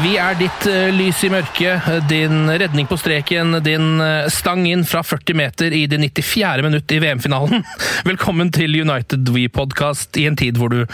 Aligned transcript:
Vi 0.00 0.14
er 0.16 0.36
ditt 0.38 0.64
eh, 0.70 0.88
lys 0.96 1.18
i 1.26 1.28
mørket, 1.28 1.88
din 2.08 2.48
redning 2.48 2.86
på 2.88 2.96
streken, 2.96 3.58
din 3.64 4.00
eh, 4.00 4.28
stang 4.32 4.62
inn 4.64 4.86
fra 4.88 5.02
40 5.04 5.36
meter 5.36 5.74
i 5.76 5.82
det 5.90 5.98
94. 6.00 6.62
minutt 6.64 6.94
i 6.94 7.00
VM-finalen. 7.02 7.66
Velkommen 8.08 8.48
til 8.54 8.78
United 8.80 9.28
We-podkast 9.34 10.16
i 10.16 10.24
en 10.30 10.38
tid 10.40 10.56
hvor 10.56 10.72
du 10.72 10.86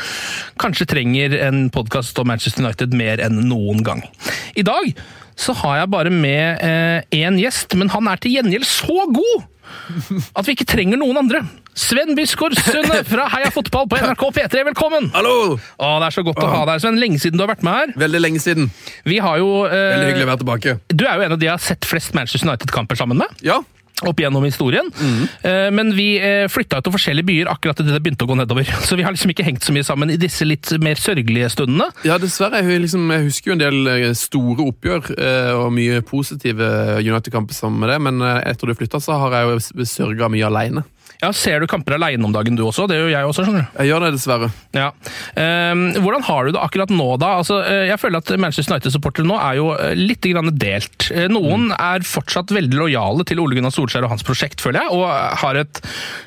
kanskje 0.59 0.89
trenger 0.91 1.37
en 1.47 1.69
podkast 1.71 2.19
om 2.19 2.33
Manchester 2.33 2.65
United 2.67 2.97
mer 2.99 3.23
enn 3.23 3.45
noen 3.47 3.85
gang. 3.87 4.03
I 4.59 4.67
dag 4.67 4.91
så 5.37 5.55
har 5.63 5.83
jeg 5.83 5.93
bare 5.93 6.13
med 6.13 6.65
én 7.15 7.37
gjest, 7.41 7.77
men 7.77 7.91
han 7.93 8.09
er 8.09 8.21
til 8.23 8.37
gjengjeld 8.39 8.67
så 8.69 9.05
god 9.13 9.45
at 10.37 10.47
vi 10.47 10.55
ikke 10.55 10.67
trenger 10.69 10.99
noen 11.01 11.19
andre. 11.21 11.43
Sven 11.77 12.15
Bisgaard 12.17 12.57
Sunde 12.57 13.03
fra 13.05 13.27
Heia 13.35 13.51
Fotball 13.53 13.89
på 13.91 13.99
NRK 14.01 14.23
P3, 14.39 14.63
velkommen! 14.71 15.11
Hallo! 15.13 15.57
Å, 15.59 15.91
det 16.01 16.09
er 16.09 16.15
så 16.17 16.25
godt 16.25 16.41
å 16.41 16.49
ha 16.49 16.63
deg, 16.71 16.81
Sven. 16.81 17.01
Lenge 17.03 17.21
siden 17.21 17.37
du 17.37 17.45
har 17.45 17.51
vært 17.53 17.65
med 17.67 17.77
her. 17.77 17.93
Veldig 18.07 18.23
lenge 18.23 18.41
siden. 18.41 18.71
Vi 19.05 19.19
har 19.21 19.41
jo 19.43 19.51
eh, 19.67 19.75
Veldig 19.75 20.09
hyggelig 20.09 20.27
å 20.27 20.31
være 20.31 20.43
tilbake. 20.45 20.77
Du 20.89 21.05
er 21.05 21.19
jo 21.21 21.27
en 21.27 21.37
av 21.37 21.43
de 21.43 21.51
jeg 21.51 21.53
har 21.53 21.65
sett 21.67 21.89
flest 21.89 22.17
Manchester 22.17 22.49
United-kamper 22.49 22.99
sammen 23.03 23.21
med. 23.21 23.43
Ja, 23.45 23.61
Opp 24.05 24.19
gjennom 24.21 24.45
historien. 24.45 24.91
Mm. 24.93 25.23
men 25.73 25.93
vi 25.97 26.19
eh, 26.21 26.45
flytta 26.53 26.83
til 26.85 26.93
forskjellige 26.93 27.27
byer 27.31 27.49
akkurat 27.49 27.79
idet 27.81 27.95
det 27.95 28.03
begynte 28.05 28.27
å 28.27 28.29
gå 28.29 28.37
nedover. 28.37 28.69
Så 28.87 28.99
vi 28.99 29.07
har 29.07 29.15
liksom 29.15 29.33
ikke 29.33 29.47
hengt 29.47 29.65
så 29.65 29.73
mye 29.73 29.87
sammen 29.87 30.13
i 30.13 30.19
disse 30.21 30.45
litt 30.45 30.69
mer 30.85 31.01
sørgelige 31.01 31.49
stundene. 31.55 31.89
ja 32.05 32.19
dessverre. 32.21 32.61
Jeg, 32.61 32.83
liksom, 32.85 33.09
jeg 33.15 33.25
husker 33.29 33.53
jo 33.53 33.57
en 33.57 33.63
del 33.63 33.93
eh, 33.95 34.11
store 34.19 34.67
oppgjør 34.67 35.13
og 35.57 35.71
mye 35.75 36.03
positive 36.07 36.67
United-kamper 37.01 37.57
sammen 37.57 37.81
med 37.83 37.93
det, 37.93 37.97
men 38.05 38.21
etter 38.43 38.69
du 38.69 38.77
flytta, 38.77 39.01
så 39.03 39.17
har 39.23 39.35
jeg 39.39 39.49
jo 39.49 39.89
sørga 39.89 40.29
mye 40.33 40.47
aleine. 40.49 40.85
Ja, 41.23 41.33
Ser 41.37 41.61
du 41.63 41.67
kamper 41.71 41.97
aleine 41.97 42.25
om 42.27 42.33
dagen 42.35 42.57
du 42.59 42.63
også? 42.67 42.87
Det 42.91 42.99
gjør 42.99 43.11
jeg 43.13 43.29
også. 43.31 43.45
skjønner 43.47 43.65
du. 43.67 43.79
Jeg 43.81 43.91
gjør 43.91 44.05
det, 44.05 44.11
dessverre. 44.17 44.49
Ja. 44.77 44.89
Um, 45.73 45.85
hvordan 46.05 46.25
har 46.29 46.45
du 46.47 46.55
det 46.57 46.63
akkurat 46.63 46.93
nå, 46.93 47.09
da? 47.21 47.31
Altså, 47.41 47.59
eh, 47.65 47.87
jeg 47.91 47.99
føler 48.03 48.21
at 48.23 48.33
Manchester 48.41 48.75
United-supportere 48.77 49.27
nå 49.29 49.37
er 49.41 49.59
jo 49.59 49.71
eh, 49.75 49.95
litt 49.97 50.27
grann 50.27 50.53
delt. 50.57 51.09
Noen 51.33 51.47
Noen 51.47 51.69
er 51.73 52.03
fortsatt 52.07 52.51
veldig 52.53 52.77
lojale 52.77 53.25
til 53.29 53.39
Ole 53.41 53.57
Gunnar 53.57 53.73
Solskjær 53.75 54.05
og 54.07 54.11
hans 54.13 54.25
prosjekt, 54.27 54.61
føler 54.61 54.83
jeg, 54.83 54.97
og 54.97 55.37
har 55.41 55.59
et 55.61 55.81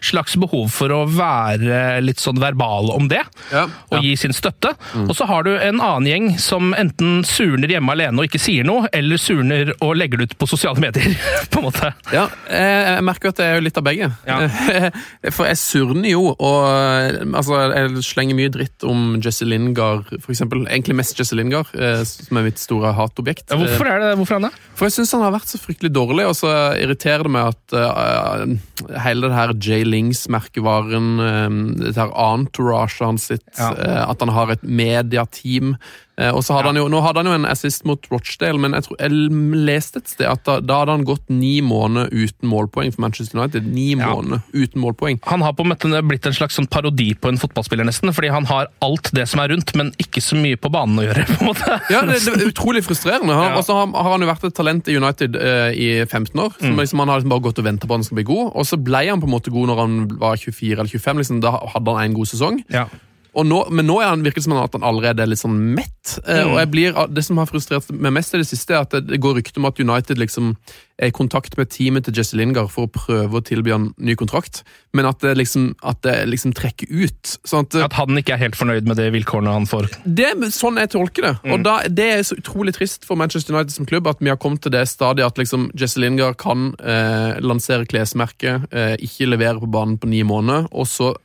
slags 0.05 0.35
behov 0.39 0.69
for 0.73 0.93
å 0.95 1.01
være 1.11 1.99
litt 2.05 2.21
sånn 2.23 2.39
verbale 2.41 2.93
om 2.95 3.09
det. 3.11 3.21
Ja, 3.51 3.65
Og 3.91 3.97
ja. 3.97 4.01
gi 4.05 4.13
sin 4.23 4.33
støtte. 4.35 4.71
Og 5.05 5.11
så 5.17 5.27
har 5.29 5.45
du 5.45 5.51
en 5.57 5.81
annen 5.83 6.07
gjeng 6.09 6.29
som 6.41 6.73
enten 6.77 7.21
surner 7.27 7.71
hjemme 7.75 7.93
alene 7.93 8.23
og 8.23 8.29
ikke 8.29 8.41
sier 8.41 8.67
noe, 8.67 8.87
eller 8.95 9.19
surner 9.21 9.73
og 9.79 9.97
legger 9.99 10.21
det 10.23 10.31
ut 10.31 10.37
på 10.41 10.49
sosiale 10.49 10.81
medier. 10.81 11.13
på 11.51 11.61
en 11.61 11.67
måte. 11.67 11.91
Ja, 12.15 12.25
jeg 12.49 13.05
merker 13.05 13.33
at 13.33 13.41
det 13.41 13.49
er 13.49 13.59
jo 13.59 13.65
litt 13.67 13.79
av 13.81 13.85
begge. 13.89 14.11
Ja. 14.29 14.39
For 15.35 15.47
jeg 15.49 15.59
surner 15.61 16.09
jo, 16.11 16.23
og 16.35 16.59
eh, 16.69 17.19
altså, 17.35 17.59
jeg 17.73 18.03
slenger 18.07 18.37
mye 18.39 18.51
dritt 18.53 18.85
om 18.87 19.17
Jesse 19.23 19.47
Lingard, 19.47 20.09
eksempel. 20.19 20.65
Egentlig 20.67 20.97
mest 20.99 21.19
Jesse 21.19 21.37
Lingard, 21.37 21.71
eh, 21.75 22.01
som 22.07 22.39
er 22.41 22.47
mitt 22.49 22.61
store 22.61 22.93
hatobjekt. 22.97 23.47
Ja, 23.51 23.59
Hvorfor 23.61 23.89
er 23.91 24.03
det 24.03 24.11
hvorfor 24.19 24.39
han 24.39 24.49
det? 24.49 24.53
For 24.79 24.87
jeg 24.87 24.95
syns 24.95 25.13
han 25.17 25.25
har 25.25 25.35
vært 25.35 25.51
så 25.51 25.59
fryktelig 25.59 25.91
dårlig, 25.95 26.27
og 26.29 26.35
så 26.39 26.53
irriterer 26.79 27.27
det 27.27 27.33
meg 27.35 27.49
at 27.51 27.75
uh, 27.75 28.99
hele 29.03 29.27
det 29.27 29.35
her 29.35 29.51
J. 29.59 29.81
Lings-merkevaren, 29.89 31.09
uh, 31.19 31.57
dette 31.83 31.99
her 31.99 32.13
entouraget 32.29 33.03
hans 33.03 33.27
sitt, 33.33 33.47
Ja. 33.59 33.73
uh, 33.75 34.03
at 34.09 34.23
han 34.23 34.31
har 34.35 34.53
et 34.55 34.63
mediateam 34.63 35.75
Og 36.35 36.41
så 36.43 36.55
hadde 36.57 36.71
han 36.73 36.79
jo, 36.81 36.87
Nå 36.91 36.99
hadde 37.05 37.21
han 37.23 37.29
jo 37.29 37.35
en 37.37 37.45
assist 37.49 37.85
mot 37.87 38.03
Rochdale, 38.11 38.59
men 38.59 38.73
jeg, 38.75 38.83
tror, 38.87 38.97
jeg 38.99 39.11
leste 39.69 40.01
et 40.01 40.11
sted 40.11 40.27
at 40.27 40.43
da, 40.47 40.57
da 40.59 40.81
hadde 40.81 40.95
han 40.97 41.05
gått 41.07 41.29
ni 41.31 41.59
måneder 41.63 42.11
uten 42.11 42.49
målpoeng 42.51 42.91
for 42.95 43.03
Manchester 43.05 43.39
United. 43.39 43.67
Ni 43.69 43.91
Ja. 43.95 44.09
måneder 44.13 44.41
uten 44.53 44.81
målpoeng. 44.83 45.19
Han 45.29 45.41
har 45.45 45.53
på 45.57 45.63
en 45.65 45.71
måte 45.71 46.01
blitt 46.07 46.25
en 46.27 46.35
slags 46.35 46.57
sånn 46.59 46.67
parodi 46.71 47.13
på 47.15 47.31
en 47.31 47.39
fotballspiller, 47.41 47.87
nesten. 47.87 48.11
Fordi 48.13 48.29
han 48.33 48.45
har 48.49 48.67
alt 48.85 49.11
det 49.15 49.27
som 49.31 49.39
er 49.43 49.53
rundt, 49.53 49.73
men 49.79 49.91
ikke 50.01 50.21
så 50.23 50.37
mye 50.39 50.59
på 50.59 50.71
banen 50.73 50.99
å 51.01 51.07
gjøre. 51.07 51.25
på 51.31 51.39
en 51.39 51.51
måte. 51.51 51.79
Ja, 51.93 52.01
det, 52.07 52.19
det 52.25 52.35
er 52.35 52.47
utrolig 52.51 52.83
frustrerende. 52.87 53.33
Han, 53.33 53.51
Ja. 53.53 53.57
Og 53.57 53.65
så 53.65 53.73
har, 53.79 53.87
har 53.95 54.11
han 54.13 54.21
jo 54.25 54.27
vært 54.29 54.43
et 54.49 54.55
talent 54.59 54.87
i 54.91 54.97
United 54.99 55.35
uh, 55.39 55.69
i 55.73 55.89
15 56.05 56.35
år. 56.39 56.53
Mm. 56.61 56.77
Liksom, 56.79 56.99
Han 56.99 57.09
har 57.09 57.19
liksom 57.21 57.33
bare 57.33 57.45
gått 57.47 57.59
og 57.63 57.65
venta 57.65 57.87
på 57.87 57.93
at 57.95 58.01
han 58.03 58.07
skal 58.09 58.19
bli 58.21 58.27
god, 58.29 58.51
og 58.55 58.65
så 58.67 58.77
ble 58.77 59.05
han 59.07 59.21
på 59.23 59.27
en 59.29 59.33
måte 59.37 59.53
god 59.53 59.71
når 59.71 59.79
han 59.85 59.95
var 60.21 60.35
24 60.37 60.73
eller 60.79 60.91
25. 60.91 61.21
Liksom, 61.23 61.39
da 61.43 61.55
hadde 61.73 61.95
han 61.95 62.09
en 62.11 62.17
god 62.19 62.29
sesong. 62.31 62.59
Ja. 62.73 62.85
Nå, 63.35 63.69
men 63.71 63.85
nå 63.87 63.99
er 64.01 64.09
han 64.09 64.23
virker 64.25 64.41
det 64.41 64.43
som 64.43 64.53
at 64.57 64.73
han 64.73 64.83
allerede 64.83 65.21
er 65.23 65.27
litt 65.29 65.39
sånn 65.39 65.75
mett. 65.75 66.19
Eh, 66.27 66.43
Mm. 66.45 66.53
og 66.55 66.71
blir, 66.71 66.93
Det 67.13 67.23
som 67.25 67.37
har 67.37 67.45
frustrert 67.45 67.89
meg 67.91 68.13
mest 68.13 68.33
i 68.33 68.37
det 68.37 68.47
siste, 68.47 68.73
er 68.73 68.81
at 68.81 68.89
det, 68.91 69.07
det 69.07 69.19
går 69.21 69.35
rykter 69.37 69.59
om 69.59 69.65
at 69.65 69.79
United 69.79 70.17
liksom 70.17 70.55
er 70.99 71.07
i 71.07 71.11
kontakt 71.11 71.55
med 71.57 71.69
teamet 71.69 72.03
til 72.03 72.13
Jesse 72.13 72.35
Lingard 72.35 72.69
for 72.71 72.87
å 72.87 72.91
prøve 72.91 73.39
å 73.39 73.43
tilby 73.45 73.71
han 73.71 73.93
ny 73.97 74.15
kontrakt, 74.15 74.63
men 74.93 75.05
at 75.05 75.19
det 75.23 75.37
liksom, 75.37 75.75
at 75.83 76.01
det 76.01 76.27
liksom 76.27 76.51
trekker 76.53 76.87
ut. 76.91 77.37
Sånn 77.47 77.63
at, 77.65 77.75
At 77.75 77.93
han 77.93 78.17
ikke 78.17 78.33
er 78.33 78.37
helt 78.41 78.55
fornøyd 78.55 78.85
med 78.89 78.97
de 78.97 79.09
vilkårene 79.11 79.53
han 79.53 79.65
får. 79.69 79.87
det 80.03 80.33
sånn 80.51 80.75
jeg 80.81 80.89
tolker 80.89 81.21
det. 81.21 81.35
Mm. 81.45 81.53
Og 81.53 81.63
da, 81.63 81.77
Det 81.87 82.09
er 82.17 82.23
så 82.23 82.35
utrolig 82.35 82.73
trist 82.75 83.05
for 83.05 83.15
Manchester 83.15 83.53
United 83.53 83.71
som 83.71 83.85
klubb 83.85 84.07
at 84.07 84.19
vi 84.19 84.29
har 84.29 84.37
kommet 84.37 84.61
til 84.61 84.71
det 84.71 84.87
stadiet 84.89 85.25
at 85.25 85.37
liksom 85.37 85.69
Jesse 85.75 85.99
Lingard 85.99 86.37
kan 86.37 86.73
eh, 86.79 87.39
lansere 87.39 87.85
klesmerket, 87.85 88.67
eh, 88.73 88.95
ikke 88.99 89.29
levere 89.29 89.59
på 89.59 89.71
banen 89.71 89.97
på 89.97 90.07
ni 90.09 90.23
måneder, 90.23 90.67
og 90.73 90.85
så 90.87 91.13
eh, 91.13 91.17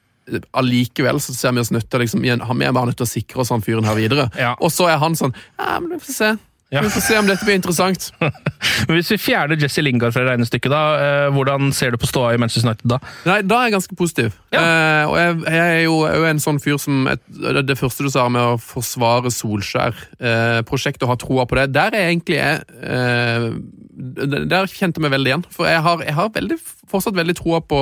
allikevel 0.57 1.21
så 1.21 1.35
ser 1.37 1.55
vi 1.55 1.63
oss 1.63 1.73
nødt 1.75 1.91
til 1.91 2.05
liksom, 2.05 2.25
vi 2.25 2.33
er 2.33 2.73
bare 2.73 2.91
nødt 2.91 2.99
til 3.01 3.07
å 3.07 3.11
sikre 3.11 3.45
oss 3.45 3.53
han 3.53 3.65
fyren 3.65 3.87
her 3.89 3.99
videre. 3.99 4.31
Ja. 4.41 4.55
Og 4.61 4.73
så 4.73 4.89
er 4.91 5.01
han 5.03 5.17
sånn 5.19 5.35
Ja, 5.59 5.79
men 5.81 5.97
vi 5.97 6.03
får 6.05 6.19
se. 6.19 6.35
Ja. 6.75 6.81
Vi 6.83 6.91
får 6.91 7.01
se 7.07 7.19
om 7.19 7.27
dette 7.29 7.45
blir 7.47 7.55
interessant. 7.55 8.09
Men 8.89 8.97
Hvis 8.97 9.13
vi 9.13 9.19
fjerner 9.21 9.61
Jesse 9.61 9.83
Lingard 9.85 10.15
fra 10.17 10.25
regnestykket, 10.27 10.73
da, 10.73 10.81
eh, 10.99 11.27
hvordan 11.35 11.71
ser 11.77 11.95
du 11.95 12.01
på 12.03 12.09
ståa 12.11 12.33
i 12.35 12.41
Manchester 12.41 12.67
United 12.67 12.89
da? 12.91 12.99
Nei, 13.29 13.37
Da 13.47 13.61
er 13.61 13.69
jeg 13.69 13.77
ganske 13.77 13.99
positiv. 14.01 14.33
Ja. 14.55 14.63
Eh, 14.65 15.05
og 15.07 15.15
jeg, 15.21 15.37
jeg 15.45 15.77
er 15.77 15.83
jo, 15.85 16.01
jeg 16.03 16.17
er 16.17 16.19
jo 16.25 16.29
en 16.33 16.43
sånn 16.43 16.59
fyr 16.65 16.81
som 16.83 17.07
et, 17.13 17.23
Det 17.69 17.79
første 17.79 18.09
du 18.09 18.11
sa 18.11 18.27
med 18.33 18.57
å 18.57 18.59
forsvare 18.59 19.31
Solskjær-prosjektet 19.35 21.07
og 21.07 21.15
ha 21.15 21.19
troa 21.21 21.47
på 21.47 21.61
det, 21.61 21.69
der 21.77 21.95
er 21.95 22.09
egentlig 22.09 22.41
jeg, 22.41 22.65
eh, 22.83 23.49
Der 23.95 24.67
kjente 24.67 25.01
vi 25.03 25.11
veldig 25.13 25.31
igjen. 25.31 25.45
For 25.55 25.69
jeg 25.71 25.83
har, 25.85 26.01
jeg 26.03 26.15
har 26.17 26.33
veldig, 26.35 26.57
fortsatt 26.91 27.15
veldig 27.15 27.37
troa 27.39 27.61
på, 27.63 27.79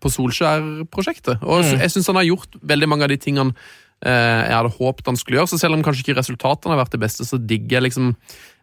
på 0.00 0.12
Solskjær-prosjektet. 0.14 1.42
Og 1.42 1.64
Mm. 1.64 1.80
jeg 1.82 1.90
syns 1.90 2.06
han 2.06 2.16
har 2.20 2.28
gjort 2.28 2.56
veldig 2.62 2.88
mange 2.88 3.02
av 3.04 3.10
de 3.10 3.16
tingene 3.18 3.54
eh, 4.04 4.42
jeg 4.46 4.54
hadde 4.54 4.74
håpet 4.78 5.06
han 5.10 5.16
skulle 5.16 5.40
gjøre. 5.40 5.48
Så 5.50 5.58
selv 5.58 5.74
om 5.74 5.82
kanskje 5.82 6.04
ikke 6.04 6.18
resultatene 6.20 6.74
har 6.76 6.84
vært 6.84 6.94
det 6.94 7.00
beste, 7.02 7.24
så 7.26 7.38
digger 7.40 7.78
jeg 7.80 7.86
liksom 7.88 8.14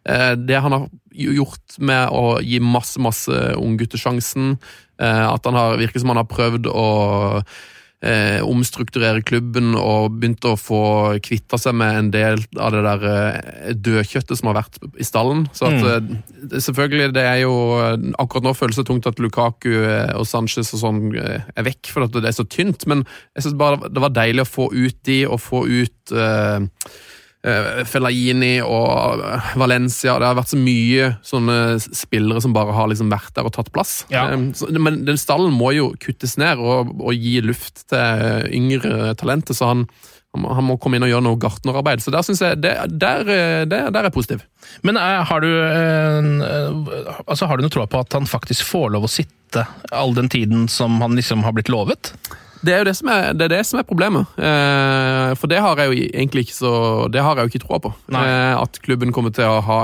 eh, 0.05 0.35
det 0.39 0.61
han 0.61 0.71
har 0.71 0.87
gjort 1.13 1.77
med 1.79 2.09
å 2.13 2.39
gi 2.41 2.59
masse, 2.63 2.99
masse 3.01 3.31
unggutter 3.59 3.99
sjansen. 3.99 4.55
Eh, 5.01 5.25
at 5.27 5.43
han 5.45 5.55
har, 5.57 5.77
virker 5.81 5.99
som 5.99 6.13
han 6.13 6.21
har 6.21 6.29
prøvd 6.29 6.69
å 6.71 6.87
eh, 8.03 8.39
omstrukturere 8.45 9.23
klubben 9.25 9.73
og 9.79 10.17
begynte 10.19 10.53
å 10.53 10.59
få 10.59 10.83
kvitta 11.23 11.59
seg 11.61 11.77
med 11.79 11.99
en 11.99 12.11
del 12.13 12.43
av 12.59 12.73
det 12.75 12.83
der 12.85 13.07
eh, 13.09 13.71
dødkjøttet 13.73 14.39
som 14.39 14.51
har 14.51 14.59
vært 14.61 14.79
i 14.99 15.07
stallen. 15.07 15.45
Så 15.55 15.69
at, 15.69 15.79
mm. 15.79 16.57
selvfølgelig, 16.57 17.11
det 17.15 17.25
er 17.27 17.41
jo 17.45 17.53
Akkurat 18.19 18.45
nå 18.45 18.53
føles 18.57 18.77
det 18.77 18.85
tungt 18.87 19.07
at 19.09 19.19
Lukaku 19.23 19.71
eh, 19.71 20.11
og 20.17 20.27
Sanchez 20.29 20.73
og 20.75 20.83
sånn 20.83 21.01
eh, 21.19 21.45
er 21.55 21.67
vekk, 21.67 21.91
for 21.93 22.07
at 22.07 22.15
det 22.15 22.29
er 22.29 22.35
så 22.35 22.45
tynt, 22.47 22.85
men 22.89 23.05
jeg 23.33 23.47
synes 23.47 23.57
bare 23.59 23.89
det 23.89 24.03
var 24.03 24.13
deilig 24.15 24.45
å 24.45 24.49
få 24.49 24.69
ut 24.73 24.99
de, 25.07 25.19
og 25.27 25.41
få 25.41 25.63
ut 25.69 26.13
eh, 26.13 26.53
eh, 26.53 26.67
Fellaini 27.89 28.53
og 28.63 29.19
eh, 29.27 29.49
Valencia. 29.59 30.15
Det 30.21 30.29
har 30.29 30.37
vært 30.39 30.53
så 30.53 30.59
mye 30.61 31.09
sånne 31.27 31.57
spillere 31.83 32.39
som 32.43 32.53
bare 32.55 32.75
har 32.77 32.87
liksom 32.91 33.11
vært 33.11 33.33
der 33.35 33.49
og 33.49 33.53
tatt 33.57 33.71
plass. 33.75 34.05
Ja. 34.13 34.29
Eh, 34.31 34.77
men 34.79 35.03
den 35.07 35.19
stallen 35.19 35.53
må 35.55 35.73
jo 35.75 35.91
kuttes 35.99 36.37
ned 36.41 36.61
og, 36.63 36.93
og 37.03 37.13
gi 37.19 37.39
luft 37.43 37.85
til 37.91 37.99
eh, 37.99 38.47
yngre 38.55 39.13
talenter, 39.19 39.57
så 39.57 39.73
han, 39.73 39.85
han 40.33 40.65
må- 40.65 40.77
komme 40.81 40.97
inn 40.97 41.05
og 41.05 41.11
gjøre 41.11 41.25
noe 41.27 41.41
gartnerarbeid. 41.43 42.01
Så 42.05 42.13
der 42.15 42.23
synes 42.25 42.41
jeg, 42.45 42.61
det, 42.63 42.71
der, 43.03 43.27
eh, 43.27 43.63
der 43.69 43.91
er 43.91 44.07
jeg 44.07 44.15
positiv. 44.15 44.45
Men 44.87 44.97
er, 45.01 45.21
har 45.29 45.43
du 45.43 45.49
eh, 45.51 46.31
eh, 46.47 47.19
altså 47.27 47.49
har 47.51 47.59
du 47.59 47.67
noe 47.67 47.73
tro 47.75 47.83
på 47.91 48.01
at 48.05 48.15
han 48.17 48.29
faktisk 48.29 48.65
får 48.71 48.95
lov 48.95 49.09
å 49.09 49.11
sitte 49.11 49.67
all 49.93 50.15
den 50.17 50.31
tiden 50.33 50.65
som 50.71 50.95
han 51.03 51.19
liksom 51.19 51.43
har 51.45 51.53
blitt 51.53 51.69
lovet? 51.69 52.15
Det 52.63 52.73
er 52.73 52.83
jo 52.83 52.87
det 52.87 52.95
som 52.95 53.09
er, 53.11 53.33
det 53.35 53.47
er, 53.47 53.53
det 53.57 53.63
som 53.67 53.79
er 53.81 53.87
problemet. 53.87 54.37
Eh, 54.39 55.31
for 55.39 55.51
det 55.51 55.59
har 55.63 55.79
jeg 55.81 55.91
jo 55.91 56.09
egentlig 56.13 56.45
ikke 56.45 56.55
så 56.55 56.73
Det 57.11 57.23
har 57.23 57.35
jeg 57.35 57.43
jo 57.43 57.51
ikke 57.51 57.63
troa 57.65 57.79
på. 57.83 57.93
Eh, 58.15 58.53
at 58.55 58.79
klubben 58.85 59.11
kommer 59.15 59.35
til 59.35 59.49
å 59.49 59.63
ha 59.67 59.79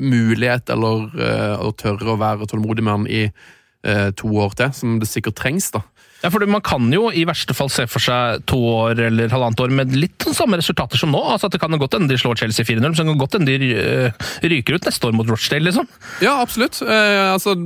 mulighet 0.00 0.70
eller 0.70 1.08
eh, 1.18 1.56
å 1.66 1.72
tørre 1.74 2.14
å 2.14 2.20
være 2.20 2.46
tålmodig 2.50 2.84
med 2.86 2.94
han 2.94 3.08
i 3.10 3.24
eh, 3.26 4.10
to 4.16 4.30
år 4.38 4.54
til, 4.58 4.72
som 4.76 4.98
det 5.02 5.10
sikkert 5.10 5.38
trengs. 5.40 5.70
da. 5.74 5.82
Ja, 6.22 6.28
for 6.28 6.44
Man 6.50 6.60
kan 6.60 6.90
jo 6.92 7.06
i 7.16 7.22
verste 7.24 7.54
fall 7.56 7.70
se 7.72 7.86
for 7.88 8.02
seg 8.04 8.42
to 8.50 8.58
år 8.58 8.98
eller 9.06 9.30
halvannet 9.32 9.62
år 9.64 9.72
med 9.72 9.94
litt 9.96 10.20
sånn 10.26 10.36
samme 10.36 10.58
resultater 10.60 11.00
som 11.00 11.12
nå. 11.14 11.20
altså 11.32 11.48
at 11.48 11.52
Det 11.56 11.60
kan 11.62 11.72
godt 11.80 11.96
hende 11.96 12.12
de 12.12 12.18
slår 12.20 12.36
Chelsea 12.42 12.64
4-0, 12.68 12.82
men 12.82 12.94
så 12.98 13.04
kan 13.06 13.14
det 13.14 13.22
godt 13.22 13.38
hende 13.38 13.56
de 13.62 13.70
eh, 13.80 14.28
ryker 14.44 14.76
ut 14.76 14.84
neste 14.90 15.08
år 15.08 15.16
mot 15.16 15.26
Rochdale. 15.32 15.64
liksom. 15.64 15.88
Ja, 16.20 16.36
absolutt. 16.44 16.82
Eh, 16.84 17.32
altså, 17.32 17.56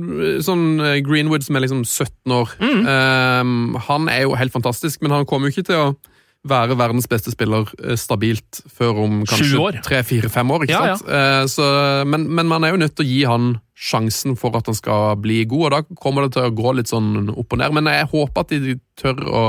sånn 0.45 0.79
eh, 0.79 1.01
Greenwood 1.03 1.43
som 1.43 1.55
er 1.59 1.65
liksom 1.67 1.83
17 1.83 2.31
år, 2.31 2.55
Mm. 2.63 2.85
eh, 2.87 3.79
han 3.89 4.07
er 4.09 4.21
jo 4.23 4.35
helt 4.39 4.53
fantastisk, 4.55 5.01
men 5.03 5.11
han 5.11 5.25
kommer 5.27 5.49
jo 5.51 5.55
ikke 5.59 5.67
til 5.73 5.75
å 5.81 5.95
være 6.45 6.77
verdens 6.77 7.07
beste 7.09 7.33
spiller 7.33 7.69
eh, 7.83 7.97
stabilt 7.99 8.61
før 8.71 9.03
om 9.05 9.21
kanskje 9.25 9.81
tre-fire-fem 9.85 10.51
år. 10.55 10.65
ikke 10.65 10.75
Ja, 10.75 10.91
ja. 10.91 10.97
sant? 10.99 11.09
Eh, 11.09 11.45
så, 11.51 11.69
men, 12.07 12.27
men 12.29 12.49
man 12.51 12.63
er 12.63 12.75
jo 12.75 12.81
nødt 12.81 12.95
til 12.97 13.05
å 13.05 13.09
gi 13.09 13.21
han 13.29 13.55
sjansen 13.75 14.37
for 14.39 14.55
at 14.55 14.69
han 14.69 14.77
skal 14.77 15.17
bli 15.19 15.41
god, 15.51 15.65
og 15.65 15.73
da 15.73 15.99
kommer 15.99 16.25
det 16.25 16.35
til 16.37 16.47
å 16.47 16.53
gå 16.55 16.75
litt 16.77 16.91
sånn 16.91 17.33
opp 17.33 17.51
og 17.57 17.59
ned. 17.59 17.75
Men 17.75 17.91
jeg 17.91 18.07
håper 18.13 18.45
at 18.45 18.53
de 18.53 18.77
tør 18.99 19.19
å, 19.27 19.43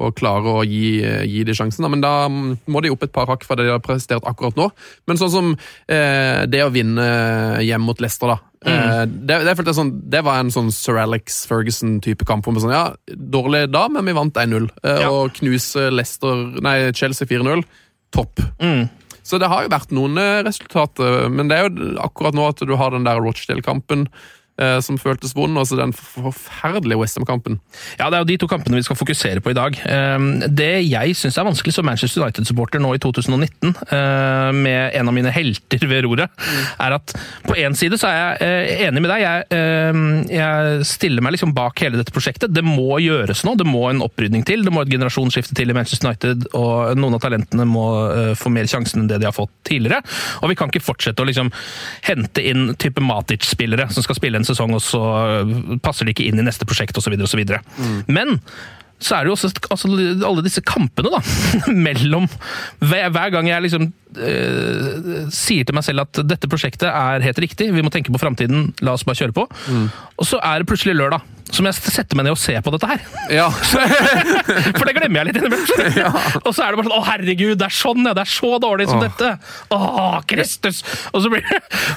å 0.00 0.10
klare 0.16 0.56
å 0.60 0.64
gi, 0.66 1.00
gi 1.28 1.44
de 1.46 1.56
sjansen, 1.56 1.86
men 1.92 2.02
da 2.04 2.14
mm, 2.30 2.52
må 2.72 2.82
de 2.82 2.92
opp 2.94 3.04
et 3.06 3.12
par 3.14 3.28
hakk 3.30 3.44
fra 3.46 3.58
det 3.58 3.68
de 3.68 3.74
har 3.74 3.82
prestert 3.84 4.26
akkurat 4.28 4.56
nå. 4.58 4.70
Men 5.10 5.20
sånn 5.20 5.32
som 5.34 5.50
eh, 5.54 6.46
det 6.50 6.64
å 6.64 6.72
vinne 6.74 7.10
hjemme 7.64 7.90
mot 7.90 8.00
Leicester, 8.02 8.32
da. 8.34 8.38
Eh, 8.60 9.02
det, 9.08 9.38
det, 9.46 9.54
jeg 9.56 9.76
sånn, 9.76 9.92
det 10.12 10.20
var 10.26 10.40
en 10.42 10.52
sånn 10.52 10.68
Sir 10.74 10.98
Alex 11.00 11.42
Ferguson-type 11.48 12.26
kamp. 12.28 12.44
hvor 12.44 12.58
Sånn, 12.60 12.74
ja, 12.74 12.90
dårlig 13.08 13.66
da, 13.72 13.86
men 13.92 14.08
vi 14.08 14.16
vant 14.16 14.36
1-0. 14.36 14.68
Eh, 14.82 15.04
Ja. 15.04 15.12
Og 15.12 15.32
knuse 15.38 15.88
Leicester, 15.92 16.44
nei, 16.60 16.92
Chelsea 16.96 17.28
4-0. 17.28 17.64
Topp. 18.12 18.42
Mm. 18.60 18.88
Så 19.22 19.38
det 19.38 19.48
har 19.52 19.64
jo 19.64 19.72
vært 19.72 19.94
noen 19.94 20.18
eh, 20.18 20.42
resultater, 20.46 21.28
men 21.32 21.48
det 21.48 21.56
er 21.56 21.68
jo 21.68 21.94
akkurat 22.02 22.36
nå 22.36 22.48
at 22.50 22.60
du 22.66 22.74
har 22.76 22.92
den 22.92 23.06
der 23.06 23.20
Rochdale-kampen 23.22 24.08
som 24.84 24.98
føltes 25.00 25.34
vond, 25.36 25.56
og 25.58 25.66
så 25.66 25.78
den 25.78 25.92
forferdelige 25.96 26.98
Westham-kampen. 27.00 27.58
Ja, 27.98 28.10
Det 28.10 28.18
er 28.18 28.24
jo 28.24 28.30
de 28.30 28.36
to 28.42 28.48
kampene 28.50 28.76
vi 28.78 28.84
skal 28.86 28.98
fokusere 28.98 29.40
på 29.40 29.52
i 29.52 29.56
dag. 29.56 29.76
Eh, 29.86 30.18
Det 30.48 30.70
jeg 30.88 31.16
syns 31.16 31.38
er 31.38 31.46
vanskelig 31.48 31.74
som 31.74 31.86
Manchester 31.86 32.22
United-supporter 32.22 32.80
nå 32.82 32.94
i 32.94 32.98
2019, 33.02 33.74
eh, 33.90 34.52
med 34.52 34.94
en 34.94 35.08
av 35.08 35.14
mine 35.14 35.32
helter 35.32 35.86
ved 35.86 36.04
roret, 36.04 36.30
er 36.80 36.96
at 36.96 37.14
på 37.46 37.56
én 37.56 37.74
side 37.76 37.98
så 38.00 38.08
er 38.10 38.18
jeg 38.18 38.40
eh, 38.46 38.86
enig 38.88 39.02
med 39.02 39.10
deg. 39.10 39.24
Jeg, 39.24 39.44
eh, 39.56 40.00
jeg 40.36 40.84
stiller 40.88 41.22
meg 41.22 41.36
liksom 41.36 41.54
bak 41.56 41.78
hele 41.80 42.00
dette 42.00 42.12
prosjektet. 42.14 42.52
Det 42.54 42.64
må 42.64 42.98
gjøres 43.00 43.44
nå. 43.46 43.56
Det 43.56 43.66
må 43.66 43.88
en 43.90 44.02
opprydning 44.04 44.44
til. 44.46 44.64
Det 44.64 44.72
må 44.72 44.82
et 44.82 44.92
generasjonsskifte 44.92 45.54
til 45.56 45.70
i 45.70 45.76
Manchester 45.76 46.10
United, 46.10 46.48
og 46.54 46.96
noen 46.98 47.16
av 47.16 47.24
talentene 47.24 47.66
må 47.68 47.86
eh, 48.10 48.34
få 48.38 48.52
mer 48.52 48.68
sjansen 48.70 49.02
enn 49.04 49.10
det 49.10 49.20
de 49.22 49.28
har 49.28 49.36
fått 49.36 49.52
tidligere. 49.68 50.02
Og 50.42 50.50
vi 50.52 50.58
kan 50.58 50.70
ikke 50.72 50.84
fortsette 50.84 51.22
å 51.22 51.28
liksom 51.28 51.52
hente 52.06 52.44
inn 52.44 52.74
type 52.80 53.00
Matic-spillere 53.04 53.88
som 53.94 54.04
skal 54.04 54.18
spille 54.18 54.40
en 54.40 54.46
sesong, 54.50 54.74
og 54.76 54.84
så 54.84 55.00
passer 55.84 56.06
de 56.06 56.14
ikke 56.14 56.28
inn 56.28 56.42
i 56.42 56.46
neste 56.46 56.68
prosjekt 56.68 56.98
osv. 57.00 57.16
Men 58.10 58.38
så 59.00 59.16
er 59.16 59.24
det 59.24 59.30
jo 59.32 59.36
også 59.38 59.50
altså, 59.72 59.88
alle 60.28 60.44
disse 60.44 60.60
kampene, 60.66 61.10
da. 61.14 61.20
Mellom 61.88 62.28
hver, 62.84 63.08
hver 63.14 63.32
gang 63.34 63.48
jeg 63.48 63.64
liksom 63.66 63.88
øh, 64.20 65.26
sier 65.32 65.64
til 65.64 65.76
meg 65.76 65.86
selv 65.86 66.04
at 66.04 66.22
dette 66.28 66.50
prosjektet 66.50 66.88
er 66.92 67.24
helt 67.24 67.40
riktig, 67.42 67.70
vi 67.74 67.84
må 67.84 67.92
tenke 67.92 68.12
på 68.12 68.20
framtiden, 68.22 68.70
la 68.84 68.96
oss 68.96 69.06
bare 69.08 69.20
kjøre 69.24 69.36
på. 69.36 69.48
Og 70.20 70.28
så 70.28 70.40
er 70.44 70.60
det 70.60 70.68
plutselig 70.70 70.98
lørdag, 71.00 71.24
som 71.50 71.66
jeg 71.66 71.74
setter 71.82 72.14
meg 72.14 72.28
ned 72.28 72.36
og 72.36 72.38
ser 72.38 72.60
på 72.62 72.70
dette 72.70 72.86
her. 72.86 73.00
Ja, 73.34 73.48
For 74.78 74.84
det 74.86 74.92
glemmer 74.94 75.20
jeg 75.20 75.30
litt 75.30 75.40
innimellom. 75.40 75.88
Ja. 76.00 76.10
Og 76.44 76.52
så 76.54 76.62
er 76.62 76.70
det 76.70 76.78
bare 76.78 76.86
sånn 76.86 76.94
Å, 76.94 77.00
herregud, 77.08 77.56
det 77.58 77.66
er 77.66 77.74
sånn, 77.74 78.04
ja. 78.06 78.12
Det 78.14 78.22
er 78.22 78.30
så 78.30 78.50
dårlig 78.62 78.86
som 78.86 79.00
Åh. 79.00 79.08
dette. 79.08 79.30
Å, 79.74 79.80
Kristus! 80.30 80.82
Og 81.10 81.24
så, 81.24 81.32
blir, 81.32 81.42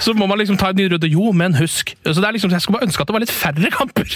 så 0.01 0.15
må 0.17 0.25
man 0.29 0.39
liksom 0.41 0.57
ta 0.59 0.71
en 0.73 0.79
ny 0.79 0.87
runde. 0.95 1.09
Jo, 1.11 1.29
men 1.37 1.53
husk. 1.59 1.93
Så 2.01 2.15
det 2.17 2.25
er 2.25 2.35
liksom, 2.37 2.49
Jeg 2.55 2.65
skulle 2.65 2.79
bare 2.79 2.87
ønske 2.89 3.05
at 3.05 3.11
det 3.11 3.15
var 3.17 3.23
litt 3.25 3.33
færre 3.35 3.71
kamper 3.75 4.15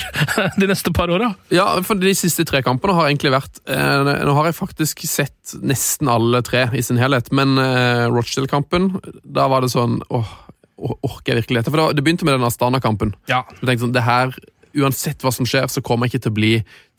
de 0.58 0.70
neste 0.72 0.94
par 0.96 1.14
åra. 1.14 1.30
ja, 1.54 1.68
for 1.86 2.02
de 2.02 2.16
siste 2.18 2.48
tre 2.50 2.64
kampene 2.66 2.77
har 2.82 3.08
egentlig 3.08 3.34
vært 3.34 3.62
eh, 3.70 4.10
Nå 4.28 4.34
har 4.38 4.50
jeg 4.50 4.58
faktisk 4.58 5.06
sett 5.10 5.56
nesten 5.62 6.10
alle 6.12 6.44
tre 6.46 6.68
i 6.78 6.84
sin 6.86 7.00
helhet, 7.02 7.32
men 7.36 7.58
eh, 7.62 8.06
Rochdale-kampen, 8.12 8.92
da 9.24 9.48
var 9.52 9.66
det 9.66 9.72
sånn 9.74 10.00
åh, 10.14 10.36
orker 10.78 11.34
jeg 11.34 11.42
virkelig 11.42 11.64
dette? 11.64 11.74
For 11.74 11.82
det, 11.82 11.98
det 11.98 12.06
begynte 12.06 12.28
med 12.28 12.38
den 12.38 12.48
Astana-kampen. 12.48 13.16
Ja. 13.32 13.44
Så 13.50 13.64
jeg 13.64 13.72
tenkte 13.72 13.88
sånn, 13.88 13.98
det 13.98 14.06
her, 14.08 14.38
Uansett 14.78 15.24
hva 15.26 15.32
som 15.34 15.48
skjer, 15.48 15.66
så 15.74 15.82
kommer 15.82 16.06
jeg 16.06 16.18
ikke 16.18 16.24
til 16.28 16.34
å 16.34 16.38
bli 16.38 16.52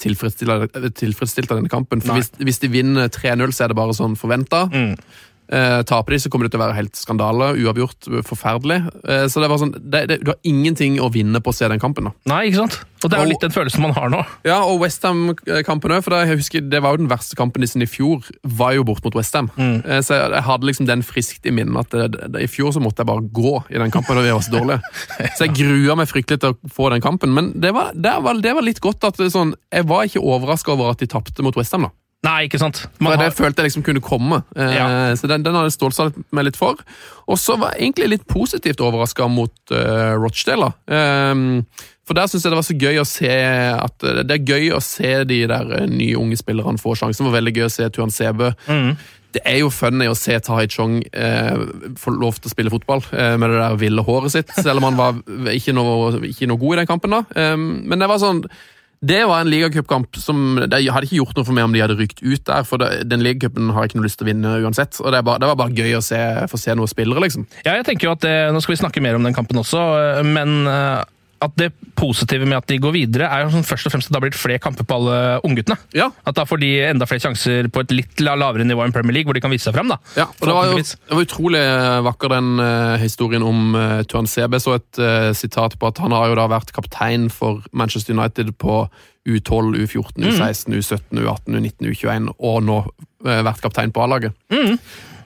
tilfredsstilt 0.03 1.53
av 1.53 1.61
denne 1.61 1.71
kampen. 1.71 2.01
For 2.03 2.19
hvis, 2.19 2.33
hvis 2.43 2.59
de 2.65 2.71
vinner 2.73 3.11
3-0, 3.13 3.53
så 3.55 3.65
er 3.65 3.71
det 3.71 3.77
bare 3.79 3.95
sånn 3.95 4.17
forventa. 4.19 4.65
Mm. 4.73 4.97
Eh, 5.49 5.83
taper 5.89 6.13
de, 6.13 6.21
så 6.21 6.31
kommer 6.33 6.47
det 6.47 6.53
til 6.53 6.61
å 6.61 6.67
være 6.67 6.77
helt 6.77 6.99
skandale. 6.99 7.53
Uavgjort, 7.57 8.11
forferdelig. 8.29 8.83
Eh, 9.09 9.25
så 9.33 9.41
det 9.41 9.49
var 9.51 9.61
sånn, 9.63 9.75
det, 9.79 10.05
det, 10.11 10.21
du 10.25 10.33
har 10.35 10.41
ingenting 10.49 10.99
å 11.01 11.09
vinne 11.13 11.41
på 11.41 11.53
å 11.53 11.57
se 11.57 11.69
den 11.71 11.81
kampen. 11.81 12.11
da. 12.11 12.15
Nei, 12.29 12.49
ikke 12.51 12.67
sant? 12.67 12.79
Og 12.99 13.13
det 13.13 13.17
er 13.17 13.23
jo 13.23 13.31
litt 13.31 13.45
den 13.45 13.55
følelsen 13.55 13.85
man 13.85 13.95
har 13.95 14.11
nå. 14.11 14.21
Ja, 14.47 14.59
og 14.67 14.81
Westham-kampen 14.83 15.95
òg, 15.95 16.09
det 16.09 16.81
var 16.83 16.97
jo 16.97 17.01
den 17.01 17.11
verste 17.11 17.39
kampen 17.39 17.63
de 17.63 17.69
sin 17.71 17.85
i 17.85 17.89
fjor. 17.89 18.27
var 18.59 18.75
jo 18.75 18.85
bort 18.89 19.05
mot 19.07 19.17
Westham. 19.17 19.51
Mm. 19.57 19.79
Eh, 19.85 20.01
så 20.05 20.19
jeg, 20.19 20.33
jeg 20.35 20.47
hadde 20.49 20.69
liksom 20.69 20.89
den 20.91 21.05
friskt 21.07 21.47
i 21.47 21.55
minnet 21.55 21.87
at 21.87 21.95
det, 21.95 22.27
det, 22.35 22.43
i 22.45 22.51
fjor 22.51 22.75
så 22.75 22.83
måtte 22.83 23.05
jeg 23.05 23.11
bare 23.13 23.25
gå 23.25 23.55
i 23.71 23.81
den 23.81 23.95
kampen. 23.95 24.19
og 24.19 24.27
vi 24.27 24.35
var 24.35 24.45
så 24.45 24.57
dårlige. 24.57 24.83
Så 25.39 25.47
jeg 25.47 25.55
grua 25.55 25.95
meg 25.99 26.09
fryktelig 26.11 26.41
til 26.43 26.55
å 26.55 26.73
få 26.75 26.89
den 26.91 27.03
kampen. 27.05 27.31
Men 27.35 27.53
det 27.63 27.71
var, 27.77 27.93
det 27.95 28.17
var, 28.25 28.41
det 28.43 28.53
var 28.57 28.67
litt 28.67 28.81
godt 28.83 29.07
at 29.07 29.21
sånn, 29.31 29.55
jeg 29.71 29.87
var 29.87 30.09
ikke 30.09 30.23
overraska 30.25 30.75
over 30.75 30.93
at 30.93 31.03
de 31.03 31.09
tapte 31.11 31.45
mot 31.47 31.57
Westham. 31.57 31.87
Nei, 32.27 32.49
ikke 32.49 32.59
sant? 32.59 32.81
For 32.99 33.15
Det 33.15 33.29
har, 33.29 33.35
følte 33.37 33.63
jeg 33.63 33.69
liksom 33.71 33.85
kunne 33.87 34.03
komme. 34.03 34.41
Eh, 34.59 34.73
Ja. 34.75 34.87
Så 35.17 35.29
den, 35.31 35.45
den 35.47 35.55
hadde 35.55 35.69
jeg 35.71 35.77
stålsatt 35.77 36.17
meg 36.35 36.49
litt 36.49 36.57
for. 36.59 36.81
Og 37.31 37.39
så 37.39 37.55
var 37.61 37.77
jeg 37.77 37.87
egentlig 37.89 38.09
litt 38.17 38.25
positivt 38.27 38.81
overraska 38.83 39.29
mot 39.31 39.55
uh, 39.71 40.17
Rochdale. 40.19 40.73
da. 40.89 40.97
Ehm, 40.99 41.63
for 42.09 42.17
der 42.19 42.27
syns 42.27 42.43
jeg 42.43 42.51
det 42.51 42.59
var 42.59 42.67
så 42.67 42.79
gøy 42.81 42.99
å 43.03 43.07
se 43.07 43.31
at 43.77 44.03
eh, 44.09 44.23
Det 44.25 44.35
er 44.39 44.49
gøy 44.49 44.71
å 44.75 44.81
se 44.83 45.13
de 45.29 45.43
der 45.51 45.71
nye 45.93 46.17
unge 46.19 46.39
spillerne 46.41 46.81
få 46.81 46.97
sjansen. 46.99 47.23
Det 47.23 47.31
var 47.31 47.39
veldig 47.39 47.55
gøy 47.61 47.67
å 47.69 47.73
se 47.77 47.89
Tuan 47.95 48.11
Sebe. 48.15 48.51
Mm. 48.67 48.97
Det 49.37 49.43
er 49.45 49.59
jo 49.61 49.69
funny 49.71 50.07
å 50.09 50.17
se 50.17 50.39
Tahai 50.41 50.67
Chong 50.73 51.03
eh, 51.13 51.55
få 52.01 52.15
lov 52.17 52.41
til 52.41 52.49
å 52.49 52.55
spille 52.55 52.73
fotball 52.73 53.05
eh, 53.13 53.37
med 53.39 53.53
det 53.53 53.61
der 53.61 53.77
ville 53.79 54.03
håret 54.07 54.33
sitt, 54.33 54.51
selv 54.57 54.81
om 54.81 54.89
han 54.89 54.97
var 54.99 55.53
ikke 55.53 55.75
noe, 55.77 56.17
ikke 56.33 56.49
noe 56.49 56.59
god 56.65 56.75
i 56.75 56.81
den 56.81 56.89
kampen. 56.89 57.13
da. 57.15 57.53
Um, 57.53 57.69
men 57.93 58.01
det 58.01 58.09
var 58.09 58.19
sånn 58.25 58.41
det 59.01 59.21
var 59.31 59.41
en 59.41 59.51
ligacupkamp 59.51 60.17
som 60.19 60.59
det 60.59 60.81
hadde 60.91 61.07
ikke 61.07 61.21
gjort 61.21 61.37
noe 61.39 61.47
for 61.47 61.55
meg 61.55 61.69
om 61.69 61.75
de 61.75 61.83
hadde 61.85 61.99
rykt 61.99 62.23
ut 62.25 62.43
der. 62.49 62.65
For 62.67 62.83
det, 62.83 63.05
den 63.11 63.23
ligacupen 63.23 63.71
har 63.75 63.85
jeg 63.85 63.93
ikke 63.93 64.01
noe 64.01 64.09
lyst 64.09 64.19
til 64.19 64.27
å 64.27 64.31
vinne 64.33 64.55
uansett. 64.65 64.99
Og 65.05 65.15
det, 65.15 65.23
bare, 65.27 65.43
det 65.43 65.51
var 65.53 65.61
bare 65.61 65.77
gøy 65.77 65.99
å 65.99 66.03
se, 66.05 66.19
få 66.51 66.59
se 66.59 66.75
noen 66.75 66.91
spillere, 66.91 67.23
liksom. 67.23 67.47
ja, 67.63 67.77
jeg 67.79 67.87
tenker 67.87 68.09
jo 68.09 68.17
at 68.17 68.25
det, 68.25 68.35
Nå 68.55 68.63
skal 68.65 68.75
vi 68.75 68.81
snakke 68.83 69.03
mer 69.05 69.19
om 69.19 69.27
den 69.27 69.37
kampen 69.37 69.61
også, 69.61 69.85
men 70.27 70.67
eh, 70.71 71.05
at 71.45 71.55
det 71.61 71.69
positive 71.99 72.47
med 72.49 72.59
at 72.59 72.69
de 72.71 72.79
går 72.83 72.95
videre, 72.95 73.29
er 73.31 73.45
jo 73.45 73.53
sånn 73.53 73.67
først 73.67 73.89
og 73.89 73.95
fremst 73.95 74.09
at 74.09 74.15
det 74.15 74.19
har 74.19 74.25
blitt 74.27 74.39
flere 74.39 74.63
kamper 74.63 74.87
på 74.89 74.97
alle 74.99 75.19
ungguttene. 75.47 75.79
Ja, 75.97 76.11
At 76.27 76.39
da 76.39 76.45
får 76.49 76.61
de 76.63 76.71
enda 76.89 77.07
flere 77.09 77.23
sjanser 77.23 77.69
på 77.73 77.83
et 77.85 77.95
litt 77.95 78.23
lavere 78.23 78.67
nivå 78.67 78.85
enn 78.85 78.95
Premier 78.95 79.19
League, 79.19 79.29
hvor 79.29 79.39
de 79.39 79.43
kan 79.45 79.53
vise 79.55 79.69
seg 79.69 79.77
frem. 79.77 79.93
da. 79.93 80.01
ja. 80.19 80.27
Og 80.27 80.49
det 80.49 80.57
var 80.57 80.71
jo 80.71 80.81
det 80.83 81.15
var 81.15 81.27
utrolig 81.27 81.63
vakker 82.09 82.35
den 82.35 82.51
uh, 82.63 82.97
historien 83.03 83.47
om 83.47 83.77
uh, 83.77 84.01
Tuan 84.11 84.31
Sebe. 84.31 84.61
Så 84.63 84.79
et 84.79 85.03
uh, 85.03 85.31
sitat 85.37 85.79
på 85.79 85.91
at 85.91 86.03
han 86.03 86.15
har 86.17 86.31
jo 86.31 86.39
da 86.39 86.49
vært 86.51 86.75
kaptein 86.77 87.29
for 87.33 87.63
Manchester 87.73 88.17
United 88.19 88.57
på 88.59 88.83
U12, 89.29 89.77
U14, 89.85 90.25
U16, 90.25 90.75
U17, 90.75 91.21
U18, 91.21 91.59
U19, 91.59 91.91
U21 91.93 92.31
og 92.39 92.63
nå 92.65 92.79
eh, 93.27 93.43
vært 93.45 93.61
kaptein 93.61 93.93
på 93.93 94.01
A-laget. 94.01 94.33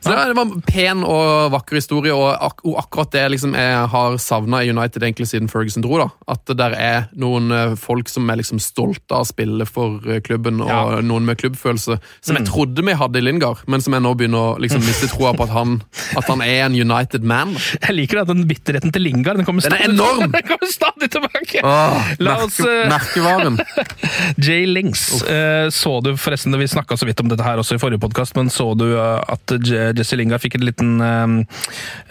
Så 0.03 0.11
det 0.11 0.35
var 0.35 0.43
en 0.43 0.61
pen 0.67 1.05
og 1.07 1.53
vakker 1.55 1.79
historie, 1.79 2.11
og, 2.15 2.33
ak 2.43 2.65
og 2.67 2.75
akkurat 2.83 3.13
det 3.15 3.21
liksom 3.37 3.53
jeg 3.55 3.87
har 3.93 4.17
savna 4.19 4.63
i 4.65 4.71
United 4.73 5.03
egentlig 5.07 5.29
siden 5.31 5.49
Ferguson 5.51 5.83
dro. 5.85 5.99
da. 6.03 6.09
At 6.35 6.43
det 6.51 6.57
der 6.59 6.75
er 6.75 7.05
noen 7.15 7.51
eh, 7.55 7.75
folk 7.79 8.09
som 8.11 8.29
er 8.33 8.41
liksom 8.41 8.59
stolte 8.63 9.15
av 9.15 9.23
å 9.23 9.29
spille 9.31 9.67
for 9.69 10.01
eh, 10.11 10.19
klubben, 10.21 10.61
og 10.61 10.69
Ja. 10.73 11.01
noen 11.07 11.25
med 11.29 11.39
klubbfølelse. 11.39 12.01
Som 12.21 12.35
Mm. 12.37 12.41
jeg 12.43 12.49
trodde 12.51 12.83
vi 12.87 12.93
hadde 12.99 13.19
i 13.19 13.23
Lingard, 13.23 13.59
men 13.69 13.81
som 13.81 13.93
jeg 13.95 14.03
nå 14.03 14.15
begynner 14.19 14.57
å 14.57 14.59
liksom 14.59 14.81
miste 14.83 15.07
troa 15.13 15.35
på 15.39 15.45
at 15.45 15.51
han, 15.55 15.83
at 16.17 16.25
han 16.27 16.41
er 16.43 16.65
en 16.67 16.75
United 16.75 17.23
man. 17.23 17.55
Jeg 17.87 17.95
liker 17.95 18.23
at 18.23 18.27
den 18.29 18.45
bitterheten 18.49 18.91
til 18.93 19.03
Lingard 19.03 19.37
den 19.37 19.45
kommer 19.47 19.63
Den 19.63 19.73
er 19.73 19.85
stadig, 19.85 19.95
enorm! 19.95 20.33
Den 20.35 20.43
kommer 20.49 20.71
stadig 20.73 21.11
tilbake! 21.15 21.63
Åh, 21.63 22.11
La 22.19 22.37
oss, 22.45 22.59
eh, 22.61 22.89
merkevaren. 22.91 23.59
Jay 24.43 24.67
Links. 24.67 25.23
uh, 25.23 25.69
så 25.71 26.01
du 26.03 26.13
forresten, 26.17 26.57
Vi 26.59 26.67
snakka 26.69 26.97
så 26.97 27.07
vidt 27.07 27.21
om 27.21 27.29
dette 27.31 27.43
her 27.45 27.59
også 27.61 27.75
i 27.77 27.79
forrige 27.83 28.01
podkast, 28.03 28.37
men 28.37 28.49
så 28.51 28.73
du 28.77 28.87
at 28.99 29.47
Je- 29.63 29.92
Jesse 29.99 30.17
Lingard 30.19 30.43
fikk 30.43 30.55
en 30.59 30.67
liten 30.67 30.91
eh, 31.01 31.29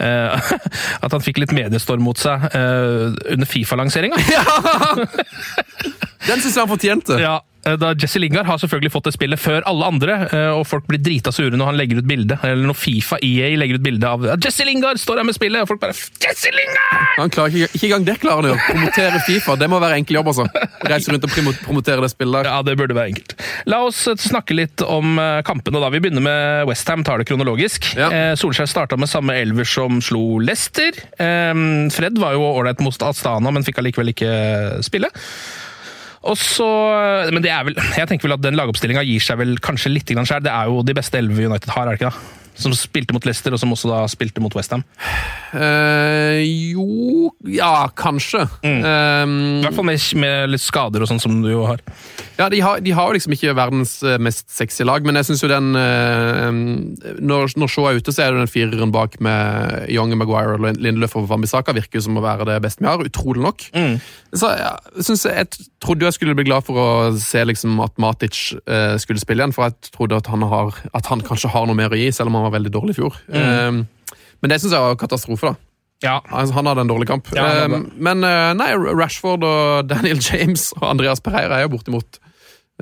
eh, 0.06 0.52
At 1.04 1.14
han 1.14 1.24
fikk 1.24 1.38
litt 1.42 1.54
mediestorm 1.56 2.02
mot 2.06 2.18
seg 2.20 2.36
eh, 2.52 3.04
under 3.34 3.48
Fifa-lanseringa? 3.48 4.16
Den 6.28 6.38
syns 6.38 6.54
jeg 6.54 6.62
han 6.62 6.70
fortjente. 6.70 7.16
Ja, 7.18 7.40
da 7.62 7.92
Jesse 7.94 8.18
Lingard 8.18 8.46
har 8.48 8.58
selvfølgelig 8.58 8.90
fått 8.90 9.04
det 9.06 9.12
spillet 9.14 9.38
før 9.38 9.62
alle 9.70 9.86
andre, 9.86 10.16
eh, 10.34 10.48
og 10.56 10.64
folk 10.66 10.86
blir 10.90 10.98
drita 11.02 11.30
sure 11.34 11.54
når 11.54 11.68
han 11.70 11.76
legger 11.78 12.00
ut 12.02 12.08
bilde, 12.10 12.38
eller 12.42 12.66
når 12.66 12.74
Fifa 12.78 13.18
EA 13.22 13.52
legger 13.60 13.78
ut 13.78 13.84
bilde 13.86 14.08
av 14.08 14.24
Jesse 14.42 14.66
Lingard 14.66 14.98
står 14.98 15.20
her 15.22 15.28
med 15.28 15.36
spillet, 15.36 15.62
og 15.62 15.70
folk 15.70 15.80
bare 15.84 15.94
Jesse 15.94 16.50
Lingard! 16.50 17.06
Han 17.20 17.30
klarer 17.30 17.54
ikke, 17.54 17.70
ikke 17.78 17.86
engang 17.90 18.06
det 18.08 18.16
klarer 18.22 18.48
han 18.50 18.56
å. 18.56 18.66
Promotere 18.66 19.20
Fifa, 19.26 19.54
det 19.60 19.68
må 19.70 19.78
være 19.82 19.98
enkel 20.00 20.18
jobb. 20.18 20.32
altså. 20.32 20.48
Reise 20.90 21.12
rundt 21.14 21.28
og 21.28 21.32
promo- 21.36 21.54
promotere 21.62 22.02
det 22.02 22.10
spillet 22.14 22.38
der. 22.40 22.50
Ja, 22.50 22.58
det 22.66 22.76
burde 22.80 22.96
være 22.98 23.12
enkelt. 23.12 23.36
La 23.70 23.82
oss 23.86 24.02
eh, 24.10 24.18
snakke 24.18 24.56
litt 24.58 24.82
om 24.82 25.14
eh, 25.22 25.38
kampene. 25.46 25.78
da. 25.82 25.90
Vi 25.94 26.00
begynner 26.02 26.24
med 26.24 26.66
Westham, 26.70 27.04
tar 27.06 27.22
det 27.22 27.28
kronologisk. 27.30 27.92
Ja. 27.98 28.10
Eh, 28.10 28.34
Solskjær 28.40 28.70
starta 28.70 28.98
med 28.98 29.10
samme 29.12 29.36
elver 29.38 29.68
som 29.68 30.00
slo 30.02 30.40
Leicester. 30.42 30.96
Eh, 31.14 31.54
Fred 31.94 32.18
var 32.18 32.34
jo 32.34 32.42
ålreit 32.50 32.82
mot 32.82 33.06
Astana, 33.06 33.52
men 33.54 33.62
fikk 33.66 33.78
allikevel 33.84 34.10
ikke 34.16 34.32
spille. 34.86 35.12
Og 36.22 36.38
så, 36.38 36.68
men 37.34 37.42
det 37.42 37.50
er 37.50 37.64
vel, 37.66 37.74
jeg 37.96 38.06
tenker 38.08 38.28
vel 38.28 38.36
at 38.36 38.44
den 38.44 38.58
lagoppstillinga 38.58 39.02
gir 39.08 39.24
seg 39.24 39.40
vel 39.40 39.56
kanskje 39.62 39.90
litt 39.90 40.12
sjøl. 40.12 40.44
Det 40.44 40.52
er 40.52 40.70
jo 40.70 40.84
de 40.86 40.94
beste 40.94 41.18
elleve 41.18 41.48
United 41.50 41.72
har, 41.74 41.88
er 41.88 41.96
det 41.96 42.02
ikke 42.02 42.12
da? 42.12 42.41
Som 42.58 42.74
spilte 42.76 43.14
mot 43.16 43.24
Leicester, 43.24 43.54
og 43.56 43.60
som 43.62 43.72
også 43.72 43.88
da 43.90 44.02
spilte 44.12 44.42
mot 44.44 44.52
Westham. 44.54 44.82
Uh, 45.52 46.40
jo 46.72 47.30
Ja, 47.48 47.88
kanskje. 47.96 48.44
I 48.62 48.72
Eh, 48.82 49.26
hvert 49.62 49.74
fall 49.76 49.86
med, 49.86 50.00
med 50.20 50.50
litt 50.52 50.62
skader 50.62 51.02
og 51.04 51.08
sånn 51.10 51.20
som 51.22 51.34
du 51.42 51.48
jo 51.50 51.64
har. 51.68 51.80
ja, 52.38 52.48
de 52.52 52.60
har, 52.64 52.80
de 52.82 52.92
har 52.94 53.08
jo 53.10 53.16
liksom 53.16 53.32
ikke 53.34 53.54
verdens 53.56 53.94
eh, 54.02 54.18
mest 54.22 54.50
sexy 54.50 54.84
lag, 54.84 55.04
men 55.06 55.16
jeg 55.18 55.28
syns 55.28 55.42
jo 55.44 55.50
den 55.50 55.72
uh, 55.76 56.50
Når, 57.22 57.52
når 57.60 57.70
Shaw 57.70 57.88
er 57.90 58.00
ute, 58.00 58.12
så 58.14 58.24
er 58.26 58.32
det 58.34 58.42
den 58.42 58.50
fireren 58.50 58.92
bak 58.94 59.18
med 59.22 59.86
Young 59.92 60.14
Maguire 60.18 60.56
og 60.56 60.64
Lindelöf 60.82 61.16
og 61.18 61.28
Wambisaka 61.30 61.74
virker 61.76 62.00
jo 62.00 62.06
som 62.06 62.18
å 62.18 62.24
være 62.24 62.46
det 62.48 62.58
beste 62.64 62.82
vi 62.84 62.90
har, 62.90 63.02
utrolig 63.06 63.42
nok. 63.44 63.66
Så 64.32 64.48
ja, 64.56 64.72
synes 65.00 65.24
jeg, 65.28 65.34
jeg 65.36 65.68
trodde 65.84 66.06
jeg 66.08 66.16
skulle 66.16 66.34
bli 66.38 66.46
glad 66.48 66.64
for 66.66 66.78
å 66.80 66.88
se 67.20 67.42
liksom 67.44 67.78
at 67.84 67.98
Matic 68.02 68.38
uh, 68.66 68.96
skulle 69.02 69.20
spille 69.22 69.44
igjen, 69.44 69.54
for 69.56 69.68
jeg 69.68 69.92
trodde 69.92 70.18
at 70.18 70.30
han, 70.32 70.42
har, 70.48 70.72
at 70.96 71.10
han 71.12 71.22
kanskje 71.26 71.50
har 71.52 71.68
noe 71.68 71.76
mer 71.78 71.92
å 71.92 71.98
gi, 72.00 72.08
selv 72.14 72.32
om 72.32 72.38
han 72.40 72.41
var 72.46 72.54
veldig 72.56 72.72
dårlig 72.74 72.96
i 72.96 73.00
fjor. 73.00 73.18
Mm. 73.32 73.84
men 74.42 74.50
det 74.50 74.58
syns 74.62 74.72
jeg 74.74 74.82
var 74.82 74.96
katastrofe, 75.00 75.52
da. 75.52 75.68
Ja, 76.02 76.16
han 76.26 76.66
hadde 76.66 76.82
en 76.82 76.90
dårlig 76.90 77.06
kamp. 77.06 77.28
Ja, 77.36 77.44
han 77.62 77.74
Eh, 77.78 77.86
men 78.02 78.24
eh, 78.26 78.50
nei, 78.58 78.72
Rashford 78.74 79.44
og 79.46 79.86
Daniel 79.92 80.18
James 80.18 80.72
og 80.80 80.88
Andreas 80.90 81.22
Pereira 81.22 81.60
er 81.60 81.68
jo 81.68 81.76
bortimot 81.76 82.18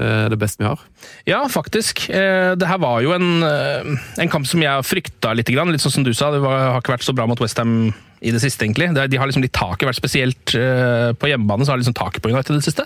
eh, 0.01 0.27
det 0.33 0.39
beste 0.41 0.63
vi 0.65 0.69
har. 0.71 0.81
Ja, 1.29 1.43
faktisk. 1.53 2.07
Eh, 2.09 2.55
Det 2.57 2.69
her 2.71 2.81
var 2.81 3.03
jo 3.05 3.13
en, 3.13 3.45
en 3.45 4.33
kamp 4.33 4.49
som 4.49 4.65
jeg 4.65 4.87
frykta 4.89 5.35
litt. 5.37 5.53
Litt 5.53 5.85
sånn 5.85 5.99
som 5.99 6.07
du 6.07 6.15
sa, 6.17 6.31
det 6.33 6.41
har 6.41 6.81
ikke 6.81 6.97
vært 6.97 7.05
så 7.05 7.17
bra 7.17 7.29
mot 7.29 7.41
Westham 7.45 7.93
i 8.25 8.33
det 8.33 8.41
siste, 8.41 8.65
egentlig. 8.65 8.89
De 8.97 9.21
har 9.21 9.29
liksom 9.29 9.45
litt 9.45 9.53
taket 9.57 9.89
vært 9.89 10.01
spesielt 10.01 10.53
på 11.21 11.29
hjemmebane, 11.29 11.65
så 11.65 11.73
har 11.73 11.81
liksom 11.81 11.97
taket 11.97 12.21
på 12.25 12.29
United 12.33 12.53
i 12.53 12.59
det 12.61 12.67
siste. 12.69 12.85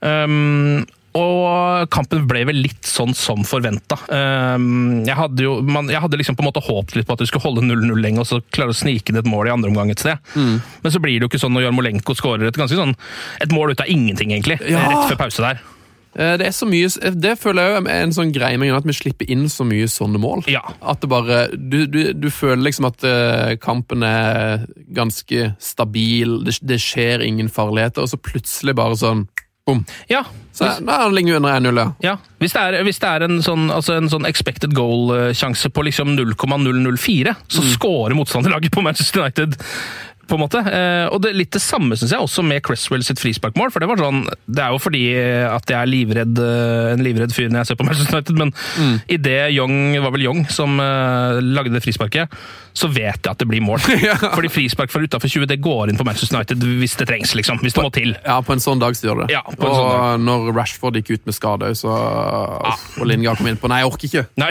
Um, 0.00 0.82
og 1.18 1.88
kampen 1.90 2.26
ble 2.30 2.44
vel 2.46 2.60
litt 2.62 2.86
sånn 2.86 3.10
som 3.18 3.42
forventa. 3.48 3.96
Um, 4.12 5.00
jeg 5.08 5.16
hadde 5.18 5.42
jo 5.42 5.56
man, 5.66 5.88
jeg 5.90 5.98
hadde 6.04 6.20
liksom 6.20 6.36
på 6.38 6.44
en 6.44 6.50
måte 6.52 6.62
håpet 6.62 7.00
litt 7.00 7.08
på 7.08 7.16
at 7.16 7.24
vi 7.24 7.26
skulle 7.30 7.46
holde 7.48 7.64
0-0 7.66 7.98
lenge 8.04 8.22
og 8.22 8.28
så 8.30 8.38
klare 8.54 8.70
å 8.74 8.78
snike 8.78 9.10
inn 9.10 9.18
et 9.18 9.26
mål 9.30 9.50
i 9.50 9.54
andre 9.56 9.72
omgang 9.72 9.90
et 9.90 10.02
sted. 10.04 10.22
Men 10.36 10.92
så 10.94 11.02
blir 11.02 11.18
det 11.18 11.26
jo 11.26 11.32
ikke 11.32 11.42
sånn 11.42 11.56
når 11.56 11.66
Jarmolenko 11.66 12.14
skårer 12.18 12.46
et 12.52 12.60
ganske 12.60 12.78
sånn 12.78 12.94
et 13.42 13.50
mål 13.54 13.74
ut 13.74 13.82
av 13.82 13.90
ingenting, 13.90 14.30
egentlig. 14.36 14.60
Ja. 14.70 14.86
Rett 14.86 15.10
før 15.10 15.20
pause 15.24 15.42
der. 15.48 15.60
Eh, 16.14 16.36
Det 16.38 16.46
er 16.48 16.54
så 16.54 16.66
mye, 16.66 16.88
det 17.14 17.34
føler 17.42 17.68
jeg 17.74 17.82
er 17.86 18.04
en 18.06 18.14
sånn 18.14 18.32
greie 18.34 18.58
med 18.58 18.72
at 18.74 18.86
vi 18.86 18.94
slipper 18.96 19.28
inn 19.30 19.48
så 19.50 19.66
mye 19.66 19.86
sånne 19.90 20.18
mål. 20.22 20.42
Ja. 20.50 20.62
At 20.82 21.02
det 21.02 21.10
bare, 21.10 21.42
du, 21.54 21.84
du, 21.90 22.00
du 22.14 22.30
føler 22.34 22.64
liksom 22.66 22.86
at 22.90 23.02
eh, 23.06 23.56
kampen 23.62 24.02
er 24.06 24.64
ganske 24.94 25.52
stabil, 25.62 26.40
det, 26.46 26.56
det 26.66 26.80
skjer 26.82 27.22
ingen 27.26 27.50
farligheter, 27.50 28.02
og 28.06 28.10
så 28.14 28.18
plutselig 28.18 28.74
bare 28.78 28.98
sånn 28.98 29.26
bom. 29.70 29.82
Ja, 30.10 30.24
Så 30.52 30.66
Nei, 30.82 30.96
han 30.98 31.14
ligger 31.14 31.36
jo 31.36 31.38
under 31.40 31.56
1-0, 31.56 31.78
ja. 31.78 31.86
Ja, 32.04 32.14
hvis 32.42 32.52
det 32.56 32.62
er, 32.66 32.82
hvis 32.84 32.98
det 33.00 33.08
er 33.08 33.24
en, 33.24 33.38
sånn, 33.44 33.70
altså 33.72 33.94
en 33.96 34.10
sånn 34.12 34.26
expected 34.28 34.74
goal-sjanse 34.76 35.70
på 35.72 35.84
liksom 35.86 36.16
0,004, 36.18 37.36
så 37.48 37.64
scorer 37.70 38.18
motstanderlaget 38.18 38.74
på 38.74 38.84
Manchester 38.84 39.22
United. 39.22 39.56
På 40.30 40.36
en 40.36 40.44
måte. 40.44 40.60
Eh, 40.62 41.06
og 41.10 41.18
det, 41.24 41.32
litt 41.34 41.50
det 41.54 41.62
samme 41.62 41.96
synes 41.98 42.12
jeg 42.14 42.22
også 42.22 42.44
med 42.46 42.62
Cresswell 42.62 43.02
sitt 43.02 43.18
frisparkmål. 43.18 43.72
for 43.74 43.82
Det 43.82 43.88
var 43.90 43.98
sånn, 43.98 44.20
det 44.46 44.62
er 44.62 44.74
jo 44.74 44.82
fordi 44.82 45.02
at 45.48 45.72
jeg 45.72 45.78
er 45.78 45.90
livredd, 45.90 46.42
eh, 46.44 46.90
en 46.92 47.02
livredd 47.02 47.34
fyr 47.34 47.48
når 47.50 47.62
jeg 47.62 47.70
ser 47.72 47.80
på 47.80 47.86
Manchester 47.88 48.20
United, 48.20 48.38
men 48.38 48.52
mm. 48.54 48.96
idet 49.16 49.40
Young, 49.56 49.76
det 49.96 50.04
var 50.04 50.14
vel 50.14 50.26
Young 50.28 50.44
som 50.52 50.78
eh, 50.78 51.40
lagde 51.42 51.74
det 51.74 51.82
frisparket, 51.82 52.38
så 52.72 52.88
vet 52.90 53.18
jeg 53.24 53.30
at 53.30 53.40
det 53.40 53.48
blir 53.50 53.62
mål. 53.64 53.80
Fordi 54.36 54.50
frispark 54.52 54.92
fra 54.92 55.02
utafor 55.02 55.30
20 55.30 55.48
det 55.50 55.58
går 55.62 55.90
inn 55.90 55.98
på 55.98 56.06
Manchester 56.06 56.38
United 56.38 56.62
hvis 56.80 56.96
det 57.00 57.08
trengs, 57.10 57.34
liksom. 57.38 57.60
Hvis 57.64 57.76
det 57.76 57.84
må 57.84 57.90
til. 57.94 58.14
Ja, 58.24 58.38
på 58.44 58.54
en 58.54 58.62
sånn 58.62 58.80
dag 58.82 58.96
så 58.98 59.08
gjør 59.08 59.24
det. 59.24 59.30
Ja, 59.34 59.42
på 59.46 59.66
en 59.66 59.74
og 59.74 59.78
sånn 59.80 60.26
når 60.28 60.50
Rashford 60.56 60.98
gikk 61.00 61.14
ut 61.16 61.28
med 61.28 61.36
skade, 61.36 61.72
så 61.78 61.90
Og 63.00 63.06
Lingard 63.08 63.40
kom 63.40 63.48
inn 63.50 63.58
på 63.60 63.70
Nei, 63.70 63.80
jeg 63.82 63.90
orker 63.90 64.08
ikke. 64.10 64.24
Nei, 64.40 64.50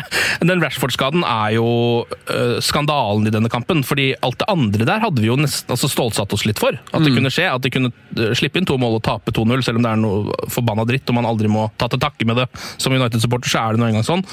den 0.50 0.62
Rashford-skaden 0.62 1.24
er 1.26 1.56
jo 1.56 1.66
uh, 2.06 2.56
skandalen 2.64 3.28
i 3.28 3.34
denne 3.34 3.50
kampen. 3.52 3.82
fordi 3.86 4.12
alt 4.26 4.38
det 4.42 4.48
andre 4.52 4.86
der 4.88 5.02
hadde 5.02 5.22
vi 5.22 5.28
jo 5.30 5.36
nesten 5.40 5.72
altså 5.74 5.90
stålsatt 5.90 6.32
oss 6.36 6.46
litt 6.48 6.60
for. 6.62 6.76
At 6.92 7.04
det 7.04 7.12
kunne 7.14 7.32
skje. 7.32 7.48
At 7.50 7.64
de 7.64 7.70
kunne 7.72 7.90
øh, 7.92 8.32
slippe 8.36 8.60
inn 8.60 8.66
to 8.68 8.76
mål 8.80 8.98
og 8.98 9.04
tape 9.06 9.32
2-0, 9.34 9.62
selv 9.66 9.80
om 9.80 9.86
det 9.86 9.92
er 9.92 10.00
noe 10.00 10.48
forbanna 10.52 10.84
dritt 10.88 11.08
og 11.10 11.18
man 11.18 11.28
aldri 11.28 11.50
må 11.52 11.66
ta 11.80 11.88
til 11.92 12.00
takke 12.02 12.26
med 12.28 12.40
det. 12.40 12.46
Som 12.82 12.94
United-supporter 12.96 13.50
så 13.52 13.62
er 13.62 13.76
det 13.76 13.82
nå 13.82 13.88
engang 13.90 14.06
sånn. 14.06 14.24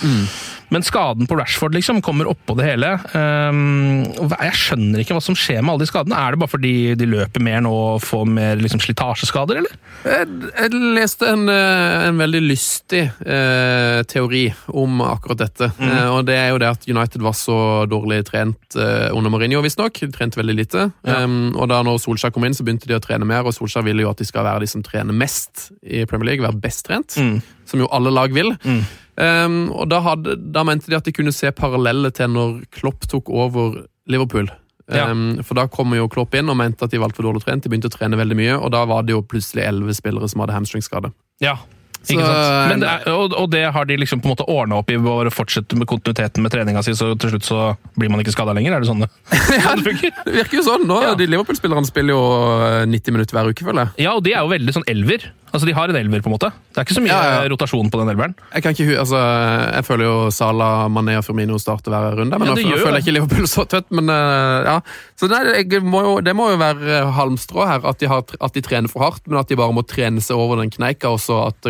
Men 0.73 0.85
skaden 0.85 1.29
på 1.29 1.37
Rashford 1.39 1.75
liksom 1.77 2.01
kommer 2.05 2.29
oppå 2.31 2.55
det 2.59 2.67
hele. 2.71 2.95
Hva- 3.13 3.23
jeg 3.24 4.58
skjønner 4.60 5.01
ikke 5.03 5.15
hva 5.18 5.24
som 5.24 5.38
skjer 5.38 5.62
med 5.62 5.74
alle 5.74 5.84
de 5.84 5.89
skadene. 5.89 6.18
Er 6.20 6.34
det 6.34 6.42
bare 6.44 6.51
fordi 6.51 6.74
de 7.00 7.08
løper 7.10 7.44
mer 7.44 7.63
nå 7.65 7.72
og 7.74 8.03
får 8.03 8.25
mer 8.30 8.62
liksom, 8.62 8.82
slitasjeskader, 8.84 9.62
eller? 9.62 9.75
Jeg, 10.03 10.27
jeg 10.51 10.82
leste 10.98 11.30
en, 11.32 11.46
eh, 11.51 12.08
en 12.10 12.20
veldig 12.20 12.42
lystig 12.44 13.03
eh, 13.06 14.00
teori 14.10 14.46
om 14.74 15.03
akkurat 15.06 15.44
dette. 15.46 15.70
Eh, 15.80 16.10
og 16.12 16.25
det 16.27 16.38
er 16.39 16.50
jo 16.51 16.62
det 16.63 16.72
at 16.75 16.88
United 16.89 17.24
var 17.24 17.38
så 17.38 17.58
dårlig 17.89 18.24
trent 18.30 18.80
eh, 18.80 19.10
under 19.15 19.34
Mourinho, 19.34 19.63
visstnok. 19.65 20.01
Trente 20.15 20.39
veldig 20.42 20.58
lite. 20.58 20.88
Um, 21.08 21.53
og 21.56 21.70
da 21.72 21.82
når 21.86 22.01
Solskjær 22.03 22.34
kom 22.36 22.48
inn, 22.48 22.56
så 22.58 22.65
begynte 22.65 22.89
de 22.89 22.98
å 22.98 23.03
trene 23.03 23.27
mer, 23.27 23.48
og 23.48 23.56
Solskjær 23.56 23.86
ville 23.88 24.06
jo 24.06 24.12
at 24.12 24.20
de 24.22 24.27
skal 24.27 24.48
være 24.48 24.65
de 24.65 24.72
som 24.74 24.84
trener 24.86 25.15
mest 25.15 25.70
i 25.84 26.03
Premier 26.10 26.34
League, 26.34 26.46
være 26.46 26.62
best 26.63 26.86
trent. 26.89 27.18
Som 27.70 27.84
jo 27.84 27.89
alle 27.96 28.12
lag 28.13 28.34
vil. 28.36 28.53
Um, 29.17 29.67
og 29.75 29.89
da, 29.91 30.00
hadde, 30.01 30.38
da 30.55 30.63
mente 30.65 30.89
de 30.89 30.98
at 30.98 31.05
de 31.05 31.13
kunne 31.13 31.34
se 31.36 31.51
paralleller 31.53 32.13
til 32.17 32.32
når 32.34 32.63
Klopp 32.74 33.05
tok 33.12 33.29
over 33.29 33.84
Liverpool. 34.10 34.50
Ja. 34.91 35.05
Um, 35.12 35.38
for 35.46 35.55
da 35.55 35.67
kom 35.72 35.93
jo 35.96 36.10
Klopp 36.12 36.34
inn 36.36 36.50
og 36.51 36.58
mente 36.60 36.84
at 36.84 36.91
de 36.91 37.00
var 37.00 37.12
altfor 37.12 37.29
dårlig 37.29 37.46
trent. 37.46 37.63
De 37.63 37.70
begynte 37.72 37.91
å 37.91 37.93
trene 37.93 38.17
veldig 38.20 38.36
mye, 38.39 38.58
og 38.58 38.74
da 38.74 38.82
var 38.89 39.05
det 39.08 39.13
jo 39.15 39.22
plutselig 39.24 39.63
elleve 39.70 39.93
spillere 39.96 40.27
som 40.32 40.41
hadde 40.43 40.58
hamstringskade. 40.58 41.13
Ja. 41.43 41.58
Så- 42.03 42.17
det 42.20 42.89
og, 43.08 43.32
og 43.39 43.46
det 43.53 43.62
har 43.72 43.86
de 43.88 43.96
liksom 43.96 44.20
på 44.20 44.27
en 44.27 44.34
måte 44.34 44.43
ordna 44.51 44.75
opp 44.82 44.89
i 44.91 44.98
ved 45.00 45.29
å 45.29 45.32
fortsette 45.32 45.77
med 45.79 45.88
kontinuiteten 45.88 46.43
med 46.43 46.51
treninga 46.51 46.82
si, 46.84 46.91
så 47.00 47.13
til 47.15 47.32
slutt 47.32 47.46
så 47.48 47.60
blir 47.96 48.12
man 48.12 48.20
ikke 48.20 48.34
skada 48.36 48.51
lenger? 48.51 48.75
Er 48.75 48.84
det 48.84 48.89
sånn 48.89 49.05
det, 49.05 49.08
ja, 49.63 49.72
det? 49.79 50.12
Virker 50.27 50.58
jo 50.60 50.65
sånn. 50.67 50.84
nå, 50.89 50.98
Ja. 51.05 51.13
De 51.15 51.29
Liverpool-spillerne 51.32 51.88
spiller 51.88 52.12
jo 52.17 52.25
eh, 52.82 52.84
90 52.91 53.15
minutter 53.15 53.38
hver 53.39 53.53
uke, 53.53 53.63
føler 53.70 53.86
jeg. 53.86 54.03
Ja, 54.10 54.17
og 54.20 54.25
de 54.27 54.34
er 54.36 54.43
jo 54.43 54.51
veldig 54.51 54.75
sånn 54.75 54.88
elver. 54.91 55.29
Altså, 55.53 55.67
De 55.69 55.74
har 55.77 55.91
en 55.91 55.95
elver, 56.00 56.22
på 56.25 56.31
en 56.31 56.33
måte. 56.33 56.50
Det 56.74 56.81
er 56.81 56.88
ikke 56.88 56.95
så 56.98 57.03
mye 57.05 57.13
Ja, 57.13 57.33
ja. 57.43 57.50
rotasjon 57.51 57.91
på 57.93 58.00
den 58.01 58.10
elveren. 58.10 58.33
Jeg 58.55 58.63
kan 58.65 58.74
ikke, 58.74 58.98
altså, 59.03 59.19
jeg 59.75 59.86
føler 59.86 60.07
jo 60.07 60.15
Sala, 60.33 60.69
Mané 60.89 61.19
og 61.19 61.25
Firmino 61.27 61.60
starter 61.62 61.93
hver 61.93 62.17
runde, 62.24 62.39
men 62.41 62.50
Ja, 62.50 62.55
nå 62.57 62.79
føler 62.81 62.98
jeg 62.98 63.05
ikke 63.05 63.15
Liverpool 63.19 63.45
så 63.51 63.67
tøtt. 63.69 63.91
Men 63.93 64.10
eh, 64.10 64.65
ja. 64.72 64.79
Så 65.19 65.29
nei, 65.29 65.62
må 65.86 66.01
jo, 66.07 66.15
det 66.25 66.33
må 66.36 66.50
jo 66.50 66.57
være 66.57 67.03
halmstrå 67.13 67.67
her, 67.69 67.86
at 67.86 68.01
de, 68.01 68.10
har, 68.10 68.25
at 68.41 68.57
de 68.57 68.65
trener 68.65 68.89
for 68.89 69.05
hardt, 69.05 69.22
men 69.29 69.38
at 69.43 69.48
de 69.53 69.60
bare 69.62 69.75
må 69.77 69.86
trene 69.86 70.24
seg 70.25 70.41
over 70.41 70.57
den 70.63 70.74
kneika, 70.74 71.13
og 71.13 71.22
så 71.22 71.43
at 71.51 71.69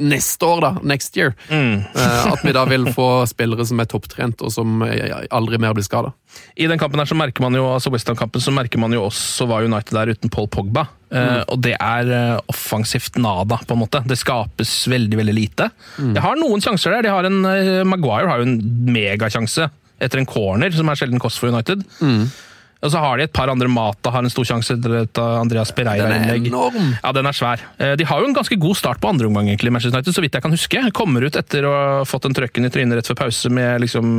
neste 0.00 0.42
år, 0.48 0.60
da, 0.64 0.70
next 0.82 1.16
year, 1.16 1.34
Mm. 1.48 1.84
eh, 1.94 2.32
at 2.32 2.42
vi 2.42 2.52
da 2.56 2.64
vil 2.66 2.88
få 2.94 3.06
spillere 3.30 3.62
som 3.66 3.78
er 3.78 3.86
topptrent, 3.90 4.42
og 4.42 4.50
som 4.50 4.82
eh, 4.82 5.26
aldri 5.30 5.60
mer 5.62 5.74
blir 5.76 5.86
skada. 5.86 6.10
I 6.58 6.66
den 6.66 6.80
kampen 6.82 6.98
her 6.98 7.06
så 7.06 7.14
merker 7.14 7.44
man 7.44 7.54
jo 7.54 7.68
altså 7.70 7.92
Western-kampen 7.94 8.42
så 8.42 8.50
merker 8.54 8.80
man 8.82 8.92
jo 8.96 9.04
også 9.06 9.46
var 9.46 9.62
United 9.68 9.94
der 9.94 10.10
uten 10.16 10.32
Paul 10.34 10.48
Pogba. 10.50 10.88
Eh, 11.14 11.44
og 11.46 11.60
det 11.62 11.76
er 11.78 12.40
offensivt 12.50 13.20
nada, 13.22 13.60
på 13.62 13.76
en 13.76 13.82
måte. 13.84 14.00
Det 14.08 14.18
skapes 14.18 14.72
veldig 14.90 15.20
veldig 15.20 15.36
lite. 15.36 15.68
De 16.00 16.18
har 16.24 16.40
noen 16.40 16.64
sjanser 16.64 16.96
der. 16.96 17.06
De 17.06 17.12
har 17.14 17.28
en, 17.30 17.38
Maguire 17.86 18.26
har 18.32 18.42
jo 18.42 18.48
en 18.48 18.58
megasjanse 18.90 19.68
etter 20.02 20.18
en 20.18 20.26
corner, 20.26 20.74
som 20.74 20.90
er 20.90 20.98
sjelden 20.98 21.22
kost 21.22 21.38
for 21.38 21.54
United. 21.54 21.86
Og 22.84 22.92
så 22.92 23.00
har 23.00 23.16
de 23.16 23.24
et 23.24 23.32
par 23.32 23.48
andre. 23.48 23.68
Mata 23.72 24.10
har 24.12 24.22
en 24.26 24.32
stor 24.32 24.44
sjanse 24.44 24.76
til 24.76 24.94
et 24.98 25.18
Andreas 25.22 25.70
Den 25.72 25.86
er 25.88 25.96
Pereira-innlegg. 25.96 26.48
enorm! 26.50 26.90
Ja, 27.02 27.12
den 27.16 27.26
er 27.30 27.32
svær. 27.36 27.62
Eh, 27.80 27.94
De 27.96 28.04
har 28.04 28.20
jo 28.20 28.28
en 28.28 28.36
ganske 28.36 28.58
god 28.60 28.76
start 28.76 29.00
på 29.00 29.08
andre 29.08 29.26
omgang, 29.30 29.48
egentlig, 29.48 29.72
Manchester 29.72 29.96
United, 29.96 30.14
så 30.14 30.20
vidt 30.24 30.36
jeg 30.36 30.44
kan 30.44 30.52
huske. 30.52 30.82
Kommer 30.92 31.24
ut 31.24 31.36
etter 31.40 31.64
å 31.64 31.72
ha 31.72 32.04
fått 32.04 32.28
den 32.28 32.36
trøkken 32.36 32.68
i 32.68 32.72
trynet 32.74 32.98
rett 33.00 33.08
før 33.08 33.22
pause 33.24 33.50
med 33.50 33.80
liksom 33.86 34.12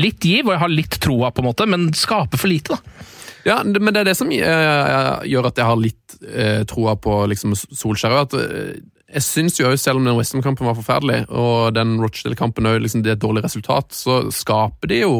litt 0.00 0.24
giv, 0.26 0.46
og 0.48 0.56
jeg 0.56 0.62
har 0.64 0.72
litt 0.72 0.96
troa, 1.04 1.30
på 1.30 1.44
en 1.44 1.50
måte, 1.52 1.66
men 1.70 1.92
skaper 1.94 2.40
for 2.40 2.50
lite, 2.50 2.74
da. 2.74 3.04
Ja, 3.44 3.58
men 3.62 3.92
det 3.92 4.00
er 4.00 4.08
det 4.08 4.16
som 4.16 4.30
eh, 4.32 4.40
gjør 5.28 5.50
at 5.50 5.60
jeg 5.60 5.68
har 5.68 5.76
litt 5.76 6.16
eh, 6.32 6.62
troa 6.64 6.96
på 6.96 7.18
liksom, 7.28 7.52
Solskjær. 7.54 8.16
At, 8.24 8.34
jeg 9.14 9.22
syns 9.22 9.60
jo, 9.60 9.68
selv 9.78 10.00
om 10.00 10.08
den 10.08 10.16
Western-kampen 10.16 10.66
var 10.66 10.74
forferdelig, 10.74 11.26
og 11.30 11.74
den 11.76 11.98
Rochdale-kampen 12.02 12.66
òg 12.66 12.80
liksom, 12.82 13.04
det 13.04 13.12
er 13.12 13.18
et 13.18 13.22
dårlig 13.22 13.44
resultat, 13.44 13.92
så 13.94 14.22
skaper 14.34 14.90
de 14.90 15.02
jo 15.04 15.12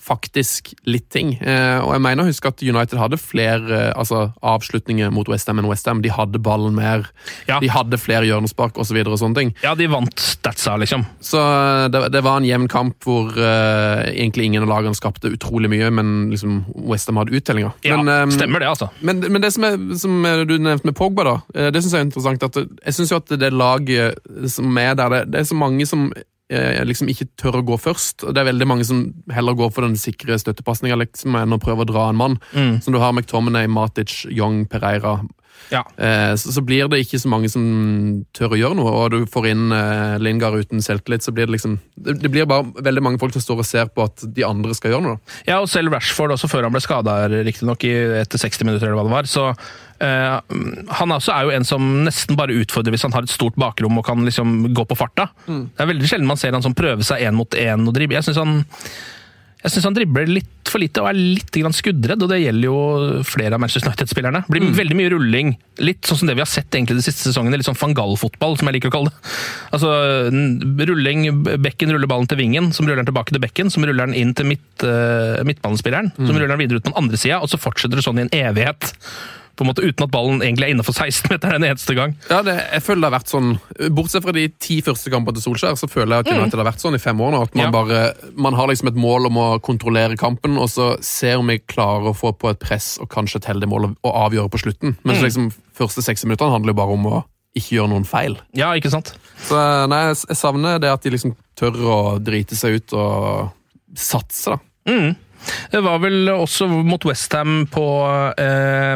faktisk 0.00 0.72
litt 0.88 1.08
ting. 1.12 1.34
Eh, 1.40 1.78
og 1.82 1.92
jeg 1.94 2.02
mener 2.04 2.24
å 2.24 2.30
huske 2.30 2.48
at 2.50 2.62
United 2.64 2.98
hadde 3.00 3.18
flere 3.20 3.76
eh, 3.90 3.92
altså, 3.98 4.30
avslutninger 4.46 5.12
mot 5.14 5.28
Westham 5.30 5.60
enn 5.60 5.68
Westham. 5.68 6.00
De 6.04 6.12
hadde 6.12 6.40
ballen 6.42 6.74
mer, 6.76 7.06
Ja. 7.48 7.58
de 7.60 7.68
hadde 7.70 7.98
flere 8.00 8.26
hjørnespark 8.28 8.78
osv. 8.80 8.96
Og, 9.00 9.12
så 9.12 9.20
sånne 9.24 9.38
ting. 9.38 9.52
Ja, 9.64 9.74
de 9.76 9.88
vant 9.90 10.20
statsa, 10.20 10.76
liksom. 10.80 11.04
Så 11.24 11.40
eh, 11.40 11.88
det, 11.92 12.02
det 12.14 12.24
var 12.26 12.40
en 12.40 12.48
jevn 12.48 12.68
kamp 12.72 13.04
hvor 13.04 13.34
eh, 13.36 14.06
egentlig 14.14 14.48
ingen 14.48 14.64
av 14.66 14.72
lagene 14.72 14.96
skapte 14.98 15.32
utrolig 15.32 15.70
mye, 15.72 15.92
men 15.94 16.30
liksom 16.32 16.62
Westham 16.88 17.20
hadde 17.20 17.36
uttellinga. 17.36 17.74
Ja, 17.86 18.00
men, 18.00 18.12
eh, 18.14 18.34
stemmer 18.36 18.64
det, 18.64 18.72
altså. 18.72 18.90
men, 19.04 19.20
men 19.28 19.44
det 19.44 19.52
som, 19.54 19.68
er, 19.68 19.78
som 20.00 20.16
du 20.48 20.56
nevnte 20.58 20.88
med 20.88 20.96
Pogba, 20.96 21.26
da, 21.28 21.36
det 21.70 21.82
syns 21.84 21.94
jeg 21.94 22.00
er 22.00 22.08
interessant. 22.08 22.48
at 22.48 22.60
Jeg 22.62 22.96
syns 22.96 23.12
jo 23.12 23.20
at 23.20 23.36
det 23.40 23.52
laget 23.52 24.20
som 24.50 24.76
er 24.80 24.96
der, 24.98 25.12
det, 25.12 25.22
det 25.34 25.42
er 25.42 25.48
så 25.50 25.58
mange 25.58 25.86
som 25.88 26.08
liksom 26.50 27.10
ikke 27.12 27.28
tør 27.38 27.60
å 27.60 27.66
gå 27.66 27.76
først. 27.78 28.24
Det 28.26 28.40
er 28.40 28.48
veldig 28.48 28.66
mange 28.66 28.86
som 28.88 29.04
heller 29.30 29.54
går 29.58 29.70
for 29.74 29.86
den 29.86 29.98
sikre 30.00 30.38
støttepasninga 30.40 30.98
liksom, 30.98 31.36
enn 31.38 31.54
å 31.54 31.60
prøve 31.62 31.84
å 31.84 31.90
dra 31.90 32.08
en 32.10 32.18
mann. 32.18 32.38
Mm. 32.50 32.80
Som 32.82 32.96
du 32.96 32.98
har 33.02 33.14
McTominay, 33.14 33.70
Matic, 33.70 34.24
Young, 34.30 34.64
Pereira. 34.70 35.20
Ja. 35.68 35.84
Eh, 35.96 36.34
så, 36.34 36.52
så 36.52 36.62
blir 36.64 36.88
det 36.90 37.02
ikke 37.04 37.20
så 37.20 37.30
mange 37.30 37.50
som 37.52 37.64
tør 38.36 38.54
å 38.54 38.58
gjøre 38.58 38.78
noe, 38.78 38.94
og 38.96 39.12
du 39.14 39.18
får 39.30 39.50
inn 39.52 39.74
eh, 39.74 40.16
Lingard 40.22 40.58
uten 40.58 40.82
selvtillit, 40.84 41.24
så 41.26 41.34
blir 41.34 41.46
det 41.46 41.54
liksom 41.54 41.76
det, 41.94 42.16
det 42.22 42.32
blir 42.32 42.48
bare 42.50 42.66
veldig 42.80 43.04
mange 43.04 43.20
folk 43.22 43.36
som 43.36 43.44
står 43.44 43.62
og 43.62 43.68
ser 43.68 43.92
på 43.94 44.06
at 44.08 44.24
de 44.24 44.46
andre 44.46 44.74
skal 44.76 44.94
gjøre 44.94 45.06
noe. 45.06 45.20
Ja, 45.46 45.60
og 45.60 45.70
selv 45.70 45.94
Rashford, 45.94 46.34
også 46.34 46.50
før 46.50 46.66
han 46.66 46.74
ble 46.74 46.82
skada, 46.84 47.20
riktignok 47.46 47.86
etter 47.86 48.42
60 48.42 48.66
minutter, 48.66 48.90
eller 48.90 49.00
hva 49.00 49.06
det 49.06 49.16
var. 49.18 49.30
Så 49.30 49.46
eh, 49.52 49.62
han 50.00 51.12
også 51.12 51.34
er 51.34 51.44
jo 51.44 51.54
en 51.54 51.66
som 51.68 51.86
nesten 52.06 52.38
bare 52.38 52.56
utfordrer 52.56 52.94
hvis 52.94 53.04
han 53.04 53.12
har 53.12 53.26
et 53.26 53.32
stort 53.32 53.58
bakrom 53.60 53.98
og 54.00 54.06
kan 54.06 54.24
liksom 54.24 54.70
gå 54.72 54.84
på 54.88 54.96
farta. 54.96 55.28
Det 55.46 55.84
er 55.84 55.90
veldig 55.92 56.08
sjelden 56.08 56.30
man 56.30 56.40
ser 56.40 56.56
han 56.56 56.64
som 56.64 56.76
prøver 56.76 57.04
seg 57.06 57.26
én 57.26 57.36
mot 57.36 57.58
én 57.58 57.84
og 57.84 57.96
dribler. 57.96 58.20
Jeg 58.20 58.30
syns 58.30 58.40
han 58.40 58.62
han 59.60 59.96
dribler 59.96 60.28
litt 60.30 60.70
for 60.70 60.80
lite 60.80 61.02
og 61.02 61.10
er 61.10 61.18
litt 61.18 61.52
grann 61.52 61.74
skuddredd, 61.74 62.22
og 62.22 62.30
det 62.30 62.38
gjelder 62.40 62.68
jo 62.68 63.22
flere 63.26 63.56
av 63.56 63.60
Manchester 63.62 63.90
United-spillerne. 63.90 64.44
Blir 64.48 64.68
veldig 64.76 64.96
mye 64.96 65.10
rulling, 65.12 65.50
litt 65.82 66.06
sånn 66.06 66.20
som 66.20 66.30
det 66.30 66.36
vi 66.38 66.44
har 66.44 66.48
sett 66.48 66.70
egentlig 66.72 67.00
de 67.00 67.04
siste 67.04 67.26
sesongene. 67.26 67.58
Litt 67.60 67.68
sånn 67.68 67.78
fangal-fotball, 67.78 68.56
som 68.60 68.70
jeg 68.70 68.78
liker 68.78 68.92
å 68.92 68.94
kalle 68.94 69.12
det. 69.12 69.34
Altså, 69.76 69.90
rulling, 70.92 71.26
Bekken 71.60 71.92
ruller 71.92 72.10
ballen 72.10 72.30
til 72.30 72.40
vingen, 72.40 72.70
som 72.76 72.86
ruller 72.86 73.02
den 73.02 73.10
tilbake 73.10 73.34
til 73.34 73.42
Bekken, 73.42 73.72
som 73.74 73.84
ruller 73.84 74.08
den 74.08 74.16
inn 74.16 74.32
til 74.38 74.48
midt, 74.48 74.68
uh, 74.86 75.42
midtbanespilleren, 75.48 76.14
som 76.16 76.32
ruller 76.38 76.54
den 76.54 76.62
videre 76.62 76.80
ut 76.80 76.86
på 76.86 76.94
den 76.94 77.02
andre 77.02 77.20
sida, 77.20 77.42
og 77.42 77.52
så 77.52 77.60
fortsetter 77.60 78.00
det 78.00 78.06
sånn 78.06 78.22
i 78.22 78.26
en 78.28 78.34
evighet. 78.46 78.94
På 79.60 79.66
en 79.66 79.68
måte 79.70 79.84
Uten 79.84 80.06
at 80.06 80.12
ballen 80.14 80.40
egentlig 80.40 80.70
er 80.70 80.72
innafor 80.74 80.96
16-meteren 80.96 81.58
en 81.60 81.66
eneste 81.68 81.92
gang. 81.98 82.14
Ja, 82.30 82.38
det, 82.46 82.54
jeg 82.72 82.84
føler 82.86 83.02
det 83.04 83.08
har 83.10 83.16
vært 83.18 83.32
sånn 83.34 83.50
Bortsett 83.96 84.24
fra 84.24 84.32
de 84.32 84.46
ti 84.56 84.78
første 84.86 85.12
kampene 85.12 85.36
til 85.36 85.44
Solskjær, 85.44 85.76
så 85.76 85.88
føler 85.90 86.16
jeg 86.16 86.26
at 86.26 86.32
United 86.40 86.62
har 86.62 86.68
vært 86.70 86.80
sånn 86.82 86.96
i 86.96 87.02
fem 87.02 87.20
år 87.20 87.34
nå. 87.36 87.42
At 87.44 87.58
man 87.58 87.66
Ja. 87.68 87.72
bare 87.74 88.30
Man 88.40 88.56
har 88.56 88.70
liksom 88.72 88.88
et 88.88 88.98
mål 89.00 89.28
om 89.28 89.36
å 89.42 89.48
kontrollere 89.60 90.16
kampen, 90.20 90.56
og 90.56 90.70
så 90.72 90.94
se 91.04 91.34
om 91.36 91.46
vi 91.52 91.58
klarer 91.60 92.08
å 92.10 92.16
få 92.16 92.32
på 92.40 92.50
et 92.54 92.58
press 92.62 92.94
og 93.02 93.10
kanskje 93.12 93.42
et 93.42 93.50
heldig 93.52 93.68
mål 93.68 93.90
og, 93.90 93.98
og 94.08 94.16
avgjøre 94.24 94.50
på 94.56 94.62
slutten. 94.64 94.96
Mens 95.04 95.20
liksom 95.22 95.50
første 95.76 96.02
60 96.02 96.26
minuttene 96.30 96.56
handler 96.56 96.72
jo 96.74 96.80
bare 96.80 96.96
om 96.96 97.06
å 97.10 97.20
ikke 97.58 97.76
gjøre 97.76 97.90
noen 97.92 98.04
feil. 98.06 98.36
Ja, 98.54 98.72
ikke 98.78 98.92
sant? 98.92 99.12
Så 99.44 99.58
nei, 99.90 100.04
jeg, 100.12 100.36
savner 100.38 100.78
det 100.80 100.90
at 100.92 101.02
de 101.04 101.10
liksom 101.10 101.34
tør 101.58 101.80
å 101.82 101.96
drite 102.22 102.56
seg 102.56 102.78
ut 102.80 102.94
og 102.94 103.50
satse, 103.98 104.54
da. 104.54 104.60
Det 105.70 105.80
var 105.84 106.00
vel 106.02 106.28
også 106.32 106.68
mot 106.68 107.04
Westham 107.08 107.64
på 107.70 107.84
eh, 108.40 108.94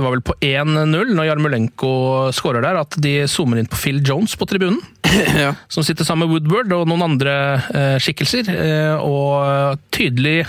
var 0.00 0.14
vel 0.14 0.24
på 0.24 0.36
1-0, 0.40 1.14
når 1.14 1.28
Jarmulenko 1.28 1.92
skårer 2.36 2.64
der, 2.64 2.80
at 2.82 2.96
de 3.02 3.14
zoomer 3.30 3.60
inn 3.60 3.70
på 3.70 3.78
Phil 3.80 4.00
Jones 4.06 4.36
på 4.38 4.48
tribunen. 4.50 4.80
Ja. 5.40 5.54
Som 5.68 5.84
sitter 5.84 6.04
sammen 6.06 6.28
med 6.28 6.34
Woodward 6.36 6.72
og 6.74 6.86
noen 6.90 7.02
andre 7.02 7.32
eh, 7.74 7.96
skikkelser, 8.02 8.50
eh, 8.52 9.00
og 9.02 9.80
tydelig 9.94 10.44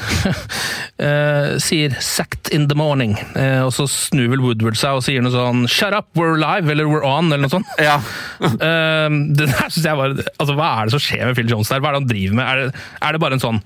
eh, 1.06 1.58
sier 1.62 1.96
'sacked 1.98 2.52
in 2.54 2.68
the 2.70 2.78
morning'. 2.78 3.16
Eh, 3.38 3.62
og 3.66 3.72
så 3.74 3.88
snur 3.90 4.30
vel 4.34 4.44
Woodward 4.44 4.78
seg 4.80 5.00
og 5.00 5.06
sier 5.06 5.24
noe 5.24 5.34
sånn 5.34 5.66
'shut 5.66 5.96
up, 5.98 6.12
we're 6.18 6.38
live', 6.38 6.70
eller 6.70 6.86
'we're 6.86 7.06
on', 7.08 7.32
eller 7.32 7.48
noe 7.48 7.56
sånt. 7.56 7.72
Ja. 7.82 8.00
Eh, 8.62 9.10
det 9.10 9.48
der 9.50 9.70
synes 9.70 9.86
jeg 9.86 9.98
var, 9.98 10.14
altså, 10.40 10.54
Hva 10.58 10.68
er 10.70 10.86
det 10.86 10.94
som 10.94 11.02
skjer 11.02 11.26
med 11.26 11.36
Phil 11.36 11.50
Jones 11.50 11.70
der? 11.72 11.80
Hva 11.82 11.90
er 11.90 11.98
det 11.98 12.02
han 12.02 12.12
driver 12.12 12.36
med? 12.38 12.46
Er 12.46 12.56
det, 12.60 12.86
er 13.02 13.12
det 13.12 13.22
bare 13.24 13.38
en 13.38 13.44
sånn 13.44 13.62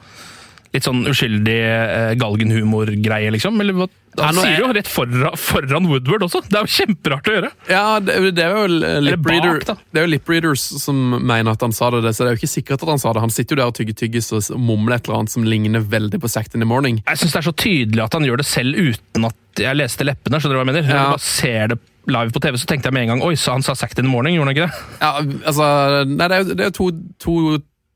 litt 0.75 0.87
sånn 0.87 1.05
uskyldig 1.09 1.59
uh, 1.65 2.13
galgenhumor-greie, 2.21 3.31
liksom? 3.35 3.59
Eller 3.63 3.77
hva? 3.77 3.87
Han 4.21 4.37
sier 4.37 4.53
er- 4.53 4.61
jo 4.63 4.67
rett 4.75 4.87
foran, 4.87 5.35
foran 5.39 5.87
Woodward 5.89 6.23
også! 6.27 6.41
Det 6.47 6.59
er 6.59 6.67
jo 6.67 6.71
kjemperart 6.75 7.29
å 7.29 7.35
gjøre! 7.35 7.49
Ja, 7.71 7.85
det, 7.99 8.15
det 8.37 8.45
er 8.45 8.53
jo 8.55 8.67
lip 9.03 9.25
bak. 9.25 9.65
Det 9.91 9.99
er 10.01 10.05
jo 10.05 10.11
lip 10.13 10.29
readers 10.31 10.63
som 10.83 11.01
mener 11.17 11.51
at 11.51 11.65
han 11.65 11.75
sa 11.75 11.89
det, 11.95 12.13
så 12.15 12.23
det 12.23 12.31
er 12.31 12.37
jo 12.37 12.41
ikke 12.43 12.53
sikkert 12.53 12.85
at 12.85 12.93
han 12.93 13.01
sa 13.01 13.15
det. 13.15 13.25
Han 13.25 13.33
sitter 13.33 13.55
jo 13.57 13.61
der 13.63 13.73
og 13.73 13.79
tygger 13.79 13.97
tyggis 14.05 14.31
og 14.35 14.45
mumler 14.59 14.99
et 14.99 15.09
eller 15.09 15.23
annet 15.23 15.35
som 15.35 15.47
ligner 15.47 15.83
veldig 15.83 16.21
på 16.23 16.31
Sacked 16.31 16.55
in 16.55 16.63
the 16.63 16.69
Morning. 16.69 17.01
Jeg 17.03 17.23
syns 17.23 17.35
det 17.35 17.41
er 17.41 17.49
så 17.49 17.55
tydelig 17.65 18.05
at 18.05 18.15
han 18.15 18.27
gjør 18.27 18.39
det 18.43 18.47
selv 18.47 18.79
uten 18.79 19.27
at 19.31 19.63
jeg 19.65 19.79
leste 19.79 20.07
leppene. 20.07 20.39
skjønner 20.39 20.55
du 20.55 20.61
hva 20.61 20.65
jeg 20.65 20.71
mener? 20.73 20.87
Ja. 20.89 21.03
du 21.03 21.15
bare 21.15 21.27
ser 21.27 21.69
det 21.73 21.79
live 22.11 22.31
på 22.35 22.41
TV, 22.43 22.57
så 22.61 22.67
tenkte 22.69 22.91
jeg 22.91 22.95
med 22.95 23.05
en 23.07 23.13
gang 23.15 23.23
Oi, 23.25 23.33
så 23.39 23.55
han 23.55 23.63
sa 23.65 23.73
'sacked 23.73 23.97
in 23.99 24.05
the 24.05 24.11
morning', 24.11 24.35
gjorde 24.37 24.51
han 24.51 24.55
ikke 24.55 24.67
det? 24.67 24.73
Ja, 25.01 25.11
altså 25.49 25.69
Nei, 26.05 26.27
det 26.27 26.59
er 26.59 26.69
jo 26.69 26.75
to, 26.77 26.89
to 27.19 27.35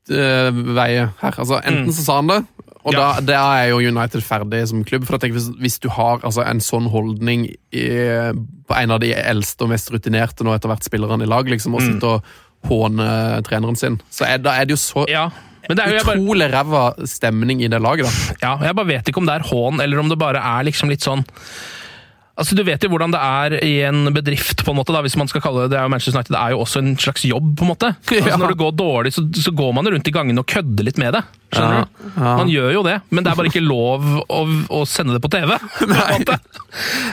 eh, 0.08 0.50
veier 0.74 1.12
her. 1.20 1.36
Altså, 1.36 1.60
Enten 1.64 1.92
så 1.92 2.02
sa 2.06 2.16
han 2.22 2.26
det, 2.32 2.40
og 2.80 2.94
Mm. 2.94 2.96
Ja. 2.96 3.00
da, 3.00 3.20
da 3.20 3.40
er 3.60 3.68
jo 3.74 3.80
United 3.92 4.22
ferdig 4.24 4.62
som 4.70 4.82
klubb. 4.88 5.04
For 5.04 5.18
jeg 5.18 5.20
tenker, 5.26 5.36
hvis, 5.36 5.50
hvis 5.60 5.78
du 5.84 5.90
har 5.92 6.22
altså, 6.24 6.40
en 6.48 6.60
sånn 6.64 6.86
holdning 6.88 7.42
i, 7.76 7.84
på 8.64 8.76
en 8.78 8.90
av 8.94 9.00
de 9.02 9.12
eldste 9.12 9.66
og 9.66 9.72
mest 9.74 9.90
rutinerte 9.92 10.46
nå 10.46 10.54
etter 10.56 10.70
hvert 10.72 10.86
spillerne 10.88 11.26
i 11.26 11.28
lag, 11.28 11.44
liksom, 11.44 11.72
Mm. 11.72 11.76
og 11.76 11.82
sitte 11.84 12.08
og 12.08 12.70
håne 12.70 13.42
treneren 13.44 13.76
sin, 13.76 14.00
så 14.10 14.24
er, 14.26 14.38
da 14.38 14.54
er 14.56 14.64
det 14.64 14.76
jo 14.78 14.80
så 14.80 15.04
Ja. 15.08 15.28
Men 15.68 15.76
det 15.76 15.84
jo 15.86 15.92
jeg 15.98 16.06
bare, 16.06 16.18
utrolig 16.18 16.46
ræva 16.50 17.06
stemning 17.06 17.60
i 17.62 17.68
det 17.68 17.80
laget. 17.80 18.08
da. 18.08 18.34
ja, 18.42 18.66
jeg 18.66 18.74
bare 18.74 18.86
vet 18.88 19.04
ikke 19.12 19.18
om 19.20 19.26
det 19.28 19.34
er 19.36 19.46
hån, 19.52 19.80
eller 19.80 20.00
om 20.00 20.08
det 20.08 20.18
bare 20.18 20.40
er 20.40 20.64
liksom 20.64 20.88
litt 20.88 21.04
sånn 21.04 21.22
Altså, 22.38 22.56
Du 22.56 22.62
vet 22.64 22.82
jo 22.82 22.88
hvordan 22.92 23.12
det 23.12 23.20
er 23.20 23.56
i 23.66 23.72
en 23.88 24.12
bedrift, 24.14 24.64
på 24.64 24.70
en 24.72 24.78
måte, 24.78 24.94
da, 24.94 25.02
hvis 25.04 25.16
man 25.20 25.28
skal 25.28 25.42
kalle 25.44 25.64
det 25.66 25.72
det 25.74 25.80
er 25.80 25.88
jo 25.88 25.92
Manchester 25.92 26.20
United 26.20 26.34
det 26.36 26.40
er 26.40 26.54
jo 26.54 26.60
også 26.62 26.78
en 26.84 26.94
slags 26.98 27.24
jobb. 27.24 27.56
på 27.58 27.66
en 27.66 27.72
måte. 27.74 27.94
Altså, 28.20 28.38
Når 28.38 28.54
det 28.54 28.58
går 28.62 28.70
dårlig, 28.78 29.12
så, 29.12 29.26
så 29.34 29.50
går 29.52 29.72
man 29.76 29.88
rundt 29.88 30.08
i 30.08 30.14
gangene 30.14 30.40
og 30.40 30.46
kødder 30.46 30.86
litt 30.86 30.98
med 30.98 31.12
det. 31.18 31.24
Skjønner 31.50 31.80
Ja, 31.80 31.84
du? 31.84 32.10
ja. 32.14 32.32
Man 32.40 32.50
gjør 32.52 32.72
jo 32.76 32.82
det, 32.86 32.96
men 33.10 33.24
det 33.26 33.32
er 33.32 33.38
bare 33.40 33.50
ikke 33.50 33.62
lov 33.64 34.04
å, 34.22 34.40
å 34.70 34.80
sende 34.88 35.16
det 35.16 35.22
på 35.24 35.30
TV. 35.32 35.56
på. 35.58 36.36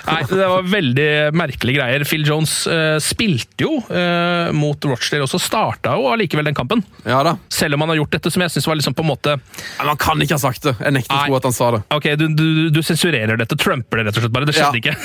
Nei, 0.07 0.19
Det 0.29 0.47
var 0.51 0.67
veldig 0.69 1.07
merkelige 1.37 1.79
greier. 1.79 2.05
Phil 2.07 2.25
Jones 2.27 2.53
uh, 2.69 2.97
spilte 3.01 3.65
jo 3.65 3.79
uh, 3.89 4.53
mot 4.55 4.87
Rochdale, 4.89 5.25
og 5.25 5.31
så 5.31 5.39
starta 5.41 5.95
jo 5.97 6.05
allikevel 6.11 6.45
den 6.49 6.57
kampen. 6.57 6.83
Ja 7.07 7.23
da. 7.25 7.35
Selv 7.53 7.77
om 7.77 7.85
han 7.85 7.93
har 7.95 7.99
gjort 8.03 8.13
dette 8.17 8.31
som 8.33 8.43
jeg 8.45 8.53
synes 8.53 8.69
var 8.69 8.77
liksom 8.79 8.95
på 8.97 9.05
en 9.05 9.09
måte 9.09 9.33
Men 9.39 9.89
Han 9.91 9.97
kan 10.01 10.21
ikke 10.21 10.37
ha 10.37 10.43
sagt 10.43 10.67
det. 10.67 10.75
Jeg 10.83 10.95
nekter 10.99 11.15
å 11.17 11.23
tro 11.25 11.39
at 11.39 11.49
han 11.49 11.57
sa 11.57 11.71
det. 11.77 11.81
Ok, 11.97 12.07
du, 12.21 12.27
du, 12.37 12.47
du 12.73 12.81
sensurerer 12.85 13.39
dette, 13.41 13.57
trumper 13.59 14.01
det 14.03 14.07
rett 14.09 14.19
og 14.21 14.25
slett 14.27 14.35
bare. 14.37 14.47
Det 14.49 14.55
skjedde 14.57 14.81
ikke. 14.83 14.95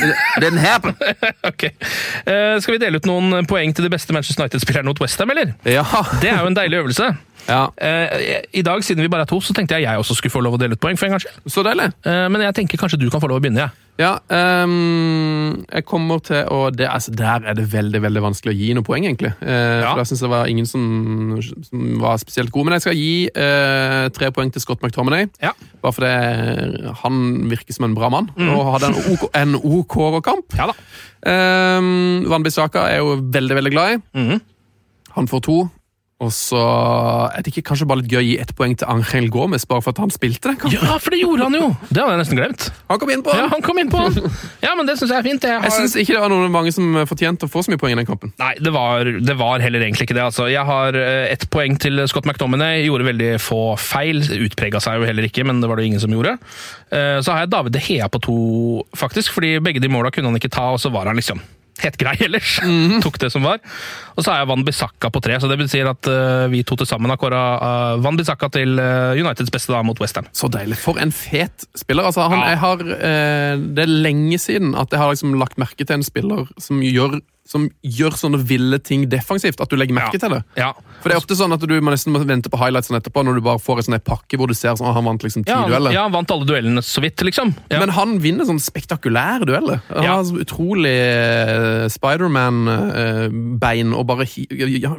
Didn't 0.44 0.62
happen. 0.64 0.96
ok. 1.50 1.68
Uh, 2.28 2.60
skal 2.62 2.76
vi 2.76 2.80
dele 2.84 3.00
ut 3.00 3.08
noen 3.08 3.48
poeng 3.48 3.72
til 3.76 3.88
de 3.88 3.92
beste 3.92 4.12
Manchester 4.14 4.44
United-spillerne 4.44 4.92
mot 4.92 5.00
Westham, 5.02 5.32
eller? 5.32 5.54
Ja. 5.68 5.84
Det 6.20 6.30
er 6.32 6.42
jo 6.44 6.52
en 6.52 6.58
deilig 6.58 6.82
øvelse. 6.84 7.12
Ja. 7.48 7.68
Eh, 7.76 8.42
I 8.54 8.62
dag, 8.62 8.82
siden 8.84 9.02
vi 9.02 9.08
bare 9.08 9.22
er 9.26 9.30
to, 9.30 9.40
så 9.40 9.52
tenkte 9.56 9.74
jeg 9.78 9.82
jeg 9.88 9.98
også 9.98 10.14
skulle 10.18 10.32
få 10.32 10.42
lov 10.42 10.54
å 10.54 10.58
dele 10.62 10.74
ut 10.76 10.80
poeng. 10.80 10.96
for 10.98 11.06
en 11.06 11.12
gangs 11.16 11.26
skyld. 11.26 11.40
Så 11.50 11.64
deilig. 11.66 11.92
Eh, 12.06 12.28
men 12.28 12.40
jeg 12.42 12.54
tenker 12.54 12.78
kanskje 12.78 12.98
du 13.00 13.08
kan 13.10 13.20
få 13.20 13.28
lov 13.28 13.40
å 13.40 13.44
begynne. 13.44 13.58
Ja. 13.66 13.70
Ja, 14.00 14.14
ehm, 14.32 15.66
jeg 15.68 15.84
kommer 15.84 16.18
til 16.24 16.46
å 16.48 16.70
det, 16.74 16.86
altså, 16.88 17.12
Der 17.14 17.44
er 17.44 17.54
det 17.54 17.66
veldig 17.70 18.00
veldig 18.00 18.22
vanskelig 18.24 18.54
å 18.54 18.56
gi 18.58 18.72
noe 18.74 18.82
poeng, 18.86 19.04
egentlig. 19.04 19.34
Eh, 19.42 19.82
Ja. 19.82 19.90
For 19.92 19.98
jeg 20.00 20.06
syns 20.12 20.20
det 20.24 20.30
var 20.32 20.46
ingen 20.48 20.66
som, 20.66 21.42
som 21.68 21.98
var 22.00 22.16
spesielt 22.18 22.50
god. 22.50 22.64
Men 22.64 22.72
jeg 22.78 22.82
skal 22.86 22.96
gi 22.96 23.28
eh, 23.28 24.08
tre 24.16 24.30
poeng 24.32 24.50
til 24.52 24.62
Scott 24.64 24.80
McTominay. 24.82 25.28
Ja. 25.42 25.52
Bare 25.82 25.92
fordi 25.92 26.94
han 27.02 27.20
virker 27.50 27.74
som 27.76 27.84
en 27.84 27.94
bra 27.94 28.08
mann 28.08 28.30
og 28.38 28.72
hadde 28.80 28.92
en 28.94 29.12
OK, 29.12 29.28
en 29.34 29.54
OK 29.60 30.22
kamp. 30.24 30.56
ja 30.56 30.70
da. 30.72 30.74
Um, 31.22 32.24
Van 32.30 32.42
Bissaka 32.42 32.86
er 32.88 32.96
jeg 32.96 33.04
jo 33.04 33.16
veldig 33.30 33.54
veldig 33.60 33.72
glad 33.76 33.92
i. 33.92 34.00
Mhm. 34.18 34.40
Han 35.14 35.28
får 35.28 35.42
to. 35.44 35.56
Og 36.22 36.30
så 36.30 36.58
er 37.34 37.42
det 37.42 37.50
ikke 37.50 37.64
kanskje 37.72 37.86
bare 37.90 37.98
litt 38.02 38.12
gøy 38.12 38.20
å 38.20 38.24
gi 38.24 38.34
ett 38.42 38.52
poeng 38.54 38.76
til 38.78 38.86
Angel 38.92 39.24
Gomez, 39.34 39.64
bare 39.66 39.82
for 39.82 39.90
at 39.90 39.98
han 39.98 40.12
spilte 40.14 40.52
det? 40.52 40.58
kanskje? 40.62 40.78
Ja, 40.78 40.98
for 41.02 41.10
det 41.14 41.18
gjorde 41.18 41.48
han 41.48 41.56
jo! 41.58 41.70
Det 41.88 41.98
hadde 41.98 42.12
jeg 42.14 42.20
nesten 42.20 42.38
glemt. 42.38 42.66
Han 42.92 43.00
kom 43.02 43.10
inn 43.10 43.24
på 43.26 43.32
Ja, 43.34 43.40
han! 43.46 43.50
han 43.56 43.64
kom 43.66 43.80
inn 43.82 43.90
på 43.90 44.02
han. 44.04 44.18
Ja, 44.62 44.74
men 44.78 44.86
det 44.86 44.94
syns 45.00 45.10
jeg 45.10 45.18
er 45.18 45.26
fint. 45.26 45.46
Jeg 45.48 45.56
har... 45.58 45.66
Jeg 45.66 45.74
syns 45.80 45.96
ikke 45.98 46.14
det 46.14 46.20
var 46.22 46.30
noen 46.30 46.52
mange 46.54 46.70
som 46.76 47.00
fortjente 47.10 47.48
å 47.48 47.52
få 47.52 47.64
så 47.66 47.72
mye 47.74 47.80
poeng 47.82 47.96
i 47.96 47.98
den 47.98 48.08
kampen. 48.08 48.30
Nei, 48.38 48.52
det 48.62 48.72
var, 48.76 49.08
det 49.08 49.36
var 49.40 49.64
heller 49.64 49.82
egentlig 49.82 50.06
ikke 50.06 50.18
det. 50.20 50.26
Altså. 50.28 50.46
Jeg 50.52 50.62
har 50.68 50.98
eh, 51.00 51.24
ett 51.34 51.48
poeng 51.52 51.74
til 51.82 51.98
Scott 52.12 52.28
McDominay. 52.30 52.84
Gjorde 52.86 53.08
veldig 53.10 53.32
få 53.42 53.60
feil. 53.82 54.22
Utprega 54.46 54.78
seg 54.84 55.00
jo 55.02 55.08
heller 55.10 55.26
ikke, 55.26 55.42
men 55.48 55.58
det 55.64 55.72
var 55.72 55.82
det 55.82 55.88
ingen 55.90 56.02
som 56.04 56.14
gjorde. 56.14 56.36
Eh, 56.94 57.18
Så 57.24 57.34
har 57.34 57.42
jeg 57.44 57.52
David 57.56 57.74
De 57.74 57.82
Hea 57.88 58.06
på 58.12 58.22
to, 58.22 58.38
faktisk, 58.96 59.34
fordi 59.34 59.56
begge 59.64 59.82
de 59.82 59.90
måla 59.90 60.14
kunne 60.14 60.30
han 60.30 60.38
ikke 60.38 60.52
ta, 60.54 60.70
og 60.76 60.78
så 60.82 60.92
var 60.94 61.10
han 61.10 61.18
liksom 61.18 61.42
helt 61.82 61.96
grei 61.98 62.12
ellers. 62.22 62.58
Tok 63.02 63.16
det 63.18 63.30
som 63.32 63.42
var. 63.42 63.58
Og 64.16 64.24
så 64.24 64.30
har 64.32 64.38
jeg 64.42 64.48
Van 64.52 64.64
Bissaka 64.64 65.10
på 65.10 65.20
tre, 65.24 65.38
så 65.40 65.48
det 65.48 65.58
betyr 65.58 65.88
at 65.90 66.06
uh, 66.10 66.46
vi 66.52 66.62
to 66.68 66.76
til 66.76 66.86
sammen 66.86 67.10
har 67.12 67.16
kåra 67.20 67.42
Van 68.02 68.16
Bissaka 68.18 68.48
til 68.52 68.76
uh, 68.78 69.16
Uniteds 69.16 69.50
beste 69.54 69.72
da 69.72 69.82
mot 69.82 69.98
Western. 70.02 70.26
Så 70.36 70.50
deilig. 70.52 70.76
For 70.82 70.98
en 71.00 71.12
fet 71.12 71.66
spiller. 71.78 72.04
Altså, 72.10 72.28
han, 72.28 72.38
Ja. 72.42 72.48
jeg 72.52 72.58
har, 72.58 72.80
eh, 72.80 73.56
det 73.76 73.82
er 73.86 73.92
lenge 74.02 74.38
siden 74.38 74.74
at 74.76 74.90
jeg 74.90 74.98
har 75.00 75.12
liksom 75.14 75.38
lagt 75.40 75.56
merke 75.60 75.84
til 75.86 75.94
en 75.94 76.02
spiller 76.02 76.46
som 76.60 76.80
gjør, 76.82 77.20
som 77.48 77.68
gjør 77.82 78.14
sånne 78.16 78.38
ville 78.46 78.78
ting 78.78 79.08
defensivt. 79.10 79.60
At 79.60 79.68
du 79.70 79.76
legger 79.76 79.94
merke 79.96 80.18
til 80.20 80.30
det. 80.30 80.42
Ja. 80.56 80.72
For 81.02 81.08
det 81.10 81.16
er 81.16 81.20
ofte 81.22 81.34
sånn 81.36 81.52
at 81.52 81.60
du 81.66 81.72
må 81.82 81.90
nesten 81.90 82.14
vente 82.28 82.48
på 82.52 82.58
highlightsene 82.60 83.00
etterpå, 83.00 83.24
når 83.26 83.40
du 83.40 83.42
bare 83.42 83.58
får 83.58 83.78
en 83.82 83.86
sånn 83.88 83.98
pakke 84.06 84.38
hvor 84.38 84.46
du 84.48 84.54
ser 84.54 84.76
sånn, 84.78 84.86
at 84.92 84.94
han 84.94 85.04
vant 85.08 85.22
liksom 85.26 85.42
ti 85.44 85.50
Ja, 85.50 85.64
dueller. 85.66 85.90
ja, 85.92 86.02
han 86.06 86.12
vant 86.14 86.30
alle 86.30 86.46
duellene 86.46 86.82
så 86.86 87.02
vidt, 87.02 87.18
liksom. 87.26 87.50
Ja. 87.72 87.80
Men 87.82 87.88
han 87.96 88.14
vinner 88.22 88.46
sånn 88.46 88.60
spektakulære 88.62 89.44
dueller. 89.48 89.80
Han 89.90 90.04
Ja. 90.06 90.14
har 90.16 90.24
så 90.24 90.38
utrolig 90.44 90.94
uh, 90.94 91.88
Spiderman-bein 91.90 93.90
og 94.02 94.08
bare 94.10 94.26
ja, 94.82 94.92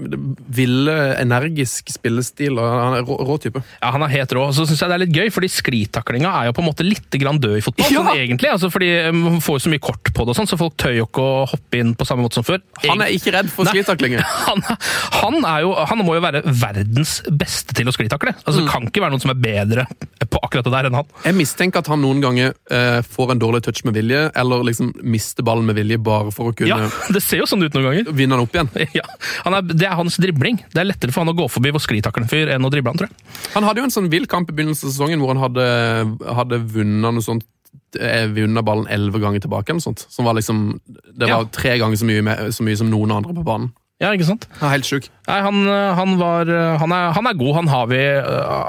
ville, 0.58 0.96
energisk 1.22 1.92
spillestil. 1.94 2.58
og 2.58 2.68
Han 2.74 2.98
er 2.98 3.06
rå, 3.08 3.18
rå 3.28 3.38
type. 3.44 3.62
Ja, 3.82 3.92
Han 3.96 4.06
er 4.08 4.14
helt 4.16 4.34
rå. 4.36 4.48
Så 4.56 4.66
synes 4.70 4.82
jeg 4.82 4.90
det 4.92 4.98
er 4.98 5.04
litt 5.06 5.16
gøy, 5.16 5.30
fordi 5.36 5.52
sklitaklinga 5.52 6.32
er 6.40 6.50
jo 6.50 6.56
på 6.58 6.64
en 6.64 6.70
måte 6.72 6.88
litt 6.88 7.08
død 7.14 7.58
i 7.58 7.64
fotball. 7.64 7.92
Ja! 7.92 8.02
Sånn, 8.04 8.12
egentlig, 8.18 8.50
altså, 8.52 8.70
fordi 8.74 8.90
Man 9.14 9.40
får 9.44 9.60
jo 9.60 9.64
så 9.68 9.72
mye 9.74 9.84
kort 9.84 10.10
på 10.14 10.26
det, 10.26 10.34
og 10.34 10.38
sånn, 10.40 10.50
så 10.50 10.58
folk 10.60 10.76
tør 10.82 10.96
jo 10.98 11.06
ikke 11.08 11.24
å 11.24 11.46
hoppe 11.54 11.80
inn 11.80 11.94
på 11.98 12.08
samme 12.08 12.26
måte 12.26 12.40
som 12.40 12.48
før. 12.48 12.62
Han 12.88 13.04
er 13.06 13.14
ikke 13.14 13.34
redd 13.36 13.52
for 13.54 13.70
sklitaklinger. 13.70 14.24
Han, 14.48 14.60
han, 14.64 15.38
er 15.48 15.62
jo, 15.64 15.72
han 15.88 16.02
må 16.04 16.16
jo 16.18 16.22
være 16.24 16.42
verdens 16.46 17.20
beste 17.32 17.74
til 17.78 17.88
å 17.90 17.94
sklitakle. 17.96 18.34
Altså, 18.44 18.64
Mm. 18.64 18.68
Det 18.68 18.72
kan 18.72 18.86
ikke 18.88 19.02
være 19.04 19.12
noen 19.16 19.22
som 19.24 19.32
er 19.34 19.40
bedre 19.44 19.84
på 20.30 20.40
akkurat 20.46 20.66
det 20.68 20.72
der 20.74 20.88
enn 20.88 20.96
han. 20.98 21.08
Jeg 21.26 21.36
mistenker 21.36 21.82
at 21.82 21.90
han 21.92 22.00
noen 22.04 22.22
ganger 22.24 22.54
eh, 22.72 23.00
får 23.04 23.34
en 23.34 23.42
dårlig 23.42 23.64
touch 23.66 23.82
med 23.88 23.98
vilje, 23.98 24.22
eller 24.40 24.64
liksom 24.68 24.92
mister 25.04 25.44
ballen 25.46 25.66
med 25.68 25.76
vilje 25.80 25.98
bare 26.04 26.32
for 26.34 26.52
å 26.52 26.56
kunne 26.56 26.70
Ja, 26.72 26.90
Det 27.16 27.22
ser 27.24 27.42
jo 27.42 27.48
sånn 27.50 27.64
ut 27.66 27.74
noen 27.76 27.88
ganger. 27.90 28.12
vinne 28.16 28.38
den 28.38 28.46
opp 28.46 28.56
igjen. 28.56 28.70
Ja, 29.00 29.04
han 29.46 29.58
er, 29.58 29.62
Det 29.74 29.88
er 29.90 29.96
hans 29.98 30.18
dribling. 30.22 30.60
Det 30.74 30.82
er 30.84 30.90
lettere 30.90 31.12
for 31.16 31.24
han 31.26 31.34
å 31.34 31.38
gå 31.38 31.48
forbi 31.50 31.72
vår 31.74 32.28
fyr 32.30 32.54
enn 32.54 32.66
å 32.66 32.72
drible 32.74 32.94
han, 32.94 33.00
tror 33.02 33.10
jeg. 33.10 33.34
Han 33.56 33.66
hadde 33.68 33.82
jo 33.84 33.88
en 33.90 33.96
sånn 33.96 34.10
vill 34.14 34.28
kamp 34.30 34.50
i 34.50 34.54
begynnelsen 34.54 34.88
av 34.90 34.94
sesongen 34.96 35.20
hvor 35.24 35.34
han 35.34 35.42
hadde, 35.44 35.66
hadde 36.38 36.62
vunnet 36.76 37.14
noe 37.18 37.26
sånt 37.26 37.46
eh, 38.00 38.26
vunnet 38.34 38.66
ballen 38.66 38.88
elleve 38.90 39.20
ganger 39.22 39.44
tilbake. 39.44 39.70
eller 39.74 39.82
sånt. 39.84 40.06
Som 40.10 40.26
var 40.26 40.34
liksom, 40.38 40.80
Det 40.86 41.28
var 41.30 41.44
Ja. 41.44 41.50
tre 41.52 41.78
ganger 41.82 41.98
så 41.98 42.06
mye, 42.10 42.22
med, 42.24 42.38
så 42.54 42.64
mye 42.66 42.78
som 42.78 42.90
noen 42.90 43.12
andre 43.12 43.34
på 43.34 43.44
banen. 43.46 43.72
Ja, 44.02 44.10
ikke 44.12 44.26
sant? 44.26 44.48
Han 44.60 44.68
er 44.68 44.74
helt 44.74 44.88
sjuk. 44.90 45.06
Nei, 45.30 45.38
han, 45.46 45.60
han, 45.96 46.16
var, 46.20 46.50
han, 46.82 46.92
er, 46.92 47.12
han 47.16 47.28
er 47.30 47.38
god. 47.40 47.54
Han 47.56 47.68
har 47.72 47.86
vi, 47.88 48.00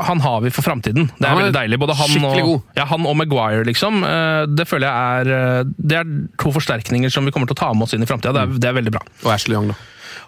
han 0.06 0.20
har 0.22 0.42
vi 0.44 0.52
for 0.54 0.62
framtiden. 0.62 1.08
Det 1.18 1.26
er 1.26 1.34
veldig 1.40 1.54
deilig. 1.56 1.78
Både 1.82 1.96
han 1.98 2.26
og, 2.28 2.52
ja, 2.76 2.84
han 2.86 3.08
og 3.08 3.16
Maguire, 3.18 3.64
liksom. 3.66 4.04
Eh, 4.06 4.44
Det 4.54 4.68
føler 4.68 4.86
jeg 4.86 5.24
er 5.24 5.32
øh, 5.64 5.72
Det 5.74 5.96
er 5.98 6.12
to 6.38 6.52
forsterkninger 6.54 7.10
som 7.10 7.24
vi 7.26 7.32
kommer 7.34 7.50
til 7.50 7.56
å 7.56 7.62
ta 7.64 7.72
med 7.74 7.88
oss 7.88 7.96
inn 7.96 8.04
i 8.04 8.06
framtida. 8.06 8.36
Det, 8.46 8.60
det 8.62 8.70
er 8.70 8.76
veldig 8.78 8.92
bra. 8.94 9.02
Og 9.24 9.32
Ashley 9.34 9.56
Young, 9.56 9.72
da. 9.72 9.80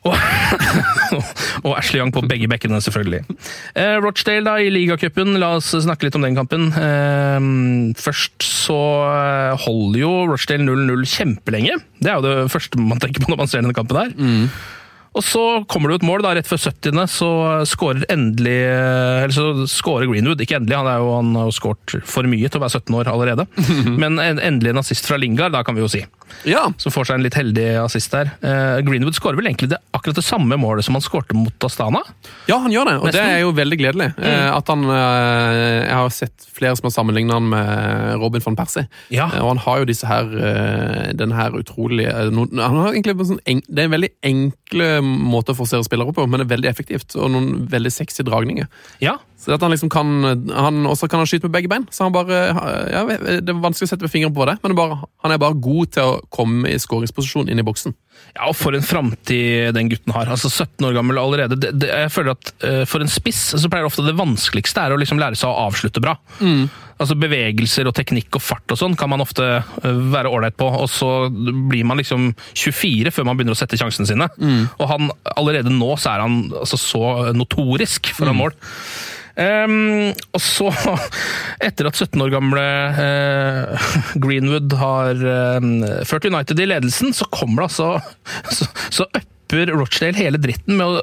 Og, 0.06 0.14
og 1.66 1.72
Ashley 1.76 2.00
Young 2.00 2.12
på 2.14 2.22
begge 2.28 2.48
bekkene, 2.50 2.80
selvfølgelig. 2.84 3.22
Eh, 3.74 3.96
Rochdale 4.04 4.46
da, 4.46 4.56
i 4.62 4.70
ligacupen. 4.72 5.36
La 5.42 5.54
oss 5.58 5.72
snakke 5.74 6.08
litt 6.08 6.18
om 6.18 6.26
den 6.26 6.38
kampen. 6.38 6.68
Eh, 6.72 7.50
først 8.00 8.46
så 8.46 8.80
eh, 9.10 9.66
holder 9.66 10.00
jo 10.02 10.14
Rochdale 10.32 10.66
0-0 10.66 11.06
kjempelenge. 11.16 11.78
Det 12.00 12.12
er 12.12 12.18
jo 12.20 12.26
det 12.26 12.52
første 12.54 12.80
man 12.80 13.02
tenker 13.02 13.24
på 13.24 13.32
når 13.32 13.42
man 13.42 13.52
ser 13.52 13.64
denne 13.64 13.76
kampen 13.76 14.02
her. 14.02 14.16
Og 15.16 15.24
så 15.24 15.42
kommer 15.72 15.88
det 15.88 15.96
jo 15.96 16.00
et 16.02 16.08
mål 16.10 16.24
da, 16.26 16.34
rett 16.36 16.48
før 16.50 16.60
70. 16.60 17.00
Så 17.08 17.28
skårer 17.70 18.04
endelig 18.12 18.56
Eller 18.68 19.32
så 19.34 19.46
skårer 19.70 20.10
Greenwood. 20.10 20.42
Ikke 20.44 20.58
endelig, 20.60 20.76
han, 20.76 20.90
er 20.92 21.00
jo, 21.00 21.10
han 21.16 21.32
har 21.40 21.48
jo 21.48 21.56
skåret 21.56 21.96
for 22.04 22.28
mye 22.28 22.50
til 22.52 22.60
å 22.60 22.64
være 22.66 22.82
17 22.82 22.98
år 23.00 23.10
allerede. 23.14 23.46
Men 24.02 24.20
en- 24.22 24.42
endelig 24.42 24.74
en 24.74 24.82
assist 24.84 25.08
fra 25.08 25.16
Lingard, 25.20 25.54
da 25.56 25.64
kan 25.66 25.76
vi 25.78 25.84
jo 25.86 25.88
si. 25.90 26.04
Ja, 26.44 26.66
Som 26.82 26.92
får 26.92 27.06
seg 27.08 27.16
en 27.20 27.24
litt 27.24 27.36
heldig 27.38 27.64
assist 27.84 28.12
der. 28.12 28.32
Eh, 28.44 28.80
Greenwood 28.84 29.14
skårer 29.16 29.38
vel 29.38 29.46
egentlig 29.48 29.70
det, 29.72 29.78
akkurat 29.96 30.18
det 30.18 30.24
samme 30.26 30.58
målet 30.60 30.84
som 30.84 30.96
han 30.98 31.04
skårte 31.04 31.36
mot 31.38 31.64
Astana? 31.64 32.02
ja 32.50 32.58
han 32.62 32.72
gjør 32.74 32.88
det, 32.90 32.96
og 32.98 33.12
det 33.14 33.22
er 33.22 33.40
jo 33.44 33.52
veldig 33.56 33.78
gledelig. 33.80 34.08
Mm. 34.18 34.26
At 34.56 34.68
han, 34.72 34.82
eh, 34.90 35.86
Jeg 35.86 35.94
har 35.96 36.10
sett 36.12 36.46
flere 36.56 36.76
som 36.76 36.88
har 36.90 36.94
sammenlignet 36.96 37.36
han 37.38 37.48
med 37.52 38.20
Robin 38.20 38.42
van 38.44 38.56
Persie. 38.58 38.84
Ja. 39.14 39.30
Eh, 39.32 39.40
Og 39.40 39.54
han 39.54 39.62
har 39.64 39.80
jo 39.80 39.88
disse 39.88 40.06
her 40.10 40.28
eh, 40.50 41.12
den 41.16 41.32
her 41.36 41.54
utrolige 41.56 42.10
eh, 42.10 42.30
Han 42.34 42.80
har 42.82 42.92
egentlig 42.92 43.14
en 43.16 43.30
sånn 43.32 43.42
Det 43.70 43.78
er 43.84 43.88
en 43.88 43.94
veldig 43.96 44.12
enkle 44.26 44.90
måte 45.06 45.54
å 45.54 45.58
forsere 45.58 45.86
spillere 45.86 46.14
på, 46.16 46.26
men 46.26 46.40
det 46.40 46.46
er 46.46 46.54
veldig 46.54 46.70
effektivt. 46.70 47.16
Og 47.18 47.30
noen 47.32 47.66
veldig 47.70 47.92
sexy 47.92 48.24
dragninger. 48.26 48.68
Ja, 49.02 49.18
Så 49.36 49.52
at 49.54 49.62
han 49.62 49.70
liksom 49.70 49.90
kan 49.92 50.08
han, 50.50 50.86
også 50.88 51.08
kan 51.08 51.20
han 51.20 51.28
skyte 51.28 51.46
med 51.46 51.54
begge 51.54 51.70
bein. 51.70 51.86
Så 51.92 52.06
han 52.06 52.14
bare 52.14 52.38
ja, 52.90 53.02
Det 53.06 53.52
er 53.52 53.60
vanskelig 53.62 53.86
å 53.86 53.92
sette 53.92 54.10
fingeren 54.10 54.34
på 54.34 54.46
det, 54.48 54.56
men 54.62 54.72
det 54.72 54.78
bare, 54.78 54.98
han 55.22 55.34
er 55.34 55.42
bare 55.42 55.58
god 55.60 55.92
til 55.94 56.14
å 56.14 56.16
komme 56.34 56.72
i 56.72 56.80
skåringsposisjon 56.82 57.52
inn 57.52 57.62
i 57.62 57.66
boksen. 57.66 57.94
Ja, 58.36 58.48
og 58.48 58.56
for 58.58 58.76
en 58.76 58.84
framtid 58.84 59.74
den 59.76 59.90
gutten 59.92 60.14
har. 60.16 60.28
Altså 60.32 60.50
17 60.50 60.88
år 60.88 60.96
gammel 60.96 61.20
allerede. 61.20 61.58
Det, 61.60 61.74
det, 61.80 61.92
jeg 61.92 62.12
føler 62.12 62.34
at 62.36 62.52
uh, 62.64 62.82
For 62.88 63.04
en 63.04 63.12
spiss 63.12 63.42
så 63.56 63.70
pleier 63.72 63.88
ofte 63.88 64.04
det 64.06 64.16
vanskeligste 64.18 64.82
er 64.82 64.94
å 64.94 65.00
liksom 65.00 65.20
lære 65.20 65.38
seg 65.38 65.52
å 65.52 65.68
avslutte 65.68 66.02
bra. 66.04 66.16
Altså 66.96 67.16
Bevegelser 67.20 67.88
og 67.88 67.96
teknikk 67.96 68.38
og 68.38 68.44
fart 68.44 68.72
og 68.72 68.80
sånn 68.80 68.96
kan 68.98 69.10
man 69.12 69.24
ofte 69.24 69.44
eh, 69.58 69.98
være 70.14 70.30
ålreit 70.32 70.56
på, 70.56 70.68
og 70.68 70.88
så 70.90 71.28
blir 71.30 71.84
man 71.88 72.00
liksom 72.00 72.30
24 72.54 73.12
før 73.12 73.28
man 73.28 73.38
begynner 73.38 73.56
å 73.56 73.58
sette 73.58 73.78
sjansene 73.80 74.08
sine. 74.08 74.30
Og 74.78 74.88
han, 74.90 75.10
allerede 75.36 75.72
nå 75.72 75.92
så 76.00 76.14
er 76.14 76.24
han 76.24 76.40
altså, 76.62 76.80
så 76.80 77.04
notorisk 77.36 78.12
foran 78.16 78.40
mål. 78.40 78.56
Um, 79.36 80.14
og 80.32 80.40
så, 80.40 80.70
etter 81.66 81.90
at 81.90 81.98
17 81.98 82.22
år 82.24 82.32
gamle 82.32 82.62
uh, 82.96 83.88
Greenwood 84.24 84.72
har 84.80 85.20
eh, 85.20 85.66
ført 86.08 86.24
United 86.24 86.62
i 86.62 86.68
ledelsen, 86.70 87.12
så 87.12 87.28
kommer 87.28 87.66
det 87.66 87.68
altså 87.68 87.90
Så, 88.56 88.68
så 88.88 89.06
upper 89.46 89.66
Rochdale 89.66 90.16
hele 90.18 90.38
dritten 90.42 90.76
med 90.76 90.86
å, 90.86 91.00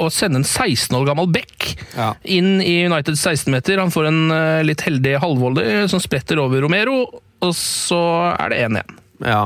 å 0.00 0.08
sende 0.12 0.40
en 0.40 0.44
16 0.48 0.96
år 0.96 1.06
gammel 1.10 1.28
Beck 1.32 1.74
Ja. 1.96 2.14
inn 2.24 2.60
i 2.64 2.84
Uniteds 2.86 3.20
16-meter. 3.26 3.78
Han 3.82 3.92
får 3.92 4.08
en 4.08 4.20
eh, 4.32 4.62
litt 4.64 4.80
heldig 4.80 5.18
halvvolley 5.20 5.88
som 5.92 6.00
spretter 6.00 6.40
over 6.40 6.62
Romero, 6.64 7.02
og 7.42 7.52
så 7.58 8.00
er 8.38 8.48
det 8.54 8.62
1-1. 8.70 8.96
Ja. 9.28 9.42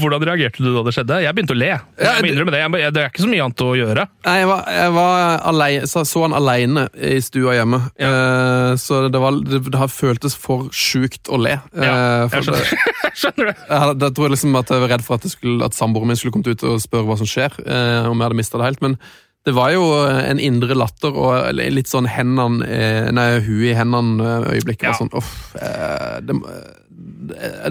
Hvordan 0.00 0.22
reagerte 0.24 0.62
du 0.64 0.70
da 0.74 0.82
det 0.86 0.92
skjedde? 0.96 1.18
Jeg 1.24 1.34
begynte 1.36 1.54
å 1.54 1.58
le. 1.58 1.68
Jeg 1.68 1.80
må 2.06 2.22
det- 2.22 2.30
innrømme 2.32 2.52
det. 2.54 2.60
Jeg- 2.60 2.92
Det 2.96 3.02
er 3.02 3.08
ikke 3.10 3.22
så 3.24 3.28
mye 3.30 3.44
annet 3.44 3.56
å 3.66 3.74
gjøre. 3.76 4.08
Nei, 4.26 4.36
jeg 4.38 4.46
var, 4.48 4.64
jeg 4.70 4.92
var 4.92 5.40
alene, 5.52 5.82
så, 5.86 6.04
så 6.06 6.22
han 6.22 6.32
alene 6.32 6.88
i 6.96 7.18
stua 7.20 7.54
hjemme. 7.56 7.80
Eh, 7.98 8.72
så 8.76 9.10
det, 9.10 9.20
var, 9.20 9.32
det, 9.42 9.62
det 9.70 9.74
har 9.78 9.88
føltes 9.88 10.36
for 10.36 10.68
sjukt 10.70 11.28
å 11.28 11.38
le. 11.40 11.60
Ja, 11.74 11.92
Eh, 11.96 12.28
jeg 12.28 12.42
skjønner, 12.44 12.70
det- 12.70 13.12
skjønner 13.20 13.46
det. 13.52 13.56
Jeg 13.68 13.98
Da 13.98 14.10
tror 14.10 14.24
jeg 14.28 14.34
liksom 14.36 14.56
at 14.58 14.68
jeg 14.70 14.80
var 14.80 14.88
redd 14.96 15.04
for 15.04 15.14
at, 15.14 15.22
skulle, 15.30 15.64
at 15.64 15.72
samboeren 15.74 16.06
min 16.08 16.16
skulle 16.16 16.32
kommet 16.32 16.48
ut 16.56 16.62
og 16.64 16.80
spørre 16.80 17.06
hva 17.06 17.16
som 17.18 17.26
skjer. 17.26 17.52
uh, 17.66 18.10
om 18.10 18.18
jeg 18.18 18.26
hadde 18.28 18.36
mistet 18.40 18.58
det 18.60 18.66
helt. 18.70 18.82
Men 18.82 18.98
det 19.46 19.54
var 19.54 19.70
jo 19.70 19.82
en 20.06 20.40
indre 20.42 20.74
latter 20.74 21.14
og 21.14 21.52
litt 21.54 21.86
sånn 21.86 22.08
hendene 22.10 22.66
Nei, 23.14 23.26
huet 23.46 23.70
i 23.70 23.76
hendene-øyeblikket. 23.78 24.88
Ja. 24.90 24.96
Sånn, 24.98 25.10
uff, 25.14 25.52
det, 25.54 26.34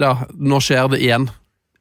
da, 0.02 0.14
nå 0.36 0.60
skjer 0.62 0.88
det 0.92 1.00
igjen. 1.04 1.28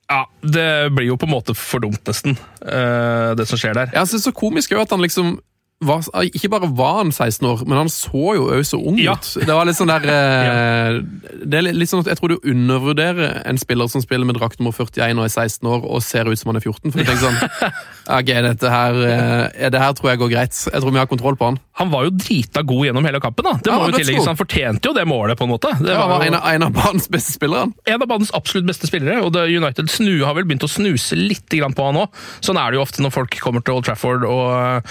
Ja, 0.09 0.23
Det 0.45 0.67
blir 0.93 1.07
jo 1.07 1.17
på 1.17 1.25
en 1.25 1.33
måte 1.33 1.55
for 1.57 1.81
dumt, 1.81 2.03
nesten, 2.05 2.35
eh, 2.61 3.33
det 3.35 3.47
som 3.49 3.57
skjer 3.57 3.73
der. 3.73 3.89
Jeg 3.93 4.05
synes 4.07 4.21
det 4.23 4.27
er 4.27 4.31
så 4.31 4.38
komisk 4.38 4.71
jo 4.75 4.81
at 4.83 4.91
han 4.93 5.01
liksom 5.01 5.39
var, 5.83 6.05
ikke 6.23 6.47
bare 6.53 6.69
var 6.71 7.01
han 7.01 7.09
16 7.11 7.43
år, 7.49 7.63
men 7.67 7.77
han 7.77 7.89
så 7.91 8.35
jo 8.38 8.45
òg 8.53 8.61
så 8.63 8.77
ung 8.79 8.95
Ja. 9.01 9.13
ut. 9.17 9.33
Det 9.41 9.49
var 9.51 9.65
litt 9.67 9.75
sånn 9.75 9.89
der 9.91 10.05
eh, 10.13 11.01
Det 11.43 11.57
er 11.59 11.65
litt 11.75 11.89
sånn 11.91 11.99
at 12.05 12.07
Jeg 12.13 12.17
tror 12.21 12.29
du 12.31 12.47
undervurderer 12.47 13.41
en 13.45 13.57
spiller 13.59 13.89
som 13.91 14.01
spiller 14.01 14.25
med 14.25 14.38
drakt 14.39 14.57
nummer 14.61 14.71
41 14.71 15.19
og 15.19 15.25
er 15.25 15.33
16 15.33 15.67
år 15.67 15.83
og 15.83 16.01
ser 16.05 16.29
ut 16.31 16.39
som 16.39 16.53
han 16.53 16.61
er 16.61 16.63
14. 16.63 16.91
For 16.93 16.99
du 16.99 17.03
tenker 17.03 17.25
sånn 17.25 17.73
Ok, 18.21 18.31
dette 18.47 18.71
her, 18.71 19.01
eh, 19.09 19.69
det 19.69 19.81
her 19.81 19.93
tror 19.97 20.13
jeg 20.13 20.19
går 20.23 20.31
greit. 20.38 20.53
Jeg 20.71 20.81
tror 20.81 20.91
vi 20.95 21.01
har 21.01 21.09
kontroll 21.11 21.35
på 21.35 21.49
han. 21.51 21.59
Han 21.75 21.89
var 21.91 22.05
jo 22.07 22.13
drita 22.15 22.61
god 22.63 22.85
gjennom 22.88 23.03
hele 23.05 23.19
kampen. 23.19 23.43
da. 23.43 23.53
Det 23.59 23.69
Ja, 23.71 23.77
må 23.81 23.89
jo 23.91 23.97
tillegges. 23.99 24.25
Han 24.31 24.39
fortjente 24.39 24.88
jo 24.88 24.93
det 24.95 25.03
målet, 25.07 25.35
på 25.38 25.43
en 25.43 25.51
måte. 25.51 25.73
Det 25.83 25.91
ja, 25.91 26.07
var 26.07 26.23
jo- 26.23 26.27
en 26.29 26.38
av, 26.39 26.47
en 26.53 26.63
av 26.63 26.71
banens 26.73 27.07
beste 27.11 27.33
spillere. 27.35 27.71
en 27.85 28.01
av 28.01 28.07
banens 28.07 28.31
absolutt 28.33 28.65
beste 28.69 28.88
spillere, 28.88 29.21
og 29.25 29.35
United 29.35 29.89
snu, 29.91 30.23
har 30.23 30.33
vel 30.35 30.45
begynt 30.45 30.63
å 30.63 30.71
snuse 30.71 31.15
litt 31.19 31.49
på 31.49 31.85
han 31.85 31.95
òg. 31.95 32.09
Sånn 32.41 32.57
er 32.57 32.71
det 32.71 32.79
jo 32.79 32.85
ofte 32.88 33.01
når 33.03 33.11
folk 33.11 33.39
kommer 33.39 33.63
til 33.63 33.75
Old 33.75 33.85
Trafford 33.85 34.23
og 34.23 34.51
øh, 34.55 34.81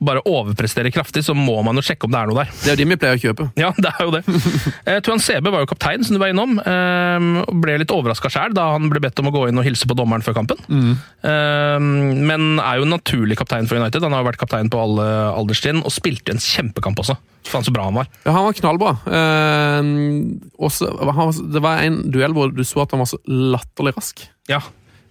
bare 0.00 0.20
overpresterer 0.30 0.92
kraftig, 0.94 1.24
så 1.26 1.34
må 1.34 1.56
man 1.64 1.74
jo 1.74 1.82
sjekke 1.82 2.04
om 2.06 2.12
det 2.12 2.20
er 2.20 2.26
noe 2.30 2.44
der. 2.44 2.52
Det 2.62 2.68
er 2.70 2.76
jo 2.76 2.84
de 2.84 2.84
vi 2.92 2.96
pleier 3.00 3.16
å 3.18 3.22
kjøpe. 3.24 3.48
Ja, 3.64 3.72
det 3.76 3.90
er 3.98 4.04
jo 4.04 4.12
det. 4.14 4.22
Eh, 4.88 5.00
Tuan 5.04 5.18
Sebe 5.18 5.50
var 5.50 5.64
jo 5.64 5.66
kaptein, 5.72 6.04
som 6.04 6.14
du 6.14 6.20
var 6.22 6.28
innom. 6.30 6.58
eh, 6.60 7.44
ble 7.52 7.78
litt 7.82 7.90
overraska 7.90 8.28
sjæl 8.30 8.54
da 8.54 8.68
han 8.76 8.88
ble 8.92 9.00
bedt 9.00 9.18
om 9.20 9.26
å 9.28 9.32
gå 9.34 9.48
inn 9.48 9.58
og 9.58 9.64
hilse 9.66 9.88
på 9.88 9.96
dommeren 9.98 10.22
før 10.22 10.36
kampen. 10.38 10.60
Eh, 11.24 11.78
men 11.80 12.58
er 12.62 12.78
jo 12.78 12.86
en 12.86 12.94
naturlig 12.94 13.36
kaptein 13.40 13.66
for 13.68 13.76
United. 13.80 14.02
Han 14.06 14.12
har 14.14 14.22
jo 14.22 14.28
vært 14.30 14.40
kaptein 14.40 14.70
på 14.70 14.80
alle 14.80 15.06
alderstrinn 15.34 15.82
og 15.82 15.90
spilte 16.18 16.34
en 16.34 16.42
kjempekamp 16.42 16.98
også. 17.04 17.16
Faen 17.48 17.64
så 17.64 17.72
bra 17.72 17.86
han 17.88 17.96
var. 17.96 18.10
Ja, 18.24 18.34
han 18.34 18.48
var 18.48 18.58
knallbra. 18.58 18.96
Eh, 19.06 19.92
også, 20.58 20.90
han, 21.06 21.32
det 21.54 21.62
var 21.64 21.84
en 21.86 22.02
duell 22.12 22.36
hvor 22.36 22.52
du 22.52 22.64
så 22.66 22.84
at 22.84 22.92
han 22.92 23.04
var 23.04 23.12
så 23.12 23.20
latterlig 23.28 23.96
rask. 23.96 24.26
Ja, 24.50 24.60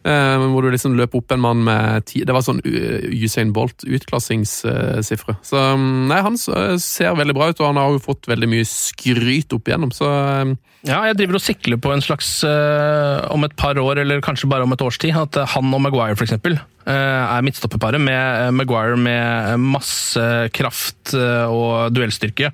Eh, 0.07 0.43
hvor 0.53 0.63
du 0.63 0.69
liksom 0.71 0.93
løp 0.95 1.15
opp 1.17 1.33
en 1.33 1.41
mann 1.43 1.63
med 1.65 2.05
ti 2.07 2.21
Det 2.23 2.31
var 2.31 2.43
sånn 2.45 2.61
uh, 2.63 3.07
Usain 3.11 3.49
Bolt 3.51 3.83
utklassingssifre. 3.83 5.35
så 5.43 5.63
mm, 5.75 6.05
nei, 6.11 6.19
han 6.23 6.37
ser 6.37 7.17
veldig 7.17 7.35
bra 7.35 7.49
ut, 7.49 7.59
og 7.59 7.71
han 7.73 7.79
har 7.81 7.95
jo 7.95 8.03
fått 8.05 8.29
veldig 8.29 8.47
mye 8.53 8.67
skryt 8.69 9.51
opp 9.57 9.67
igjennom, 9.67 9.91
så 9.91 10.07
eh, 10.07 10.53
Ja, 10.87 11.01
jeg 11.09 11.17
driver 11.19 11.39
og 11.41 11.43
sikler 11.43 11.81
på 11.83 11.91
en 11.91 12.05
slags 12.05 12.29
eh, 12.47 13.25
om 13.33 13.43
et 13.43 13.57
par 13.59 13.79
år, 13.81 14.03
eller 14.05 14.23
kanskje 14.23 14.47
bare 14.51 14.63
om 14.63 14.77
et 14.77 14.85
års 14.85 15.01
tid, 15.01 15.17
at 15.17 15.41
eh, 15.41 15.49
han 15.57 15.75
og 15.75 15.83
Maguire 15.83 16.15
for 16.15 16.27
eksempel 16.29 16.55
eh, 16.61 16.63
er 16.93 17.43
midtstopperparet, 17.45 18.01
med 18.01 18.17
eh, 18.17 18.51
Maguire 18.55 18.97
med 18.99 19.59
masse 19.59 20.23
kraft 20.55 21.13
eh, 21.17 21.45
og 21.51 21.91
duellstyrke. 21.95 22.51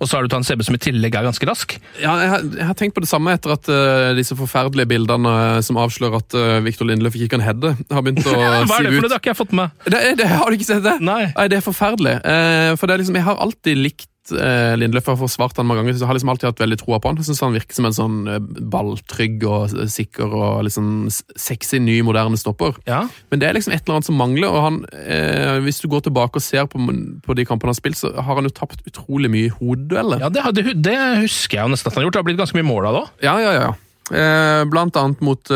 Og 0.00 0.08
så 0.08 0.16
har 0.16 0.26
du 0.26 0.32
Tan 0.32 0.44
Sebe 0.44 0.66
som 0.66 0.76
i 0.76 0.80
tillegg 0.82 1.14
er 1.16 1.26
ganske 1.26 1.48
rask. 1.48 1.76
Ja, 2.02 2.16
jeg 2.20 2.66
har, 2.66 2.76
tenkt 2.78 2.96
på 2.96 3.04
det 3.04 3.10
samme 3.10 3.32
etter 3.36 3.54
at 3.54 3.70
uh, 3.70 4.10
disse 4.16 4.36
forferdelige 4.36 4.90
bildene 4.90 5.32
eh, 5.56 5.60
som 5.64 5.78
avslører 5.80 6.18
at 6.20 6.36
uh, 6.36 6.58
Victor 6.66 6.88
Lindløf 6.88 7.16
ikke 7.16 7.36
kan 7.36 7.44
heade, 7.44 7.72
har 7.92 8.04
begynt 8.04 8.26
å 8.26 8.34
Hva 8.36 8.50
er 8.50 8.66
det 8.66 8.68
for 8.68 8.88
noe? 8.88 8.96
ut. 8.96 9.06
Det 9.06 9.14
har 9.14 9.22
ikke 9.22 9.32
jeg 9.32 9.40
fått 9.40 9.56
med. 9.56 9.86
Det, 9.86 10.02
det, 10.20 10.28
har 10.34 10.50
du 10.50 10.58
ikke 10.58 10.68
sett 10.68 10.84
det? 10.84 10.98
Nei. 11.04 11.22
det 11.48 11.60
er 11.60 11.64
forferdelig. 11.64 12.18
Uh, 12.26 12.74
for 12.76 12.88
det 12.88 12.96
er 12.96 13.04
liksom, 13.04 13.20
jeg 13.20 13.28
har 13.30 13.40
alltid 13.46 13.82
likt 13.86 14.10
eh, 14.34 14.74
Lindløf. 14.78 15.06
Har 15.06 15.18
forsvart 15.20 15.58
han 15.60 15.68
mange 15.68 15.82
ganger, 15.82 15.96
så 15.96 16.04
jeg 16.04 16.10
har 16.10 16.18
liksom 16.18 16.32
alltid 16.32 16.48
hatt 16.50 16.62
veldig 16.64 16.78
troa 16.80 16.98
på 17.02 17.10
han. 17.10 17.20
Jeg 17.20 17.28
synes 17.28 17.42
Han 17.44 17.56
virker 17.56 17.78
som 17.78 17.88
en 17.88 17.96
sånn 17.96 18.16
eh, 18.32 18.40
balltrygg 18.74 19.46
og 19.46 19.76
sikker 19.92 20.34
og 20.34 20.66
liksom 20.66 20.90
sexy, 21.12 21.80
ny, 21.82 22.00
moderne 22.06 22.40
stopper. 22.40 22.78
Ja. 22.88 23.04
Men 23.30 23.42
det 23.42 23.48
er 23.48 23.58
liksom 23.58 23.76
et 23.76 23.84
eller 23.84 23.98
annet 23.98 24.10
som 24.10 24.20
mangler. 24.20 24.50
og 24.50 24.62
han, 24.66 24.82
eh, 24.92 25.58
Hvis 25.64 25.80
du 25.82 25.88
går 25.92 26.06
tilbake 26.08 26.40
og 26.40 26.46
ser 26.46 26.68
på, 26.70 26.82
på 27.22 27.38
de 27.38 27.46
kampene 27.48 27.70
han 27.70 27.76
har 27.76 27.80
spilt, 27.80 28.00
så 28.00 28.12
har 28.14 28.34
han 28.40 28.48
jo 28.48 28.54
tapt 28.54 28.84
utrolig 28.86 29.30
mye 29.32 29.54
hodedueller. 29.58 30.22
Ja, 30.26 30.30
det, 30.30 30.46
det, 30.58 30.76
det 30.82 30.98
husker 31.26 31.60
jeg 31.60 31.68
jo 31.68 31.74
nesten 31.74 31.90
at 31.90 31.94
han 31.94 32.02
har 32.02 32.08
gjort. 32.08 32.18
Det 32.18 32.24
har 32.24 32.30
blitt 32.30 32.42
ganske 32.44 32.58
mye 32.58 32.70
mål 32.70 32.90
av 32.90 32.96
det 32.96 33.04
òg. 33.04 33.12
Ja, 33.26 33.36
ja, 33.42 33.52
ja. 33.56 33.74
Eh, 34.06 34.62
blant 34.70 34.96
annet 34.96 35.22
mot 35.24 35.50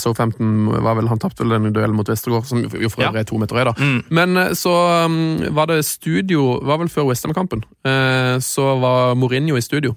So 0.00 0.10
15 0.10 0.66
var 0.82 0.96
vel 0.98 1.06
han 1.06 1.20
tapte 1.22 1.44
vel 1.44 1.54
den 1.54 1.74
duellen 1.74 1.94
mot 1.94 2.08
Westergård, 2.08 2.48
som 2.48 2.64
jo 2.64 2.90
for 2.90 3.04
øvrig 3.06 3.22
er 3.22 3.28
to 3.28 3.38
meter 3.38 3.58
høy, 3.60 3.64
da. 3.68 3.74
Mm. 3.78 3.98
Men 4.10 4.40
eh, 4.40 4.54
så 4.58 4.72
um, 5.06 5.16
var 5.54 5.70
det 5.70 5.84
studio, 5.86 6.56
var 6.66 6.82
vel 6.82 6.90
før 6.92 7.10
Westham-kampen, 7.12 7.66
Uh, 7.82 8.38
så 8.38 8.76
var 8.78 9.16
Mourinho 9.18 9.56
i 9.58 9.62
studio. 9.62 9.96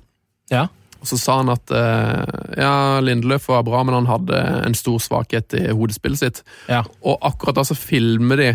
Ja. 0.50 0.66
Og 0.98 1.10
så 1.12 1.20
sa 1.22 1.36
han 1.38 1.52
at 1.54 1.70
uh, 1.70 2.26
ja, 2.58 3.00
Lindeløf 3.06 3.46
var 3.52 3.62
bra, 3.68 3.84
men 3.86 3.94
han 3.94 4.10
hadde 4.10 4.40
en 4.66 4.78
stor 4.78 4.98
svakhet 5.04 5.54
i 5.54 5.68
hodespillet 5.70 6.22
sitt. 6.22 6.42
Ja. 6.66 6.82
Og 7.06 7.20
akkurat 7.22 7.60
da 7.60 7.66
så 7.68 7.78
filmer 7.78 8.42
de 8.42 8.50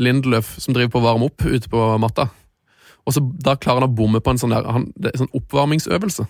Lindeløf 0.00 0.54
som 0.62 0.72
driver 0.72 0.94
på 0.94 1.02
å 1.02 1.06
varme 1.10 1.28
opp 1.28 1.44
ute 1.44 1.68
på 1.68 1.90
matta. 2.00 2.30
Og 3.04 3.16
så 3.16 3.20
da 3.20 3.56
klarer 3.60 3.82
han 3.82 3.90
å 3.90 3.96
bomme 4.00 4.22
på 4.24 4.32
en 4.32 4.40
sånn, 4.40 4.54
der, 4.54 4.64
han, 4.64 4.88
sånn 5.18 5.32
oppvarmingsøvelse. 5.36 6.24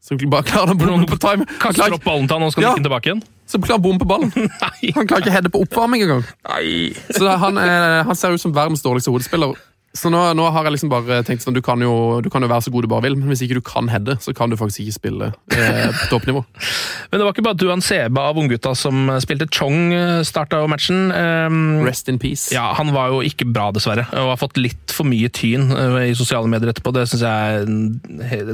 Så 0.00 0.16
bare 0.32 0.46
klarer 0.48 0.72
å 0.72 0.78
bomme 0.80 1.06
på 1.06 1.18
time. 1.20 1.44
Kan 1.60 1.74
ikke 1.74 1.90
droppe 1.90 2.00
opp 2.00 2.04
ballen 2.08 2.28
til 2.28 2.38
han 2.38 2.46
og 2.46 2.52
skal 2.54 2.62
Ja. 2.64 2.68
nikke 2.70 2.80
den 2.80 2.86
tilbake 2.88 3.10
igjen. 3.10 3.22
Som 3.50 3.62
klarer 3.66 3.80
å 3.80 3.84
bomme 3.84 4.00
på 4.00 4.08
ballen. 4.08 4.30
Nei. 4.64 4.92
Han 4.96 5.06
klarer 5.06 5.20
ikke 5.24 5.30
å 5.32 5.34
heade 5.36 5.50
på 5.52 5.60
oppvarming 5.66 6.04
engang. 6.06 6.24
Nei. 6.48 6.94
Så 7.12 7.28
han, 7.28 7.58
er, 7.60 8.02
han 8.08 8.16
ser 8.16 8.32
ut 8.32 8.40
som 8.40 8.54
verdens 8.56 8.82
dårligste 8.82 9.12
hodespiller. 9.12 9.52
Så 9.92 10.06
nå, 10.12 10.18
nå 10.38 10.44
har 10.54 10.62
jeg 10.68 10.76
liksom 10.76 10.90
bare 10.92 11.16
tenkt 11.26 11.42
sånn, 11.42 11.54
du 11.56 11.62
kan, 11.66 11.80
jo, 11.82 12.20
du 12.22 12.28
kan 12.30 12.44
jo 12.44 12.48
være 12.50 12.62
så 12.62 12.70
god 12.70 12.84
du 12.86 12.88
bare 12.92 13.02
vil, 13.08 13.16
men 13.18 13.26
hvis 13.32 13.40
ikke 13.42 13.56
du 13.58 13.64
kan 13.66 13.88
heade, 13.90 14.14
så 14.22 14.30
kan 14.38 14.46
du 14.52 14.54
faktisk 14.56 14.84
ikke 14.84 14.94
spille 14.94 15.30
eh, 15.50 15.88
på 15.90 16.04
toppnivå. 16.12 16.44
Men 17.10 17.18
det 17.18 17.24
var 17.26 17.32
ikke 17.34 17.42
bare 17.42 17.58
Duan 17.58 17.80
Seba 17.82 18.28
av 18.30 18.36
unggutta 18.38 18.70
som 18.78 19.08
spilte. 19.18 19.48
Chong 19.50 19.90
starta 20.22 20.60
jo 20.62 20.68
matchen. 20.70 21.08
Um, 21.10 21.80
Rest 21.82 22.06
in 22.12 22.20
peace. 22.22 22.52
ja, 22.54 22.68
Han 22.78 22.92
var 22.94 23.08
jo 23.10 23.18
ikke 23.26 23.48
bra, 23.50 23.72
dessverre, 23.74 24.04
og 24.14 24.28
har 24.30 24.38
fått 24.38 24.60
litt 24.62 24.94
for 24.94 25.08
mye 25.10 25.26
tyn 25.34 25.72
eh, 25.74 25.96
i 26.12 26.14
sosiale 26.14 26.46
medier 26.52 26.70
etterpå. 26.70 26.92
Det 26.94 27.08
syns 27.10 27.24
jeg 27.26 27.56
er 27.56 27.66
en, 27.66 27.80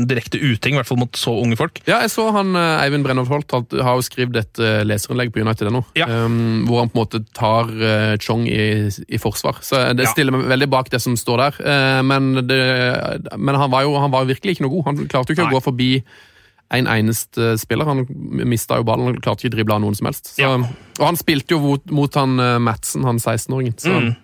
en 0.01 0.09
direkte 0.09 0.41
uting, 0.41 0.73
i 0.73 0.81
hvert 0.81 0.89
fall 0.89 1.03
mot 1.03 1.21
så 1.21 1.35
unge 1.43 1.61
folk. 1.61 1.83
Ja, 1.85 1.99
jeg 2.07 2.15
så 2.15 2.31
han 2.33 2.57
eh, 2.57 2.81
Eivind 2.87 3.05
Brennholt 3.05 3.29
Holt 3.35 3.53
har- 3.77 4.01
jo 4.01 4.07
skrevet 4.09 4.41
et 4.41 4.63
eh, 4.65 4.81
leserinnlegg 4.89 5.35
på 5.37 5.45
United.no, 5.45 5.85
Ja. 6.01 6.09
um, 6.25 6.65
hvor 6.65 6.81
han 6.87 6.95
på 6.95 6.97
en 6.97 7.05
måte 7.05 7.21
tar 7.37 7.69
eh, 7.77 8.17
Chong 8.25 8.49
i, 8.49 8.89
i 8.89 9.21
forsvar. 9.21 9.61
Så 9.61 9.85
det 9.93 10.09
Ja. 10.09 10.17
stiller 10.17 10.33
meg 10.39 10.49
veldig 10.57 10.71
bak 10.73 10.89
det 10.97 11.05
som 11.05 11.13
står 11.13 11.26
der. 11.41 11.57
Eh, 11.67 12.03
men 12.07 12.33
det, 12.47 12.61
men 13.37 13.55
han, 13.59 13.71
var 13.73 13.83
jo, 13.83 13.97
han 13.99 14.13
var 14.15 14.29
virkelig 14.29 14.55
ikke 14.57 14.67
noe 14.67 14.75
god. 14.77 14.85
Han 14.87 15.01
klarte 15.11 15.33
jo 15.33 15.37
ikke 15.37 15.47
Nei. 15.49 15.53
å 15.53 15.59
gå 15.59 15.63
forbi 15.65 15.91
en 16.77 16.87
eneste 16.91 17.53
spiller. 17.63 17.87
Han 17.87 18.05
mista 18.51 18.79
jo 18.79 18.87
ballen, 18.87 19.07
han 19.11 19.19
klarte 19.23 19.45
ikke 19.47 19.53
å 19.55 19.57
drible 19.57 19.75
av 19.77 19.83
noen 19.85 19.95
som 19.99 20.07
helst. 20.11 20.33
Så, 20.35 20.43
Ja. 20.43 20.55
Og 20.57 21.05
han 21.05 21.17
spilte 21.19 21.55
jo 21.55 21.61
mot, 21.63 21.91
mot 21.91 22.15
han 22.15 22.39
eh, 22.43 22.59
Madsen, 22.59 23.05
han 23.07 23.19
16-åringen. 23.19 23.77
Så 23.79 23.91
Mm. 23.97 24.15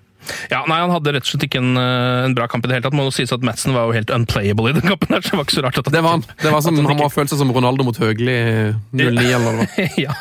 Ja, 0.50 0.62
nei, 0.68 0.78
Han 0.82 0.92
hadde 0.94 1.14
rett 1.16 1.26
og 1.26 1.32
slett 1.32 1.46
ikke 1.48 1.60
en, 1.62 1.76
eh, 1.76 2.24
en 2.26 2.36
bra 2.36 2.48
kamp 2.50 2.66
i 2.66 2.70
det 2.70 2.78
hele 2.78 2.86
tatt. 2.86 2.96
Må 2.96 3.06
jo 3.08 3.14
sies 3.14 3.32
at 3.34 3.44
Madsen 3.46 3.74
var 3.76 3.88
jo 3.88 3.96
helt 3.96 4.12
unplayable 4.14 4.72
i 4.72 4.76
den 4.78 4.86
kampen. 4.86 5.14
der, 5.14 5.22
så 5.22 5.34
det 5.34 5.40
var 5.40 5.46
ikke 5.48 5.58
så 5.58 5.64
rart 5.66 5.80
at 5.82 5.92
det 5.92 6.02
var 6.04 6.18
han. 6.18 6.26
Det 6.42 6.52
var 6.52 6.64
som, 6.64 6.76
han 6.76 6.90
han 6.90 7.00
må 7.00 7.08
ha 7.08 7.12
følt 7.12 7.32
seg 7.32 7.40
som 7.42 7.52
Ronaldo 7.54 7.86
mot 7.86 7.98
Høgli 7.98 8.34
i 8.34 8.52
09 8.96 9.06
eller 9.08 9.40
hva 9.42 9.52
det 9.52 9.58
var. 9.62 9.96
ja. 10.06 10.16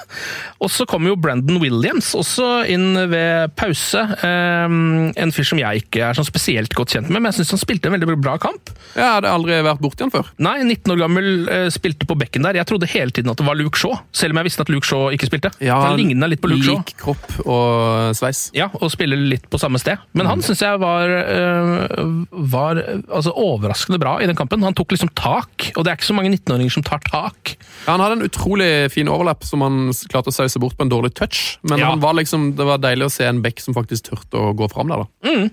Og 0.62 0.70
så 0.70 0.86
kom 0.90 1.08
jo 1.10 1.16
Brandon 1.18 1.58
Williams 1.62 2.12
også 2.18 2.48
inn 2.70 2.94
ved 3.10 3.54
pause. 3.58 4.02
Um, 4.22 5.10
en 5.18 5.34
fyr 5.34 5.48
som 5.48 5.62
jeg 5.62 5.86
ikke 5.86 6.04
er 6.06 6.18
sånn 6.18 6.28
spesielt 6.28 6.76
godt 6.78 6.94
kjent 6.94 7.10
med, 7.10 7.18
men 7.20 7.32
jeg 7.32 7.42
syns 7.42 7.56
han 7.56 7.64
spilte 7.64 7.90
en 7.90 7.96
veldig 7.98 8.20
bra 8.22 8.36
kamp. 8.42 8.70
Jeg 8.94 9.06
hadde 9.06 9.32
aldri 9.32 9.58
vært 9.66 9.82
borti 9.82 10.06
han 10.06 10.14
før. 10.14 10.30
Nei, 10.42 10.60
19 10.68 10.94
år 10.94 11.02
gammel, 11.02 11.32
uh, 11.50 11.66
spilte 11.74 12.06
på 12.10 12.18
bekken 12.20 12.46
der. 12.46 12.60
Jeg 12.62 12.70
trodde 12.70 12.90
hele 12.92 13.14
tiden 13.16 13.34
at 13.34 13.42
det 13.42 13.48
var 13.48 13.58
Luke 13.58 13.80
Shaw, 13.80 13.98
selv 14.14 14.36
om 14.36 14.42
jeg 14.42 14.52
visste 14.52 14.66
at 14.68 14.74
Luke 14.74 14.88
Shaw 14.88 15.10
ikke 15.16 15.32
spilte. 15.32 15.54
han 15.90 15.98
ligna 15.98 16.30
litt 16.30 16.44
på 16.44 16.52
Luke 16.52 16.66
Shaw. 16.66 16.82
Lik 16.84 16.94
kropp 17.02 17.26
og 17.46 18.14
sveis. 18.18 18.50
Ja, 18.58 18.70
og 18.78 18.94
spiller 18.94 19.18
litt 19.18 19.50
på 19.50 19.60
samme 19.62 19.82
sted. 19.82 19.91
Men 20.18 20.30
han 20.30 20.42
syns 20.46 20.62
jeg 20.64 20.80
var, 20.82 21.10
øh, 21.10 22.26
var 22.54 22.82
altså, 23.10 23.34
overraskende 23.36 24.00
bra 24.02 24.18
i 24.22 24.28
den 24.30 24.36
kampen. 24.38 24.64
Han 24.66 24.76
tok 24.78 24.92
liksom 24.96 25.12
tak, 25.18 25.72
og 25.76 25.84
det 25.86 25.92
er 25.92 26.00
ikke 26.00 26.10
så 26.12 26.18
mange 26.18 26.34
19-åringer 26.36 26.76
som 26.78 26.86
tar 26.88 27.02
tak. 27.08 27.56
Ja, 27.86 27.94
han 27.96 28.04
hadde 28.04 28.20
en 28.20 28.28
utrolig 28.28 28.70
fin 28.94 29.10
overlapp 29.12 29.44
som 29.48 29.64
han 29.66 29.90
klarte 30.12 30.32
å 30.34 30.36
sause 30.36 30.62
bort 30.62 30.78
på 30.78 30.86
en 30.88 30.94
dårlig 30.94 31.14
touch. 31.18 31.58
Men 31.64 31.80
Ja. 31.80 31.90
han 31.92 32.00
var 32.04 32.14
liksom, 32.20 32.56
det 32.56 32.66
var 32.68 32.78
deilig 32.84 33.08
å 33.10 33.12
se 33.12 33.26
en 33.26 33.42
back 33.42 33.60
som 33.60 33.74
faktisk 33.78 34.10
turte 34.12 34.38
å 34.38 34.54
gå 34.58 34.70
fram 34.72 34.88
der. 34.92 35.06
da. 35.06 35.50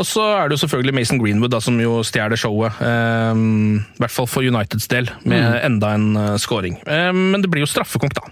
Og 0.00 0.06
så 0.08 0.22
er 0.38 0.48
det 0.48 0.56
jo 0.56 0.62
selvfølgelig 0.66 0.94
Mason 0.96 1.18
Greenwood 1.20 1.52
da, 1.52 1.60
som 1.62 1.76
jo 1.80 2.00
stjeler 2.06 2.38
showet. 2.40 2.72
Um, 2.80 3.78
I 3.96 4.02
hvert 4.04 4.14
fall 4.14 4.26
for 4.30 4.42
Uniteds 4.42 4.88
del, 4.90 5.10
med 5.28 5.60
enda 5.66 5.94
en 5.94 6.16
uh, 6.16 6.36
scoring. 6.40 6.78
Um, 6.86 7.30
men 7.34 7.42
det 7.44 7.50
blir 7.52 7.62
jo 7.64 7.70
straffekonk, 7.70 8.16
da. 8.16 8.22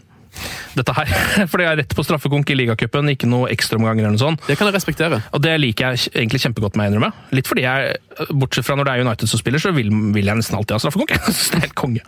Dette 0.79 0.95
her. 0.97 1.13
For 1.51 1.61
det 1.61 1.69
er 1.69 1.79
rett 1.83 1.95
på 1.97 2.05
straffekonk 2.07 2.51
i 2.53 2.59
ligacupen, 2.59 3.11
ikke 3.13 3.29
noe 3.31 3.51
ekstraomganger 3.53 4.05
eller 4.05 4.17
noe 4.17 4.23
sånt. 4.23 4.45
Det 4.49 4.59
kan 4.59 4.69
jeg 4.71 4.77
respektere. 4.77 5.21
Og 5.37 5.43
det 5.45 5.55
liker 5.61 5.95
jeg 5.95 6.13
egentlig 6.15 6.43
kjempegodt 6.45 6.79
med 6.79 6.91
innrømme. 6.91 7.11
Litt 7.37 7.51
fordi 7.51 7.65
jeg, 7.65 7.97
bortsett 8.31 8.67
fra 8.67 8.77
når 8.79 8.89
det 8.89 8.95
er 8.95 9.07
United 9.07 9.31
som 9.31 9.41
spiller, 9.41 9.63
så 9.63 9.73
vil, 9.77 9.91
vil 10.15 10.31
jeg 10.31 10.41
nesten 10.41 10.59
alltid 10.59 10.77
ha 10.77 10.83
straffekonk. 10.85 11.17
Det 11.49 11.57
er 11.57 11.65
helt 11.65 11.79
konge. 11.79 12.03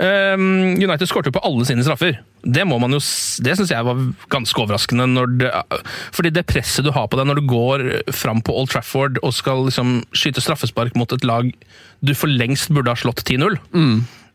Um, 0.00 0.76
United 0.80 1.08
skårte 1.10 1.30
jo 1.30 1.36
på 1.36 1.42
alle 1.46 1.66
sine 1.68 1.84
straffer. 1.84 2.20
Det 2.46 2.64
må 2.68 2.78
man 2.80 2.94
jo, 2.94 3.00
det 3.44 3.56
syns 3.58 3.72
jeg 3.74 3.86
var 3.86 4.00
ganske 4.32 4.62
overraskende. 4.62 5.08
Når 5.10 5.32
det, 5.42 5.50
fordi 6.14 6.32
det 6.34 6.46
presset 6.48 6.86
du 6.86 6.92
har 6.94 7.08
på 7.10 7.18
deg 7.18 7.28
når 7.28 7.40
du 7.40 7.48
går 7.50 7.86
fram 8.14 8.40
på 8.44 8.54
Old 8.56 8.70
Trafford 8.72 9.20
og 9.22 9.34
skal 9.36 9.66
liksom 9.68 9.98
skyte 10.16 10.42
straffespark 10.44 10.96
mot 10.98 11.12
et 11.12 11.26
lag 11.26 11.50
du 12.06 12.12
for 12.16 12.30
lengst 12.30 12.72
burde 12.74 12.92
ha 12.92 12.98
slått 12.98 13.24
10-0, 13.24 13.58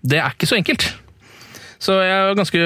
det 0.02 0.18
er 0.20 0.34
ikke 0.34 0.50
så 0.50 0.58
enkelt. 0.58 0.88
Så 1.82 1.96
jeg 1.98 2.14
er 2.14 2.36
ganske 2.38 2.60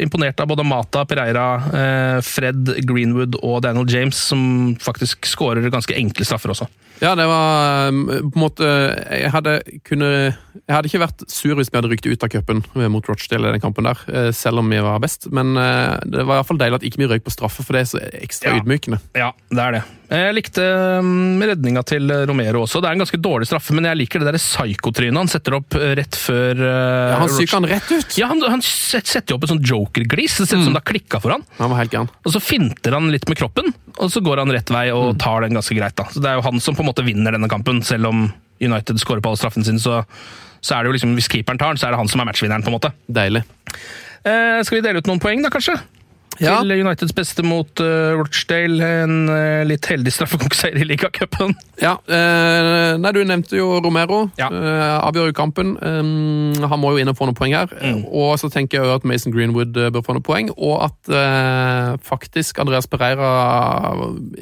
imponert 0.00 0.38
av 0.40 0.48
både 0.48 0.64
Mata, 0.64 1.02
Pereira, 1.04 1.48
eh, 1.68 2.20
Fred, 2.24 2.70
Greenwood 2.88 3.36
og 3.44 3.58
Daniel 3.66 3.84
James, 3.92 4.16
som 4.30 4.72
faktisk 4.80 5.28
skårer 5.28 5.68
ganske 5.74 5.92
enkle 6.00 6.24
straffer 6.24 6.54
også. 6.54 6.68
Ja, 7.02 7.10
det 7.18 7.24
var 7.26 7.88
um, 7.90 8.04
på 8.06 8.38
en 8.38 8.38
måte 8.38 8.66
Jeg 9.10 9.32
hadde 9.34 9.54
kunne 9.82 10.06
Jeg 10.30 10.70
hadde 10.70 10.86
ikke 10.86 11.00
vært 11.02 11.24
sur 11.26 11.56
hvis 11.58 11.66
vi 11.72 11.74
hadde 11.80 11.90
rykt 11.90 12.06
ut 12.06 12.22
av 12.22 12.30
cupen 12.30 12.60
eh, 12.78 12.86
mot 12.88 13.08
Rochdale 13.10 13.50
i 13.50 13.56
den 13.56 13.64
kampen 13.64 13.88
der, 13.88 13.98
eh, 14.14 14.28
selv 14.30 14.62
om 14.62 14.70
vi 14.70 14.78
var 14.80 15.02
best. 15.02 15.26
Men 15.34 15.56
eh, 15.58 15.98
det 16.06 16.22
var 16.22 16.38
i 16.38 16.38
hvert 16.38 16.48
fall 16.52 16.60
deilig 16.62 16.78
at 16.78 16.86
ikke 16.86 17.02
vi 17.02 17.10
røyk 17.10 17.26
på 17.26 17.34
straffe, 17.34 17.66
for 17.66 17.74
det 17.76 17.82
er 17.82 17.90
så 17.90 18.02
ekstra 18.22 18.54
Ja. 18.54 18.62
ydmykende. 18.62 19.00
Ja, 19.18 19.32
det 19.50 19.64
er 19.66 19.76
det. 19.76 19.82
Jeg 20.14 20.34
likte 20.36 20.64
um, 21.02 21.42
redninga 21.42 21.82
til 21.86 22.10
Romero 22.28 22.62
også. 22.64 22.80
Det 22.82 22.90
er 22.90 22.96
en 22.96 23.02
ganske 23.02 23.18
dårlig 23.18 23.48
straffe, 23.50 23.74
men 23.74 23.88
jeg 23.88 23.98
liker 23.98 24.22
det 24.22 24.36
psykotrynet 24.38 25.18
han 25.18 25.30
setter 25.30 25.56
opp 25.58 25.74
eh, 25.78 25.94
rett 25.98 26.18
før 26.18 26.60
Ja, 26.60 27.18
han 27.18 27.32
psyker 27.32 27.58
han 27.58 27.68
rett 27.72 27.90
ut! 27.90 28.16
Ja, 28.20 28.28
han, 28.30 28.42
han 28.54 28.62
setter 28.64 29.36
opp 29.36 29.46
et 29.46 29.52
sånn 29.54 29.64
joker-glis. 29.64 30.38
Det 30.38 30.46
ser 30.46 30.60
ut 30.60 30.68
som 30.68 30.76
det 30.76 30.82
har 30.84 30.88
klikka 30.92 31.20
for 31.22 31.34
han. 31.34 31.42
Han 31.58 31.72
var 31.72 31.82
helt 31.82 31.96
gæren. 31.96 32.12
Og 32.22 32.36
så 32.36 32.42
finter 32.42 32.94
han 32.94 33.10
litt 33.12 33.26
med 33.30 33.40
kroppen, 33.40 33.74
og 33.98 34.12
så 34.14 34.22
går 34.24 34.44
han 34.44 34.54
rett 34.54 34.70
vei 34.74 34.86
og 34.94 35.18
tar 35.22 35.46
den 35.46 35.58
ganske 35.58 35.76
greit. 35.78 35.96
da. 35.98 36.06
Så 36.12 36.22
Det 36.22 36.30
er 36.30 36.38
jo 36.38 36.46
han 36.46 36.62
som 36.62 36.78
på 36.78 36.84
en 36.86 36.90
måte 36.92 37.06
vinner 37.06 37.34
denne 37.34 37.50
kampen, 37.50 37.82
selv 37.86 38.12
om 38.12 38.26
United 38.62 39.00
skårer 39.02 39.24
på 39.24 39.32
alle 39.32 39.40
straffene 39.40 39.66
sine, 39.66 39.82
så, 39.82 40.02
så 40.62 40.76
er 40.76 40.84
det 40.84 40.92
jo 40.92 40.96
liksom, 40.98 41.18
hvis 41.18 41.30
keeperen 41.32 41.60
tar 41.60 41.74
den, 41.74 41.82
så 41.82 41.88
er 41.88 41.96
det 41.96 42.02
han 42.04 42.10
som 42.10 42.22
er 42.22 42.30
matchvinneren, 42.30 42.64
på 42.64 42.70
en 42.72 42.78
måte. 42.78 42.94
Deilig. 43.10 43.44
Eh, 44.24 44.62
skal 44.64 44.78
vi 44.78 44.84
dele 44.86 45.02
ut 45.02 45.10
noen 45.10 45.20
poeng, 45.22 45.42
da, 45.44 45.50
kanskje? 45.52 45.76
Ja. 46.42 46.58
Til 46.62 46.72
Uniteds 46.80 47.14
beste 47.14 47.44
mot 47.46 47.80
uh, 47.82 48.14
Rochdale. 48.18 48.78
En 49.04 49.28
uh, 49.30 49.62
litt 49.68 49.86
heldig 49.90 50.12
straffekonkseier 50.14 50.80
i 50.80 50.86
ligacupen. 50.88 51.54
Ja, 51.82 51.96
uh, 51.98 52.94
nei, 53.00 53.12
Du 53.14 53.20
nevnte 53.26 53.58
jo 53.58 53.78
Romero. 53.84 54.24
Ja. 54.40 54.48
Avgjør 55.04 55.30
jo 55.30 55.36
kampen. 55.36 55.74
Um, 55.82 56.54
han 56.64 56.80
må 56.80 56.94
jo 56.94 57.02
inn 57.02 57.10
og 57.10 57.18
få 57.18 57.28
noen 57.28 57.38
poeng 57.38 57.54
her. 57.56 57.70
Og 58.08 58.34
så 58.40 58.50
tenker 58.52 58.80
jeg 58.80 58.88
jo 58.88 58.96
at 58.98 59.06
Mason 59.08 59.34
Greenwood 59.34 59.74
bør 59.74 60.04
få 60.04 60.16
noen 60.16 60.26
poeng, 60.26 60.50
og 60.54 60.88
at 60.88 62.00
faktisk 62.04 62.58
Andreas 62.62 62.88
Pereira 62.90 63.30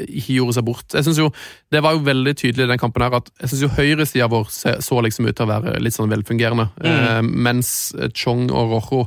ikke 0.07 0.39
gjorde 0.39 0.57
seg 0.59 0.67
bort. 0.67 0.87
Jeg 0.95 1.07
synes 1.09 1.21
jo, 1.21 1.31
Det 1.73 1.83
var 1.83 1.97
jo 1.97 2.05
veldig 2.05 2.35
tydelig 2.37 2.67
i 2.67 2.71
den 2.73 2.81
kampen 2.81 3.03
her 3.03 3.15
at 3.17 3.31
jeg 3.41 3.49
synes 3.49 3.63
jo 3.63 3.75
høyresida 3.77 4.29
vår 4.33 4.49
så 4.53 5.01
liksom 5.05 5.29
ut 5.29 5.37
til 5.37 5.47
å 5.47 5.51
være 5.51 5.79
litt 5.83 5.97
sånn 5.97 6.11
velfungerende, 6.13 6.69
eh, 6.85 7.21
mens 7.23 7.93
Chong 8.13 8.51
og 8.51 8.75
Rojo 8.77 9.07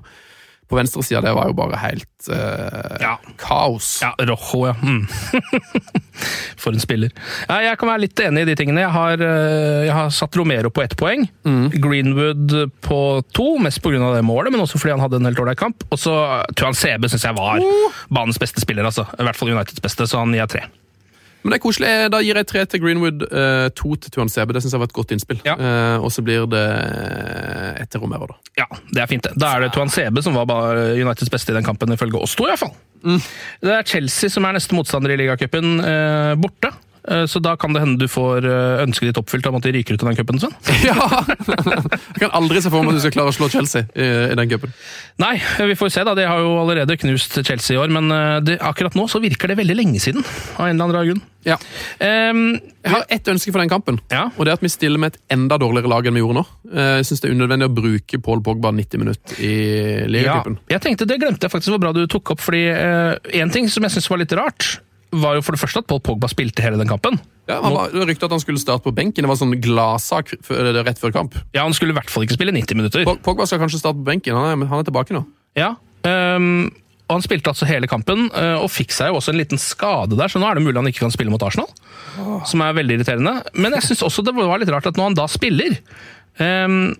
på 0.69 0.77
venstresida, 0.79 1.21
det 1.21 1.33
var 1.37 1.47
jo 1.51 1.53
bare 1.57 1.77
helt 1.77 2.29
eh, 2.33 2.95
Ja. 3.03 3.15
kaos. 3.37 3.99
Ja, 4.01 4.13
Rojo, 4.25 4.65
ja. 4.67 4.75
Mm. 4.81 5.03
For 6.61 6.71
en 6.73 6.79
spiller. 6.81 7.11
Ja, 7.49 7.59
jeg 7.67 7.77
kan 7.81 7.89
være 7.91 8.03
litt 8.05 8.21
enig 8.23 8.45
i 8.45 8.49
de 8.49 8.55
tingene. 8.57 8.81
Jeg 8.85 8.93
har, 8.95 9.21
eh, 9.21 9.83
jeg 9.89 9.93
har 9.93 10.09
satt 10.15 10.37
Romero 10.39 10.71
på 10.73 10.83
ett 10.85 10.95
poeng. 10.99 11.27
Greenwood 11.75 12.55
på 12.85 12.99
to, 13.35 13.47
mest 13.61 13.81
pga. 13.83 13.99
det 14.15 14.23
målet, 14.25 14.51
men 14.55 14.61
også 14.63 14.79
fordi 14.81 14.95
han 14.95 15.03
hadde 15.03 15.19
en 15.21 15.29
helt 15.29 15.39
ålreit 15.43 15.59
kamp. 15.59 15.83
Og 15.91 15.99
så 16.01 16.15
Tuan 16.55 16.73
Sebe 16.77 17.09
syns 17.11 17.27
jeg 17.27 17.37
var 17.37 17.61
banens 18.09 18.39
beste 18.41 18.63
spiller, 18.63 18.87
altså. 18.87 19.05
I 19.19 19.23
hvert 19.27 19.35
fall 19.37 19.53
Uniteds 19.53 19.83
beste, 19.83 20.07
så 20.09 20.23
han 20.23 20.33
gir 20.33 20.49
tre. 20.49 20.65
Men 21.45 21.53
det 21.53 21.59
er 21.59 21.61
koselig. 21.61 21.89
Da 22.09 22.19
gir 22.25 22.39
jeg 22.39 22.47
tre 22.49 22.63
til 22.65 22.81
Greenwood, 22.81 23.21
eh, 23.29 23.67
to 23.77 23.93
til 24.01 24.13
Tuan 24.15 24.31
Sebe. 24.33 24.55
Det 24.55 24.63
synes 24.63 24.73
jeg 24.73 24.81
var 24.81 24.89
et 24.89 24.95
godt 24.97 25.11
innspill. 25.13 25.43
Ja. 25.45 25.53
Eh, 25.53 25.97
og 26.01 26.09
så 26.09 26.23
blir 26.25 26.47
det 26.49 26.63
ett 27.83 27.91
til 27.93 28.01
Romero, 28.01 28.25
da. 28.31 28.39
Ja, 28.63 28.65
det 28.89 29.03
er 29.03 29.11
fint. 29.11 29.27
det. 29.29 29.35
Da 29.37 29.51
er 29.53 29.67
det 29.67 29.73
Tuan 29.75 29.93
Sebe 29.93 30.23
som 30.25 30.33
var 30.33 30.49
bare 30.49 30.87
Uniteds 30.97 31.29
beste 31.29 31.53
i 31.53 31.57
den 31.59 31.67
kampen, 31.67 31.93
ifølge 31.93 32.17
oss 32.17 32.33
to, 32.35 32.47
iallfall. 32.49 32.73
Det 33.61 33.75
er 33.75 33.85
Chelsea 33.85 34.33
som 34.33 34.47
er 34.49 34.57
neste 34.57 34.73
motstander 34.73 35.13
i 35.13 35.19
ligacupen, 35.21 35.77
eh, 35.85 36.33
borte. 36.41 36.73
Eh, 37.07 37.25
Så 37.29 37.39
da 37.43 37.55
kan 37.59 37.73
det 37.75 37.81
hende 37.83 37.99
du 38.01 38.07
får 38.09 38.45
eh, 38.49 38.83
ønsket 38.85 39.11
ditt 39.11 39.19
oppfylt 39.21 39.45
om 39.49 39.57
at 39.59 39.65
de 39.67 39.73
ryker 39.75 39.93
ut 39.97 40.03
av 40.05 40.09
den 40.11 40.17
cupen, 40.19 40.39
Sven. 40.41 40.55
Ja! 40.87 40.95
Jeg 42.15 42.21
kan 42.23 42.33
aldri 42.37 42.61
se 42.63 42.71
for 42.73 42.81
meg 42.81 42.95
at 42.95 42.99
du 42.99 43.03
skal 43.05 43.15
klare 43.17 43.33
å 43.33 43.35
slå 43.35 43.49
Chelsea 43.53 43.85
i, 43.93 44.07
den 44.37 44.49
cupen. 44.51 44.73
Nei, 45.21 45.35
vi 45.69 45.77
får 45.77 45.93
se 45.93 46.03
da. 46.07 46.15
De 46.17 46.25
har 46.27 46.41
jo 46.41 46.55
allerede 46.63 46.97
knust 47.01 47.37
Chelsea 47.45 47.75
i 47.77 47.79
år, 47.81 47.93
men 47.93 48.09
eh, 48.13 48.39
det, 48.45 48.57
akkurat 48.65 48.97
nå 48.97 49.07
så 49.11 49.21
virker 49.23 49.51
det 49.53 49.59
veldig 49.61 49.77
lenge 49.77 50.01
siden. 50.03 50.25
Av 50.57 50.67
en 50.69 50.75
eller 50.79 50.89
annen 51.01 51.09
grunn. 51.13 51.23
Ja. 51.45 51.59
Um, 52.01 52.39
Jeg 52.81 52.89
har 52.89 53.03
ett 53.13 53.27
ønske 53.29 53.51
for 53.53 53.61
den 53.61 53.69
kampen, 53.69 53.99
Ja. 54.09 54.23
og 54.33 54.45
det 54.47 54.53
er 54.53 54.57
at 54.57 54.63
vi 54.65 54.71
stiller 54.73 54.97
med 55.01 55.13
et 55.13 55.19
enda 55.35 55.59
dårligere 55.61 55.91
lag 55.91 56.07
enn 56.09 56.17
vi 56.17 56.23
gjorde 56.23 56.39
nå. 56.39 56.45
Jeg 56.73 57.05
synes 57.05 57.21
det 57.21 57.29
er 57.29 57.35
unødvendig 57.37 57.67
å 57.69 57.75
bruke 57.75 58.19
Paul 58.25 58.41
Pogba 58.45 58.71
90 58.73 59.01
minutter 59.03 59.43
i 59.45 59.53
ja, 60.25 60.39
jeg 60.73 60.81
tenkte, 60.81 61.05
Det 61.05 61.19
glemte 61.21 61.45
jeg 61.45 61.53
faktisk 61.53 61.75
hvor 61.75 61.83
bra 61.85 61.91
du 61.93 62.01
tok 62.09 62.33
opp, 62.33 62.41
fordi 62.41 62.63
én 63.37 63.53
ting 63.53 63.69
som 63.69 63.85
jeg 63.85 63.93
syns 63.93 64.09
var 64.09 64.21
litt 64.23 64.33
rart, 64.37 64.79
var 65.21 65.37
jo 65.37 65.43
for 65.45 65.55
det 65.55 65.61
første 65.61 65.81
at 65.83 65.87
Paul 65.89 66.01
Pogba 66.03 66.29
spilte 66.31 66.63
hele 66.65 66.77
den 66.81 66.89
kampen. 66.89 67.17
Ja, 67.49 67.59
han 67.61 67.75
var, 67.75 67.91
det 67.93 67.99
var 68.01 68.07
rykte 68.09 68.25
at 68.27 68.33
han 68.33 68.41
skulle 68.41 68.61
starte 68.61 68.83
på 68.87 68.93
benken. 68.97 69.21
Det 69.25 69.29
var 69.29 69.37
sånn 69.37 69.53
gladsak 69.61 70.31
rett 70.49 71.01
før 71.01 71.13
kamp. 71.13 71.35
Ja, 71.53 71.63
Han 71.67 71.75
skulle 71.77 71.93
i 71.93 71.97
hvert 71.97 72.09
fall 72.09 72.25
ikke 72.25 72.37
spille 72.39 72.53
90 72.55 72.79
minutter. 72.79 73.03
Pog- 73.05 73.21
Pogba 73.25 73.45
skal 73.45 73.61
kanskje 73.61 73.81
starte 73.83 73.99
på 74.01 74.07
benken. 74.07 74.33
Han 74.37 74.63
er, 74.63 74.69
han 74.71 74.81
er 74.81 74.87
tilbake 74.87 75.13
nå. 75.13 75.21
Ja, 75.59 75.75
um, 76.07 76.71
og 77.05 77.19
Han 77.19 77.21
spilte 77.21 77.51
altså 77.51 77.67
hele 77.69 77.85
kampen, 77.85 78.31
eh, 78.33 78.55
og 78.57 78.71
fikk 78.73 78.89
seg 78.95 79.11
jo 79.11 79.19
også 79.19 79.29
en 79.29 79.37
liten 79.37 79.59
skade 79.61 80.17
der, 80.17 80.25
så 80.31 80.39
nå 80.41 80.47
er 80.49 80.57
det 80.57 80.63
mulig 80.65 80.79
han 80.79 80.87
ikke 80.89 81.03
kan 81.03 81.13
spille 81.13 81.29
mot 81.29 81.43
Arsenal. 81.45 81.69
Som 82.49 82.63
er 82.65 82.73
veldig 82.73 82.95
irriterende. 82.97 83.35
Men 83.53 83.75
jeg 83.77 83.85
syns 83.91 84.01
også 84.07 84.23
det 84.25 84.33
var 84.33 84.57
litt 84.57 84.71
rart 84.73 84.87
at 84.89 84.97
når 84.97 85.11
han 85.11 85.17
da 85.19 85.27
spiller, 85.29 85.77
um, 86.41 86.95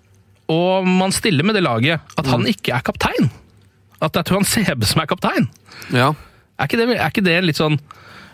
og 0.54 0.86
man 0.86 1.10
stiller 1.16 1.42
med 1.50 1.58
det 1.58 1.66
laget, 1.66 2.06
at 2.22 2.30
han 2.30 2.46
ikke 2.46 2.76
er 2.78 2.86
kaptein. 2.86 3.32
At 3.98 4.14
det 4.14 4.22
er 4.22 4.30
Tuan 4.30 4.46
Sebe 4.46 4.86
som 4.86 5.02
er 5.02 5.10
kaptein. 5.10 5.50
Ja. 5.90 6.12
Er 6.62 6.70
ikke 6.70 6.78
det, 6.84 6.90
er 7.00 7.10
ikke 7.10 7.26
det 7.26 7.40
litt 7.48 7.58
sånn 7.58 7.80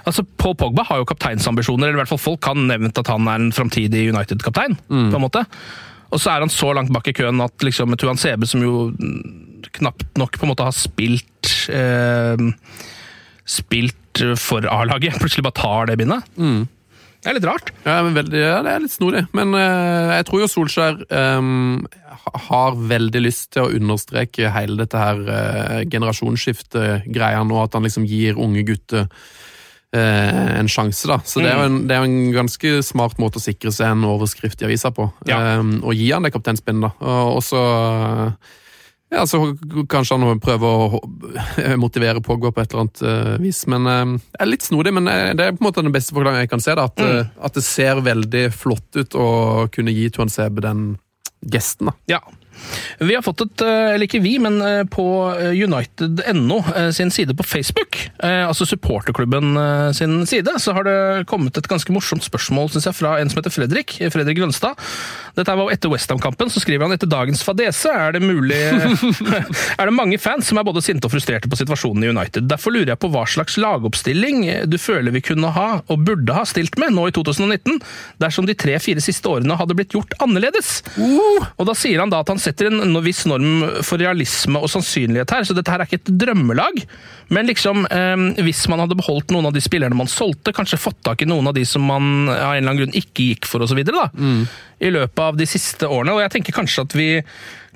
Altså, 0.08 0.26
Paul 0.42 0.56
Pogba 0.60 0.86
har 0.88 1.02
jo 1.02 1.08
kapteinsambisjoner, 1.10 1.90
eller 1.90 2.00
i 2.00 2.02
hvert 2.02 2.12
fall 2.12 2.22
folk 2.22 2.50
har 2.50 2.58
nevnt 2.58 2.98
at 3.02 3.12
han 3.12 3.28
er 3.30 3.40
en 3.40 3.54
framtidig 3.56 4.08
United-kaptein. 4.14 4.78
på 4.90 5.20
en 5.20 5.26
måte. 5.26 5.46
Og 6.12 6.20
så 6.20 6.34
er 6.34 6.44
han 6.44 6.52
så 6.52 6.74
langt 6.76 6.92
bak 6.94 7.08
i 7.08 7.16
køen 7.16 7.40
at 7.44 7.64
liksom 7.64 7.96
Tuan 8.00 8.20
Sebe, 8.20 8.48
som 8.50 8.64
jo 8.64 8.90
mm, 8.92 9.70
knapt 9.80 10.20
nok 10.20 10.36
på 10.38 10.48
en 10.48 10.52
måte 10.52 10.68
har 10.68 10.76
spilt 10.76 11.54
eh, 11.72 12.50
Spilt 13.52 14.22
for 14.40 14.68
A-laget, 14.70 15.18
plutselig 15.22 15.46
bare 15.48 15.60
tar 15.60 15.90
det 15.90 15.98
bindet. 16.00 16.28
Det 17.22 17.30
er 17.30 17.36
litt 17.38 17.46
rart. 17.46 17.70
Ja, 17.86 18.00
veldig, 18.02 18.40
ja, 18.40 18.60
det 18.66 18.72
er 18.72 18.84
litt 18.84 18.94
snodig. 18.94 19.24
Men 19.38 19.54
eh, 19.58 20.14
jeg 20.18 20.28
tror 20.28 20.44
jo 20.44 20.50
Solskjær 20.52 21.02
eh, 21.06 21.50
har 22.50 22.80
veldig 22.92 23.22
lyst 23.24 23.52
til 23.56 23.66
å 23.66 23.74
understreke 23.78 24.52
hele 24.54 24.78
dette 24.80 25.00
her 25.00 25.22
uh, 25.26 25.80
generasjonsskiftet-greia 25.90 27.44
nå, 27.48 27.58
at 27.64 27.78
han 27.78 27.88
liksom 27.88 28.06
gir 28.10 28.40
unge 28.42 28.66
gutter 28.68 29.08
eh, 29.98 30.60
en 30.60 30.72
sjanse, 30.72 31.08
da. 31.10 31.20
Så 31.26 31.44
det 31.44 31.52
er 31.52 31.60
jo 31.60 31.68
en, 31.70 31.82
det 31.90 31.96
er 31.98 32.02
jo 32.04 32.10
en 32.10 32.34
ganske 32.36 32.74
smart 32.86 33.22
måte 33.22 33.42
å 33.42 33.44
sikre 33.44 33.74
seg 33.76 33.94
en 33.94 34.08
overskrift 34.10 34.64
i 34.64 34.70
avisa 34.70 34.94
på. 34.96 35.10
Ja. 35.30 35.42
Ehm, 35.58 35.78
og 35.84 35.96
gi 35.98 36.10
han 36.14 36.26
det 36.26 36.34
kapteinspinnet, 36.36 36.90
da. 36.90 37.20
Og 37.36 37.44
så 37.46 37.62
ja, 39.12 39.26
så 39.28 39.42
kanskje 39.92 40.16
han 40.16 40.40
prøver 40.40 40.68
å 40.68 41.02
motivere 41.84 42.24
Pogba 42.24 42.54
på 42.56 42.64
et 42.64 42.72
eller 42.72 42.86
annet 42.86 43.02
eh, 43.04 43.34
vis. 43.44 43.66
Men 43.72 43.88
eh, 43.92 44.14
det 44.32 44.44
er 44.46 44.52
litt 44.54 44.64
snodig, 44.64 44.94
men 44.96 45.10
eh, 45.12 45.34
det 45.36 45.48
er 45.48 45.58
på 45.58 45.66
en 45.66 45.68
måte 45.68 45.84
den 45.84 45.96
beste 45.96 46.16
forklaringen 46.16 46.46
jeg 46.46 46.54
kan 46.54 46.64
se. 46.64 46.76
da, 46.80 46.88
At, 46.88 47.02
mm. 47.02 47.34
at 47.50 47.58
det 47.60 47.66
ser 47.68 48.00
veldig 48.06 48.46
flott 48.56 49.02
ut 49.02 49.18
å 49.20 49.28
kunne 49.74 49.92
gi 49.96 50.08
Tuan 50.16 50.32
Sebe 50.32 50.64
den 50.64 50.94
gesten. 51.44 51.92
da. 51.92 51.98
Ja. 52.16 52.22
Vi 53.00 53.16
har 53.16 53.24
fått 53.26 53.42
et, 53.42 53.62
eh, 53.66 53.94
eller 53.96 54.06
ikke 54.06 54.22
vi, 54.22 54.36
men 54.42 54.60
eh, 54.62 54.84
på 54.90 55.06
eh, 55.34 55.56
United.no 55.58 56.60
sin 56.94 57.12
side 57.12 57.34
på 57.38 57.44
Facebook, 57.48 57.98
altså 58.22 58.66
supporterklubben 58.68 59.56
sin 59.96 60.26
side, 60.28 60.54
så 60.60 60.74
har 60.76 60.86
det 60.86 61.26
kommet 61.30 61.58
et 61.58 61.68
ganske 61.70 61.94
morsomt 61.94 62.24
spørsmål 62.26 62.70
synes 62.72 62.88
jeg, 62.88 62.98
fra 62.98 63.16
en 63.20 63.30
som 63.30 63.40
heter 63.40 63.54
Fredrik. 63.54 63.96
Fredrik 64.14 64.38
Grønstad. 64.38 64.80
Dette 65.38 65.56
var 65.58 65.72
etter 65.74 65.92
Westham-kampen, 65.92 66.52
så 66.52 66.62
skriver 66.64 66.86
han 66.86 66.96
etter 66.96 67.10
dagens 67.10 67.44
fadese 67.46 67.92
er 67.92 68.16
det 68.18 68.22
mulig 68.24 68.58
Er 69.80 69.88
det 69.88 69.96
mange 69.96 70.20
fans 70.22 70.50
som 70.50 70.60
er 70.60 70.68
både 70.68 70.84
sinte 70.84 71.08
og 71.08 71.14
frustrerte 71.14 71.50
på 71.52 71.60
situasjonen 71.60 72.06
i 72.06 72.12
United. 72.12 72.48
Derfor 72.52 72.76
lurer 72.76 72.94
jeg 72.94 73.02
på 73.02 73.12
hva 73.14 73.24
slags 73.30 73.58
lagoppstilling 73.62 74.44
du 74.70 74.78
føler 74.82 75.16
vi 75.16 75.24
kunne 75.26 75.54
ha, 75.56 75.70
og 75.88 76.06
burde 76.08 76.36
ha 76.36 76.46
stilt 76.48 76.78
med 76.82 76.96
nå 76.96 77.08
i 77.10 77.16
2019, 77.16 77.80
dersom 78.22 78.48
de 78.50 78.58
tre-fire 78.58 79.04
siste 79.04 79.30
årene 79.32 79.58
hadde 79.60 79.78
blitt 79.78 79.96
gjort 79.96 80.16
annerledes. 80.24 80.82
Og 81.00 81.68
da 81.68 81.76
sier 81.78 82.04
han 82.04 82.12
da 82.14 82.22
at 82.24 82.32
han 82.32 82.41
setter 82.42 82.70
en 82.70 82.98
viss 83.06 83.24
norm 83.30 83.64
for 83.86 84.02
realisme 84.02 84.60
og 84.62 84.72
sannsynlighet 84.74 85.34
her, 85.36 85.48
så 85.48 85.56
dette 85.58 85.72
her 85.72 85.84
er 85.84 85.90
ikke 85.90 86.02
et 86.02 86.14
drømmelag. 86.24 86.84
Men 87.32 87.48
liksom, 87.48 87.86
eh, 87.88 88.44
hvis 88.44 88.66
man 88.72 88.84
hadde 88.84 88.98
beholdt 89.00 89.32
noen 89.32 89.48
av 89.50 89.56
de 89.56 89.64
spillerne 89.64 89.98
man 89.98 90.12
solgte, 90.12 90.54
kanskje 90.56 90.82
fått 90.82 91.00
tak 91.08 91.24
i 91.24 91.30
noen 91.30 91.48
av 91.48 91.56
de 91.58 91.66
som 91.68 91.86
man 91.86 92.28
av 92.28 92.56
en 92.56 92.60
eller 92.60 92.74
annen 92.74 92.84
grunn 92.84 93.00
ikke 93.00 93.32
gikk 93.32 93.50
for 93.50 93.64
osv., 93.64 93.84
da, 93.88 94.10
i 94.82 94.90
løpet 94.92 95.20
av 95.22 95.38
de 95.38 95.48
siste 95.50 95.88
årene. 95.88 96.16
Og 96.18 96.24
jeg 96.24 96.34
tenker 96.36 96.58
kanskje 96.58 96.86
at 96.88 96.96
vi 96.98 97.10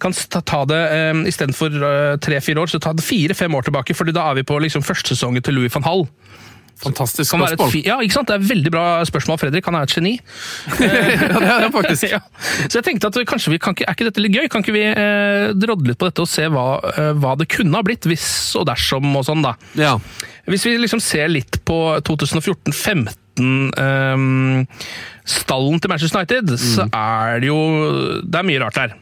kan 0.02 0.14
ta, 0.14 0.66
det 0.68 0.82
eh, 0.92 1.22
istedenfor 1.30 1.76
uh, 1.80 2.16
tre-fire 2.20 2.60
år, 2.60 2.72
så 2.72 2.82
ta 2.84 2.92
det 2.96 3.06
fire-fem 3.06 3.54
år 3.56 3.70
tilbake, 3.70 3.96
fordi 3.96 4.16
da 4.16 4.30
er 4.30 4.42
vi 4.42 4.48
på 4.48 4.58
liksom 4.60 4.84
førstesesongen 4.84 5.46
til 5.46 5.56
Louis 5.56 5.72
van 5.76 5.88
Hall. 5.88 6.08
Fantastisk 6.84 7.32
et 7.34 7.40
spørsmål. 7.40 7.70
fi- 7.72 7.84
ja, 7.88 7.96
ikke 8.04 8.14
sant? 8.18 8.28
Det 8.28 8.36
er 8.36 8.42
et 8.44 8.50
veldig 8.50 8.72
bra 8.74 8.86
spørsmål, 9.08 9.38
Fredrik. 9.40 9.66
Han 9.70 9.76
er 9.80 9.86
et 9.88 9.94
geni. 9.96 10.14
ja, 10.80 10.88
det 10.88 11.50
er 11.50 11.64
det 11.66 11.72
faktisk. 11.80 12.08
ja. 12.12 12.20
Så 12.68 12.80
jeg 12.82 12.84
tenkte 12.90 13.08
at 13.14 13.20
kanskje 13.30 13.54
vi, 13.56 13.60
kan 13.64 13.74
ikke, 13.78 13.88
Er 13.88 13.96
ikke 13.96 14.08
dette 14.10 14.24
litt 14.26 14.36
gøy? 14.36 14.48
Kan 14.52 14.66
ikke 14.66 14.76
vi 14.76 14.84
eh, 14.92 15.54
drodle 15.56 15.94
litt 15.94 16.00
på 16.02 16.10
dette 16.10 16.26
og 16.26 16.30
se 16.30 16.48
hva, 16.52 16.66
eh, 16.92 17.12
hva 17.22 17.36
det 17.40 17.48
kunne 17.56 17.80
ha 17.80 17.86
blitt 17.88 18.08
hvis 18.10 18.28
og 18.60 18.68
dersom 18.68 19.08
og 19.16 19.24
sånn, 19.28 19.42
da. 19.46 19.56
Ja. 19.80 19.96
Hvis 20.52 20.66
vi 20.68 20.76
liksom 20.78 21.00
ser 21.02 21.32
litt 21.32 21.62
på 21.66 21.80
2014-15 22.06 23.14
Um, 23.36 24.62
Stallen 25.28 25.82
til 25.84 25.90
Manchester 25.92 26.22
United, 26.22 26.54
så 26.62 26.86
er 26.96 27.42
det 27.44 27.50
jo 27.50 27.58
Det 28.24 28.40
er 28.40 28.46
mye 28.48 28.62
rart 28.64 28.78
der. 28.80 28.94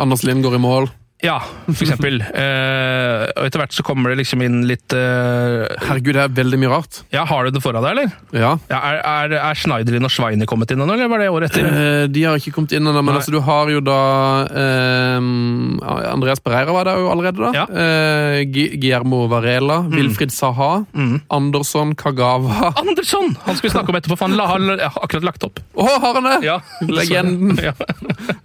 Anders 0.00 0.22
Lind 0.24 0.40
går 0.42 0.56
i 0.56 0.60
mål. 0.62 0.88
Ja, 1.24 1.40
for 1.70 1.84
eksempel. 1.86 2.22
Eh, 2.44 3.22
og 3.38 3.46
etter 3.46 3.60
hvert 3.60 3.74
så 3.74 3.84
kommer 3.86 4.12
det 4.12 4.18
liksom 4.20 4.42
inn 4.44 4.64
litt 4.68 4.92
uh, 4.96 5.64
Herregud, 5.86 6.14
det 6.16 6.22
er 6.24 6.32
veldig 6.34 6.58
mye 6.60 6.70
rart. 6.72 6.98
Ja, 7.14 7.22
Har 7.28 7.46
du 7.46 7.54
det 7.54 7.62
foran 7.62 7.84
deg, 7.84 7.94
eller? 7.94 8.14
Ja. 8.34 8.50
Ja, 8.70 8.80
er, 8.90 8.98
er, 9.00 9.34
er 9.38 9.58
Schneiderlin 9.58 10.06
og 10.06 10.12
Schweine 10.12 10.48
kommet 10.50 10.72
inn 10.74 10.82
ennå, 10.82 10.96
eller 10.96 11.10
var 11.10 11.22
det 11.22 11.28
året 11.32 11.52
etter? 11.54 11.68
Uh, 11.70 12.04
de 12.12 12.24
har 12.26 12.40
ikke 12.40 12.52
kommet 12.56 12.74
inn 12.76 12.84
ennå, 12.84 13.02
men 13.04 13.16
altså, 13.16 13.32
du 13.34 13.40
har 13.44 13.70
jo 13.72 13.80
da 13.84 13.98
Andreas 16.10 16.42
Pereira 16.44 16.74
var 16.74 16.88
der 16.90 17.00
jo 17.00 17.10
allerede, 17.12 17.40
da. 17.40 17.64
Ja. 17.64 18.44
Guillermo 18.50 19.24
Varela, 19.30 19.80
Wilfried 19.92 20.34
Saha, 20.34 20.84
Andersson, 21.34 21.94
Kagawa 21.98 22.72
Andersson! 22.82 23.36
Han 23.46 23.56
skulle 23.56 23.70
vi 23.70 23.74
snakke 23.76 23.94
om 23.94 24.00
etterpå, 24.00 24.18
for 24.18 24.28
han 24.28 24.36
la, 24.38 24.48
har 24.50 24.94
akkurat 25.02 25.30
lagt 25.30 25.46
opp. 25.46 25.62
har 25.78 26.18
han 26.20 26.28
det?! 26.30 26.38
Ja. 26.50 26.60
Legenden. 26.88 27.58
Ja. 27.64 27.72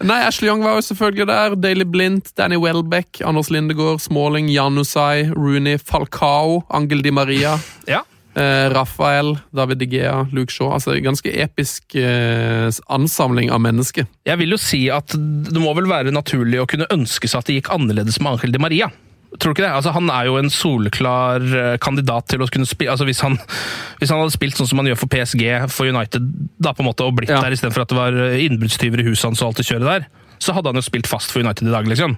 Nei, 0.05 0.21
Ashley 0.23 0.47
Young 0.49 0.61
var 0.63 0.77
jo 0.77 0.83
selvfølgelig 0.85 1.27
der. 1.27 1.55
Daily 1.59 1.85
Blindt, 1.87 2.31
Danny 2.37 2.55
Welbeck, 2.69 3.21
Anders 3.25 3.49
Lindegård, 3.49 3.99
Smalling, 4.03 4.47
Janusai, 4.53 5.31
Rooney, 5.33 5.77
Falcao, 5.81 6.63
Angel 6.69 7.01
Di 7.05 7.11
Maria. 7.11 7.57
ja. 7.89 8.03
Eh, 8.39 8.69
Rafael, 8.71 9.33
David 9.51 9.79
De 9.81 9.85
Gea, 9.89 10.27
Luke 10.31 10.53
Shaw. 10.53 10.69
Altså 10.75 10.93
ganske 11.03 11.31
episk 11.41 11.95
eh, 11.97 12.69
ansamling 12.93 13.49
av 13.51 13.59
mennesker. 13.65 14.05
Jeg 14.29 14.37
vil 14.39 14.53
jo 14.53 14.59
si 14.61 14.83
at 14.93 15.11
det 15.17 15.59
må 15.59 15.73
vel 15.75 15.89
være 15.89 16.13
naturlig 16.13 16.61
å 16.61 16.67
kunne 16.69 16.87
ønske 16.93 17.27
seg 17.27 17.41
at 17.41 17.49
det 17.49 17.57
gikk 17.57 17.71
annerledes 17.73 18.19
med 18.21 18.35
Angel 18.37 18.53
Di 18.53 18.61
Maria. 18.61 18.87
Tror 19.33 19.51
du 19.51 19.57
ikke 19.57 19.65
det? 19.65 19.73
Altså, 19.75 19.91
han 19.97 20.07
er 20.13 20.29
jo 20.29 20.37
en 20.39 20.47
soleklar 20.53 21.41
eh, 21.49 21.75
kandidat 21.83 22.29
til 22.31 22.45
å 22.45 22.47
kunne 22.53 22.69
spille 22.69 22.93
altså, 22.93 23.05
hvis, 23.09 23.19
han, 23.25 23.35
hvis 23.99 24.13
han 24.13 24.21
hadde 24.21 24.37
spilt 24.37 24.61
sånn 24.61 24.69
som 24.71 24.79
han 24.83 24.87
gjør 24.93 25.01
for 25.03 25.11
PSG, 25.17 25.43
for 25.73 25.89
United, 25.89 26.29
da 26.61 26.71
på 26.77 26.85
en 26.85 26.91
måte, 26.93 27.09
og 27.09 27.17
blitt 27.19 27.33
Ja. 27.33 27.41
der 27.43 27.57
istedenfor 27.57 27.83
at 27.83 27.91
det 27.91 27.99
var 27.99 28.21
eh, 28.29 28.39
innbruddstyver 28.45 29.03
i 29.03 29.09
huset 29.09 29.27
hans 29.31 29.41
og 29.43 29.51
alt 29.51 29.59
det 29.63 29.67
kjøret 29.73 29.89
der, 29.89 30.07
så 30.39 30.55
hadde 30.55 30.71
han 30.71 30.79
jo 30.79 30.85
spilt 30.85 31.09
fast 31.11 31.33
for 31.33 31.43
United 31.43 31.67
i 31.67 31.73
dag, 31.75 31.89
liksom. 31.91 32.15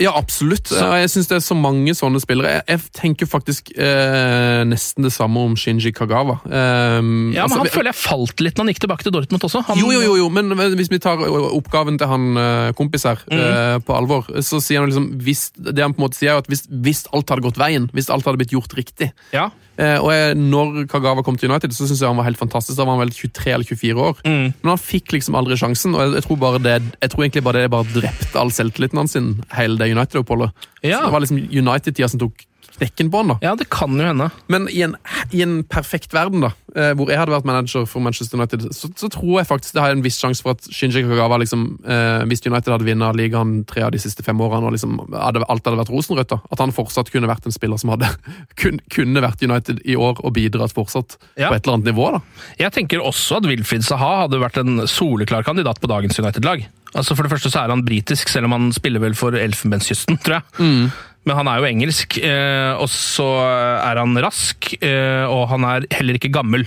Ja, 0.00 0.12
absolutt. 0.18 0.68
Så. 0.70 0.78
Jeg 1.00 1.10
syns 1.12 1.28
det 1.30 1.36
er 1.38 1.44
så 1.44 1.56
mange 1.58 1.94
sånne 1.96 2.20
spillere. 2.22 2.52
Jeg, 2.58 2.64
jeg 2.68 2.92
tenker 2.98 3.26
faktisk 3.30 3.72
eh, 3.76 4.62
nesten 4.68 5.06
det 5.06 5.12
samme 5.14 5.42
om 5.48 5.56
Shinji 5.58 5.92
Kagawa. 5.96 6.38
Um, 6.46 7.32
Ja, 7.34 7.44
men 7.46 7.48
altså, 7.48 7.58
Han 7.58 7.66
vi- 7.66 7.74
føler 7.74 7.90
jeg 7.92 7.98
falt 7.98 8.40
litt 8.44 8.56
når 8.58 8.64
han 8.64 8.72
gikk 8.74 8.82
tilbake 8.86 9.02
til 9.06 9.12
Dortmund 9.12 9.44
også. 9.48 9.64
Han, 9.68 9.78
Jo, 9.82 9.90
jo, 9.92 10.00
jo, 10.06 10.16
jo, 10.22 10.28
men 10.30 10.50
hvis 10.78 10.90
vi 10.90 10.98
tar 11.02 11.18
oppgaven 11.26 11.98
til 11.98 12.08
han 12.10 12.28
eh, 12.36 12.72
kompis 12.78 13.04
her 13.08 13.18
eh, 13.30 13.78
på 13.82 13.96
alvor, 13.96 14.28
så 14.42 14.60
sier 14.62 14.80
han 14.82 14.90
liksom 14.90 15.08
hvis, 15.24 15.48
Det 15.56 15.82
han 15.82 15.94
på 15.94 16.02
en 16.02 16.06
måte 16.08 16.18
sier, 16.20 16.34
er 16.36 16.42
at 16.44 16.46
hvis, 16.50 16.66
hvis 16.70 17.04
alt 17.12 17.28
hadde 17.30 17.42
gått 17.48 17.58
veien, 17.60 17.88
hvis 17.92 18.10
alt 18.10 18.24
hadde 18.28 18.38
blitt 18.40 18.54
gjort 18.54 18.74
riktig 18.78 19.10
Ja, 19.34 19.50
Og 19.78 20.08
jeg, 20.10 20.34
når 20.34 20.88
Kagawa 20.90 21.22
kom 21.22 21.36
til 21.38 21.52
United, 21.52 21.70
så 21.76 21.86
syns 21.86 22.00
jeg 22.02 22.10
han 22.10 22.18
var 22.18 22.26
helt 22.26 22.40
fantastisk. 22.40 22.74
Da 22.74 22.82
var 22.82 22.96
han 22.96 23.04
vel 23.04 23.12
23 23.14 23.52
eller 23.54 23.68
24 23.68 24.06
år. 24.08 24.22
Men 24.26 24.72
han 24.72 24.80
fikk 24.82 25.14
liksom 25.14 25.36
aldri 25.38 25.58
sjansen, 25.60 25.94
og 25.94 26.02
jeg, 26.02 26.16
jeg 26.18 26.26
tror 26.26 26.40
bare 26.42 26.62
det 26.64 26.74
Jeg 26.98 27.12
tror 27.12 27.22
egentlig 27.22 27.44
bare 27.46 27.62
det 27.62 27.70
bare 27.70 27.86
drepte 27.94 28.40
all 28.42 28.50
selvtilliten 28.54 28.98
hans 28.98 29.14
hele 29.54 29.78
det 29.78 29.92
United-oppholdet. 29.94 30.66
Ja. 30.82 30.98
Så 30.98 31.04
Det 31.06 31.14
var 31.14 31.22
liksom 31.22 31.42
United-tida 31.46 32.10
som 32.10 32.24
tok 32.24 32.47
knekken 32.78 33.10
på 33.12 33.20
han. 33.22 33.32
da. 33.34 33.36
ja, 33.44 33.52
det 33.58 33.68
kan 33.74 33.92
jo 33.98 34.06
hende. 34.06 34.30
Men 34.48 34.68
i 34.72 34.80
en, 34.86 34.96
i 35.34 35.42
en 35.44 35.58
perfekt 35.68 36.14
verden, 36.16 36.40
da, 36.46 36.50
eh, 36.74 36.92
hvor 36.98 37.10
jeg 37.12 37.18
hadde 37.20 37.34
vært 37.34 37.48
manager 37.48 37.84
for 37.90 38.00
Manchester 38.04 38.38
United, 38.40 38.68
så, 38.74 38.90
så 38.96 39.10
tror 39.12 39.40
jeg 39.40 39.48
faktisk 39.50 39.74
det 39.76 39.82
har 39.84 39.94
en 39.96 40.04
viss 40.04 40.18
sjanse 40.22 40.42
for 40.44 40.54
at 40.56 40.68
Shinji 40.72 41.02
Kagawa, 41.06 41.38
liksom, 41.42 41.66
eh, 41.84 42.24
hvis 42.30 42.44
United 42.46 42.72
hadde 42.74 42.86
vunnet 42.88 43.18
ligaen 43.18 43.52
tre 43.68 43.82
av 43.86 43.92
de 43.94 44.00
siste 44.02 44.24
fem 44.26 44.40
årene, 44.40 44.70
og 44.70 44.76
liksom 44.76 44.96
hadde, 45.12 45.44
alt 45.48 45.66
hadde 45.68 45.80
vært 45.82 45.92
rosenrødt, 45.94 46.32
da, 46.32 46.40
at 46.54 46.62
han 46.64 46.74
fortsatt 46.76 47.10
kunne 47.14 47.30
vært 47.30 47.46
en 47.50 47.54
spiller 47.56 47.80
som 47.82 47.92
hadde 47.94 48.08
kun, 48.60 48.80
kunne 48.94 49.22
vært 49.26 49.42
United 49.44 49.82
i 49.84 49.98
år 49.98 50.22
og 50.24 50.34
bidratt 50.38 50.74
fortsatt 50.76 51.18
Ja. 51.36 51.48
på 51.50 51.56
et 51.58 51.64
eller 51.66 51.78
annet 51.78 51.92
nivå. 51.92 52.10
da. 52.16 52.22
Jeg 52.62 52.72
tenker 52.78 53.02
også 53.04 53.38
at 53.42 53.46
Wilfried 53.50 53.84
Saha 53.86 54.24
hadde 54.24 54.40
vært 54.42 54.58
en 54.62 54.84
soleklar 54.90 55.44
kandidat 55.46 55.80
på 55.82 55.90
dagens 55.90 56.18
United-lag. 56.18 56.66
Altså 56.96 57.12
For 57.14 57.26
det 57.26 57.30
første 57.34 57.50
så 57.52 57.60
er 57.66 57.72
han 57.74 57.82
britisk, 57.84 58.30
selv 58.32 58.48
om 58.48 58.54
han 58.56 58.70
spiller 58.72 59.02
vel 59.02 59.12
for 59.18 59.34
Elfenbenskysten, 59.36 60.16
tror 60.24 60.38
jeg. 60.38 60.90
Men 61.28 61.36
han 61.36 61.50
er 61.50 61.60
jo 61.60 61.68
engelsk, 61.68 62.16
eh, 62.24 62.72
og 62.80 62.88
så 62.92 63.26
er 63.44 64.00
han 64.00 64.16
rask, 64.24 64.70
eh, 64.80 65.28
og 65.28 65.44
han 65.52 65.66
er 65.68 65.86
heller 65.92 66.16
ikke 66.18 66.32
gammel. 66.32 66.64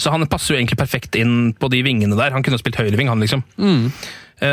Så 0.00 0.12
han 0.14 0.24
passer 0.30 0.54
jo 0.54 0.60
egentlig 0.60 0.78
perfekt 0.80 1.18
inn 1.18 1.52
på 1.58 1.68
de 1.68 1.82
vingene 1.84 2.16
der. 2.16 2.32
Han 2.32 2.44
kunne 2.46 2.60
spilt 2.60 2.78
høyreving, 2.78 3.10
han 3.10 3.20
liksom. 3.20 3.42
Mm. 3.60 3.90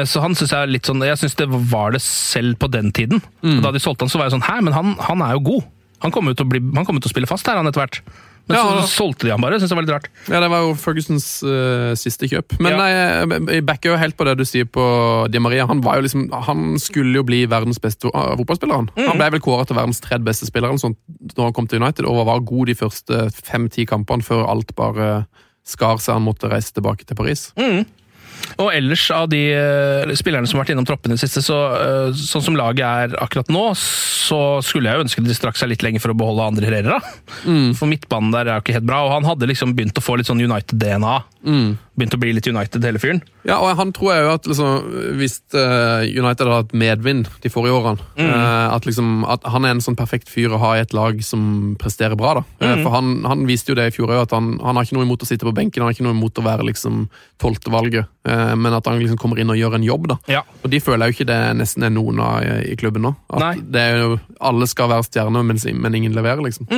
Så 0.09 0.19
han 0.19 0.33
synes 0.33 0.49
jeg 0.49 0.65
er 0.65 0.71
litt 0.73 0.87
sånn 0.89 1.03
Jeg 1.05 1.19
syns 1.21 1.35
det 1.37 1.45
var 1.45 1.93
det 1.93 2.01
selv 2.01 2.57
på 2.57 2.67
den 2.73 2.89
tiden. 2.89 3.21
Mm. 3.45 3.59
Da 3.63 3.69
de 3.71 3.79
solgte 3.79 4.03
han, 4.03 4.11
så 4.11 4.17
var 4.17 4.27
jeg 4.27 4.33
sånn 4.33 4.47
Hæ, 4.47 4.55
men 4.65 4.73
han, 4.73 4.95
han 4.97 5.21
er 5.21 5.37
jo 5.37 5.43
god! 5.45 5.67
Han 6.03 6.11
kommer 6.11 6.33
jo 6.33 6.39
til 6.41 6.47
å, 6.47 6.51
bli, 6.51 6.61
han 6.75 6.87
kommer 6.87 7.03
til 7.05 7.11
å 7.11 7.13
spille 7.13 7.29
fast 7.29 7.47
her, 7.47 7.61
han 7.61 7.69
etter 7.69 7.83
hvert. 7.83 8.01
Men 8.47 8.57
Ja, 8.57 8.63
så 8.63 8.81
så 8.85 8.91
solgte 8.93 9.25
de 9.25 9.31
han 9.33 9.41
bare. 9.41 9.57
Syns 9.59 9.71
det 9.71 9.77
var 9.77 9.85
litt 9.87 9.93
rart. 9.95 10.09
Ja, 10.29 10.39
Det 10.43 10.49
var 10.53 10.61
jo 10.61 10.75
Fergusons 10.77 11.25
uh, 11.43 11.95
siste 11.97 12.29
kjøp. 12.29 12.57
Men 12.59 12.75
Ja. 12.75 12.77
nei, 12.77 12.89
jeg, 12.91 13.47
jeg 13.55 13.65
backer 13.65 13.89
jo 13.93 13.97
helt 13.97 14.17
på 14.17 14.27
det 14.29 14.37
du 14.37 14.45
sier 14.45 14.65
på 14.69 14.85
Di 15.33 15.41
Maria. 15.41 15.65
Han, 15.65 15.81
var 15.81 15.97
jo 15.97 16.05
liksom, 16.05 16.27
han 16.45 16.77
skulle 16.81 17.15
jo 17.17 17.23
bli 17.25 17.45
verdens 17.49 17.81
beste 17.81 18.11
uh, 18.13 18.35
fotballspiller. 18.37 18.75
Han. 18.83 18.89
Mm. 18.95 19.07
han 19.09 19.17
ble 19.17 19.31
vel 19.37 19.45
kåret 19.47 19.67
til 19.71 19.79
verdens 19.79 20.01
tredje 20.03 20.25
beste 20.27 20.45
spiller 20.45 20.77
sånn, 20.77 20.95
når 21.35 21.49
han 21.49 21.53
kom 21.57 21.67
til 21.67 21.81
United, 21.81 22.05
og 22.05 22.25
var 22.29 22.45
god 22.45 22.69
de 22.69 22.77
første 22.77 23.25
fem-ti 23.33 23.85
kampene 23.89 24.25
før 24.25 24.45
alt 24.51 24.75
bare 24.77 25.25
skar 25.65 25.97
seg. 25.97 26.19
Han 26.19 26.27
måtte 26.27 26.49
reise 26.51 26.73
tilbake 26.75 27.05
til 27.09 27.17
Paris. 27.17 27.49
Og 28.61 28.71
ellers 28.71 29.05
av 29.13 29.29
de 29.31 29.41
eh, 29.53 30.13
spillerne 30.17 30.47
som 30.47 30.59
har 30.59 30.65
vært 30.65 30.75
innom 30.75 30.87
troppen 30.87 31.13
i 31.13 31.17
det 31.17 31.23
siste, 31.23 31.43
så, 31.45 31.59
eh, 31.79 32.17
sånn 32.17 32.45
som 32.45 32.57
laget 32.59 32.85
er 32.85 33.15
akkurat 33.23 33.51
nå, 33.51 33.67
så 33.77 34.41
skulle 34.65 34.91
jeg 34.91 34.99
jo 34.99 35.05
ønske 35.07 35.25
de 35.25 35.37
strakk 35.37 35.59
seg 35.59 35.71
litt 35.73 35.85
lenger 35.85 36.03
for 36.03 36.13
å 36.13 36.17
beholde 36.17 36.49
Andre 36.49 36.69
Herrera. 36.69 36.99
For 37.77 37.89
midtbanen 37.89 38.33
der 38.35 38.49
er 38.49 38.59
jo 38.59 38.65
ikke 38.65 38.77
helt 38.79 38.89
bra, 38.89 39.03
og 39.05 39.15
han 39.17 39.27
hadde 39.27 39.49
liksom 39.51 39.75
begynt 39.77 39.97
å 39.99 40.03
få 40.03 40.17
litt 40.19 40.29
sånn 40.29 40.43
United-DNA. 40.43 41.15
Begynt 41.95 42.15
å 42.17 42.19
bli 42.19 42.33
litt 42.35 42.47
United, 42.49 42.83
hele 42.83 42.99
fyren. 42.99 43.21
Ja, 43.45 43.59
og 43.61 43.77
han 43.77 43.93
tror 43.95 44.11
jeg 44.11 44.23
jo 44.25 44.31
at 44.33 44.47
liksom, 44.49 44.95
hvis 45.19 45.37
eh, 45.55 46.07
United 46.09 46.43
hadde 46.47 46.57
hatt 46.63 46.73
medvind 46.75 47.29
de 47.43 47.51
forrige 47.53 47.77
årene, 47.77 48.07
mm. 48.17 48.31
at, 48.73 48.87
liksom, 48.87 49.21
at 49.29 49.45
han 49.53 49.67
er 49.67 49.75
en 49.75 49.83
sånn 49.85 49.97
perfekt 49.99 50.31
fyr 50.31 50.55
å 50.55 50.59
ha 50.63 50.73
i 50.75 50.83
et 50.83 50.95
lag 50.97 51.21
som 51.23 51.75
presterer 51.79 52.17
bra. 52.19 52.39
da. 52.39 52.43
Eh, 52.65 52.81
for 52.81 52.91
han, 52.95 53.19
han 53.29 53.45
viste 53.47 53.71
jo 53.71 53.77
det 53.79 53.89
i 53.91 53.95
fjor 53.95 54.11
òg, 54.11 54.25
at 54.25 54.35
han, 54.35 54.55
han 54.63 54.75
har 54.75 54.87
ikke 54.87 54.97
noe 54.97 55.07
imot 55.07 55.23
å 55.23 55.29
sitte 55.29 55.47
på 55.47 55.55
benken, 55.55 55.83
han 55.83 55.91
har 55.91 55.95
ikke 55.95 56.07
noe 56.07 56.17
imot 56.17 56.41
å 56.41 56.45
være 56.45 56.67
liksom 56.71 57.05
tolvtevalget, 57.41 58.11
men 58.55 58.75
at 58.75 58.88
han 58.89 58.99
liksom 59.01 59.19
kommer 59.21 59.39
inn 59.41 59.51
og 59.53 59.59
gjør 59.59 59.77
en 59.77 59.86
jobb. 59.86 60.09
da. 60.11 60.17
Ja. 60.31 60.43
Og 60.63 60.71
de 60.73 60.81
føler 60.83 61.09
jo 61.09 61.17
ikke 61.17 61.27
det 61.29 61.39
nesten 61.59 61.86
er 61.86 61.93
noen 61.93 62.19
av 62.23 62.43
i, 62.45 62.71
i 62.71 62.77
klubben 62.79 63.05
nå. 63.05 63.13
At 63.36 63.61
jo, 63.61 64.17
Alle 64.45 64.67
skal 64.69 64.91
være 64.91 65.07
stjerner, 65.07 65.45
men, 65.45 65.59
men 65.81 65.97
ingen 65.97 66.15
leverer, 66.15 66.43
liksom. 66.45 66.69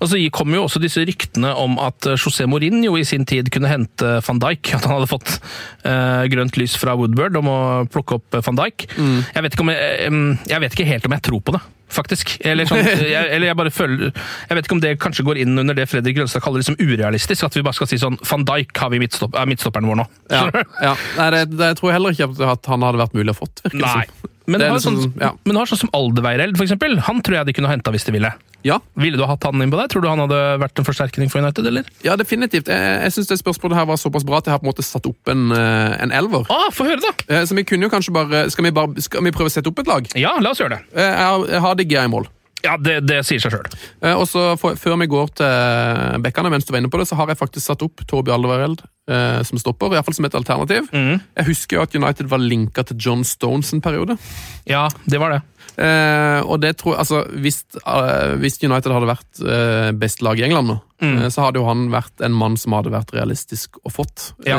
Og 0.00 0.10
så 0.10 0.20
kom 0.34 0.54
jo 0.54 0.64
også 0.66 0.82
disse 0.82 1.02
ryktene 1.06 1.52
om 1.58 1.78
at 1.82 2.06
eh, 2.08 2.18
José 2.20 2.46
Mourinho 2.50 2.96
i 2.98 3.04
sin 3.06 3.26
tid 3.28 3.50
kunne 3.52 3.70
hente 3.70 4.18
van 4.26 4.40
Dijk. 4.42 4.72
At 4.76 4.86
han 4.86 4.96
hadde 4.98 5.10
fått 5.10 5.36
uh, 5.84 6.24
grønt 6.30 6.58
lys 6.60 6.76
fra 6.80 6.96
Woodward 6.98 7.36
om 7.40 7.50
å 7.50 7.58
plukke 7.90 8.20
opp 8.20 8.38
eh, 8.38 8.44
van 8.46 8.60
Dijk. 8.60 8.88
Jeg, 8.96 9.44
vet 9.46 9.60
om 9.60 9.72
jeg, 9.74 10.14
jeg 10.50 10.64
vet 10.64 10.76
ikke 10.76 10.90
helt 10.90 11.08
om 11.08 11.16
jeg 11.16 11.26
tror 11.28 11.44
på 11.44 11.56
det. 11.56 11.62
Faktisk. 11.90 12.36
Eller, 12.46 12.68
sånn, 12.70 12.80
jeg, 13.14 13.24
eller 13.34 13.50
jeg 13.50 13.56
bare 13.58 13.72
føler 13.74 14.10
Jeg 14.12 14.56
vet 14.56 14.66
ikke 14.68 14.76
om 14.76 14.82
det 14.84 14.92
kanskje 15.02 15.24
går 15.26 15.40
inn 15.42 15.58
under 15.58 15.74
det 15.76 15.88
Fredrik 15.90 16.16
Grønstad 16.18 16.42
kaller 16.44 16.62
liksom 16.62 16.78
urealistisk. 16.80 17.44
At 17.48 17.56
vi 17.58 17.64
bare 17.66 17.76
skal 17.78 17.90
si 17.90 17.98
sånn 18.00 18.18
Van 18.30 18.44
Dijk 18.48 18.74
har 18.78 18.92
vi 18.94 19.00
midtstopp, 19.02 19.34
er 19.38 19.48
midtstopperen 19.50 19.88
vår 19.90 20.00
nå. 20.02 20.06
Ja, 20.30 20.44
ja. 20.82 20.94
Nei, 21.18 21.30
det, 21.36 21.42
det 21.58 21.72
tror 21.80 21.90
jeg 21.90 21.98
heller 21.98 22.14
ikke 22.16 22.30
at- 22.54 22.68
han 22.70 22.84
hadde 22.86 23.00
vært 23.02 23.16
mulig 23.18 23.34
å 23.34 23.38
fått. 23.40 23.64
Nei. 23.74 24.04
som. 24.06 24.30
Men 24.50 24.58
Det 24.62 24.66
er 24.66 24.70
har, 24.72 24.78
liksom 24.80 24.96
sånn, 24.96 25.10
sånn, 25.12 25.20
ja. 25.22 25.32
men 25.46 25.58
har 25.60 25.68
sånn 25.70 25.78
som 25.84 25.90
Aldeveireld, 25.94 26.56
eksempel. 26.66 26.96
Han 27.06 27.20
tror 27.22 27.40
jeg 27.40 27.50
de 27.50 27.54
kunne 27.58 27.70
henta 27.70 27.92
hvis 27.94 28.06
de 28.08 28.14
ville. 28.16 28.30
Ja, 28.66 28.78
Ville 29.00 29.16
du 29.16 29.24
hatt 29.24 29.44
han 29.46 29.62
inn 29.64 29.70
på 29.72 29.78
deg? 29.80 29.88
Tror 29.92 30.02
du 30.04 30.08
han 30.10 30.20
hadde 30.20 30.40
vært 30.60 30.78
en 30.82 30.84
forsterkning 30.84 31.30
for 31.32 31.40
United, 31.40 31.66
eller? 31.70 31.86
Ja, 32.04 32.16
definitivt. 32.20 32.68
Jeg, 32.68 32.96
jeg 33.06 33.12
synes 33.16 33.30
det 33.32 33.38
spørsmålet 33.40 33.78
her 33.80 33.86
var 33.88 33.96
såpass 34.00 34.26
bra 34.28 34.40
at 34.42 34.50
jeg 34.50 34.52
har 34.56 34.60
på 34.62 34.68
en 34.68 34.72
måte 34.72 34.84
satt 34.84 35.06
opp 35.08 35.32
en, 35.32 35.46
eh, 35.56 35.94
en 36.04 36.12
elver. 36.12 36.44
Ah, 36.52 36.68
Få 36.74 36.84
høre, 36.88 37.00
da! 37.00 37.14
Eh, 37.28 37.44
Så 37.48 37.56
vi 37.56 37.64
kunne 37.64 37.88
jo 37.88 37.92
kanskje 37.92 38.12
bare 38.14 38.44
Skal 38.52 38.64
vi, 38.68 38.70
bare, 38.76 39.00
skal 39.00 39.24
vi 39.24 39.32
prøve 39.32 39.48
å 39.48 39.54
sette 39.54 39.70
opp 39.72 39.80
et 39.80 39.88
lag? 39.88 40.10
Ja, 40.18 40.34
la 40.40 40.52
oss 40.52 40.60
gjøre 40.60 40.76
det. 40.76 40.82
Eh, 40.94 41.08
Jeg 41.10 41.24
har, 41.30 41.46
jeg 41.56 41.60
har 41.66 41.74
DG 41.80 41.96
i 42.04 42.06
mål. 42.12 42.28
Ja, 42.64 42.76
det, 42.76 42.98
det 43.08 43.22
sier 43.28 43.40
seg 43.42 43.54
sjøl. 43.54 43.68
Eh, 44.04 44.16
Og 44.16 44.26
så 44.28 44.52
Før 44.60 44.98
vi 45.00 45.08
går 45.10 45.30
til 45.40 46.24
bekkene, 46.24 46.52
mens 46.52 46.66
du 46.68 46.74
var 46.74 46.82
inne 46.82 46.92
på 46.92 47.00
det, 47.00 47.08
så 47.08 47.16
har 47.20 47.30
jeg 47.30 47.40
faktisk 47.40 47.70
satt 47.70 47.84
opp 47.86 48.02
Torby 48.10 48.32
Alderweireld 48.34 48.82
eh, 49.10 49.40
som 49.48 49.60
stopper, 49.60 49.94
iallfall 49.96 50.16
som 50.18 50.28
et 50.28 50.36
alternativ. 50.36 50.90
Jeg 50.92 51.48
husker 51.48 51.78
jo 51.78 51.86
at 51.86 51.96
United 51.96 52.28
var 52.30 52.42
linka 52.42 52.84
til 52.86 53.00
John 53.00 53.24
Stones 53.24 53.72
en 53.72 53.82
periode. 53.84 54.18
Ja, 54.68 54.88
det 55.08 55.22
var 55.22 55.36
det. 55.36 55.40
Eh, 55.80 56.40
og 56.44 56.60
det 56.60 56.74
tror 56.80 56.92
jeg, 56.92 56.98
altså 57.04 57.20
Hvis, 57.40 57.62
uh, 57.86 58.34
hvis 58.42 58.58
United 58.60 58.90
hadde 58.92 59.08
vært 59.08 59.40
uh, 59.40 59.90
best 59.96 60.20
lag 60.24 60.40
i 60.40 60.44
England 60.44 60.68
nå, 60.68 60.76
mm. 61.00 61.20
så 61.32 61.46
hadde 61.46 61.60
jo 61.62 61.68
han 61.68 61.86
vært 61.94 62.24
en 62.26 62.34
mann 62.36 62.58
som 62.60 62.74
hadde 62.76 62.92
vært 62.92 63.14
realistisk 63.16 63.78
og 63.84 63.94
fått 63.94 64.32
Ja. 64.44 64.58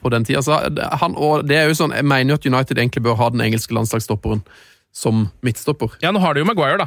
på 0.00 0.12
den 0.14 0.24
tida. 0.24 0.40
Så 0.46 0.56
han, 1.00 1.16
og 1.18 1.44
det 1.48 1.58
er 1.58 1.68
jo 1.68 1.76
sånn, 1.76 1.92
Jeg 1.92 2.06
mener 2.08 2.32
jo 2.32 2.38
at 2.40 2.46
United 2.48 2.78
egentlig 2.78 3.02
bør 3.04 3.18
ha 3.20 3.28
den 3.34 3.42
engelske 3.44 3.74
landslagsstopperen 3.76 4.40
som 4.94 5.26
midtstopper. 5.44 5.98
Ja, 6.00 6.12
nå 6.14 6.22
har 6.22 6.34
de 6.34 6.44
jo 6.44 6.48
Maguire, 6.48 6.86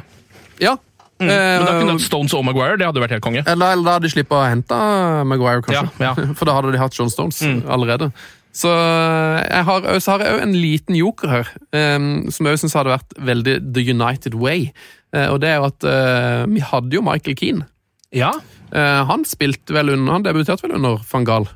Ja. 0.62 0.76
Men 1.18 1.28
da 1.28 1.72
kunne 1.72 1.82
Eh, 1.82 1.86
de 1.86 1.94
hatt 1.96 2.06
Stones 2.06 2.34
og 2.34 2.44
Maguire. 2.46 2.76
Det 2.78 2.86
hadde 2.86 3.02
vært 3.02 3.16
helt 3.16 3.24
konge. 3.24 3.42
eller, 3.44 3.72
eller 3.74 3.84
da 3.84 3.94
hadde 3.96 4.06
de 4.06 4.12
sluppet 4.14 4.36
å 4.38 4.42
hente 4.46 4.80
Maguire, 5.26 5.62
kanskje. 5.66 5.86
Ja, 5.98 6.12
ja. 6.12 6.26
For 6.38 6.48
da 6.48 6.58
hadde 6.58 6.74
de 6.74 6.82
hatt 6.82 6.98
John 6.98 7.10
Stones 7.10 7.42
allerede. 7.42 8.12
Så 8.58 8.70
jeg 8.72 9.64
har, 9.68 9.88
så 10.02 10.14
har 10.14 10.24
jeg 10.24 10.36
òg 10.36 10.44
en 10.46 10.54
liten 10.56 10.96
joker 10.98 11.30
her, 11.30 11.50
um, 11.76 12.06
som 12.32 12.46
jeg 12.46 12.56
også 12.56 12.66
syns 12.66 12.78
hadde 12.78 12.94
vært 12.94 13.18
veldig 13.28 13.56
The 13.76 13.84
United 13.92 14.38
Way. 14.38 14.70
Uh, 15.14 15.28
og 15.34 15.42
det 15.44 15.52
er 15.52 15.60
jo 15.60 15.68
at 15.68 15.86
uh, 15.86 16.46
vi 16.50 16.64
hadde 16.64 16.96
jo 16.96 17.04
Michael 17.06 17.36
Keane. 17.38 17.68
Ja. 18.14 18.32
Uh, 18.72 19.04
han 19.08 19.22
spilte 19.28 19.76
vel 19.76 19.92
under, 19.94 20.16
han 20.16 20.24
debuterte 20.26 20.64
vel 20.64 20.74
under 20.80 20.98
van 21.12 21.28
Gaal. 21.28 21.46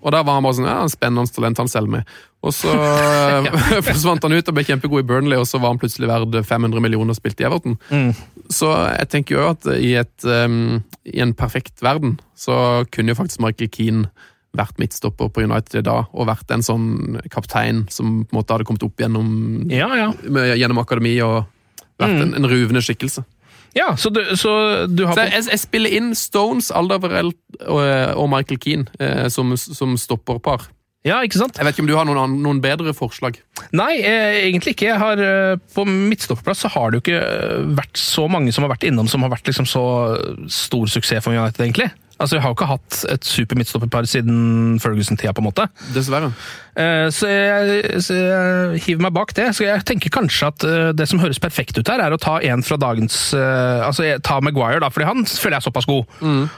Og 0.00 0.14
da 0.14 0.22
var 0.22 0.38
han 0.38 0.46
bare 0.46 0.58
sånn, 0.58 0.70
ja, 0.70 0.78
en 0.86 0.92
spennende 0.92 1.34
talent 1.34 1.60
han 1.60 1.70
selv 1.70 1.92
med. 1.92 2.08
Og 2.46 2.54
så 2.54 2.70
eh, 2.78 3.82
forsvant 3.88 4.22
han 4.26 4.36
ut 4.36 4.50
og 4.50 4.56
ble 4.56 4.64
kjempegod 4.66 5.02
i 5.02 5.06
Burnley, 5.08 5.38
og 5.40 5.48
så 5.48 5.60
var 5.62 5.74
han 5.74 5.80
plutselig 5.82 6.10
verd 6.10 6.36
500 6.46 6.82
millioner 6.84 7.14
og 7.14 7.18
spilte 7.18 7.44
i 7.44 7.48
Everton. 7.48 7.78
Så 8.52 8.70
jeg 8.98 9.08
tenker 9.12 9.36
jo 9.38 9.44
at 9.50 9.66
i, 9.76 9.94
et, 9.98 10.26
um, 10.26 10.80
i 11.04 11.20
en 11.24 11.34
perfekt 11.36 11.82
verden, 11.84 12.18
så 12.38 12.84
kunne 12.94 13.12
jo 13.14 13.18
faktisk 13.18 13.42
Michael 13.44 13.70
Keane 13.72 14.10
vært 14.56 14.78
midtstopper 14.80 15.28
på 15.28 15.42
United 15.44 15.82
i 15.82 15.84
dag, 15.84 16.06
og 16.16 16.28
vært 16.30 16.52
en 16.54 16.64
sånn 16.64 17.18
kaptein 17.32 17.84
som 17.92 18.22
på 18.24 18.32
en 18.32 18.38
måte 18.38 18.54
hadde 18.54 18.64
kommet 18.68 18.86
opp 18.86 19.02
gjennom, 19.02 19.66
Ja, 19.68 19.90
ja. 19.98 20.10
gjennom 20.56 20.80
akademi 20.80 21.16
og 21.24 21.42
vært 22.00 22.22
en, 22.22 22.32
en 22.38 22.48
ruvende 22.48 22.80
skikkelse. 22.84 23.24
ja 23.76 23.90
så, 24.00 24.08
du, 24.10 24.22
så 24.36 24.86
du 24.88 25.04
har 25.04 25.16
Så 25.18 25.26
jeg, 25.28 25.44
jeg 25.52 25.60
spiller 25.60 25.92
inn 25.98 26.14
Stones, 26.16 26.70
Alderweireld 26.72 27.34
og, 27.66 27.82
og 28.16 28.30
Michael 28.32 28.60
Keane 28.62 28.88
eh, 29.00 29.26
som, 29.32 29.52
som 29.60 29.96
stopperpar. 30.00 30.70
Ja, 31.06 31.20
ikke 31.22 31.38
sant? 31.38 31.54
Jeg 31.54 31.66
vet 31.66 31.76
ikke 31.76 31.84
om 31.84 31.90
du 31.90 31.94
har 31.94 32.06
noen, 32.08 32.38
noen 32.42 32.60
bedre 32.62 32.90
forslag? 32.96 33.38
Nei, 33.76 33.92
eh, 34.00 34.40
egentlig 34.48 34.74
ikke. 34.74 34.88
Jeg 34.88 34.98
har, 34.98 35.20
eh, 35.22 35.58
på 35.74 35.84
midtstopperplass 35.86 36.64
så 36.64 36.70
har 36.74 36.90
det 36.90 36.98
jo 36.98 37.04
ikke 37.04 37.20
eh, 37.22 37.68
vært 37.78 38.00
så 38.00 38.26
mange 38.30 38.54
som 38.54 38.66
har 38.66 38.74
vært 38.74 38.88
innom 38.88 39.06
som 39.10 39.22
har 39.22 39.30
vært 39.30 39.46
liksom 39.46 39.68
så 39.70 39.84
stor 40.50 40.90
suksess 40.90 41.22
for 41.22 41.36
United, 41.36 41.62
egentlig. 41.62 41.92
Altså, 42.16 42.36
Vi 42.36 42.40
har 42.40 42.48
jo 42.48 42.56
ikke 42.56 42.68
hatt 42.70 42.96
et 43.12 43.26
super 43.28 43.58
midtstopperpar 43.60 44.06
siden 44.08 44.78
Ferguson-tida, 44.80 45.34
på 45.36 45.42
en 45.42 45.48
måte. 45.50 45.66
Dessverre. 45.92 46.30
Eh, 46.76 47.08
Så 47.12 47.28
jeg, 47.28 48.00
så 48.04 48.16
jeg 48.16 48.80
hiver 48.86 49.04
meg 49.04 49.12
bak 49.16 49.34
det. 49.36 49.50
Så 49.56 49.66
jeg 49.66 49.84
tenker 49.84 50.12
kanskje 50.14 50.48
at 50.48 50.64
eh, 50.64 50.92
det 50.96 51.08
som 51.10 51.20
høres 51.20 51.40
perfekt 51.42 51.76
ut 51.76 51.88
her, 51.92 52.00
er 52.00 52.16
å 52.16 52.20
ta 52.20 52.38
en 52.40 52.64
fra 52.64 52.78
dagens 52.80 53.18
eh, 53.36 53.84
Altså 53.84 54.08
ta 54.24 54.40
Maguire, 54.40 54.80
da, 54.80 54.88
fordi 54.92 55.08
han 55.10 55.24
føler 55.28 55.58
jeg 55.58 55.64
er 55.64 55.68
såpass 55.68 55.88
god. 55.90 56.08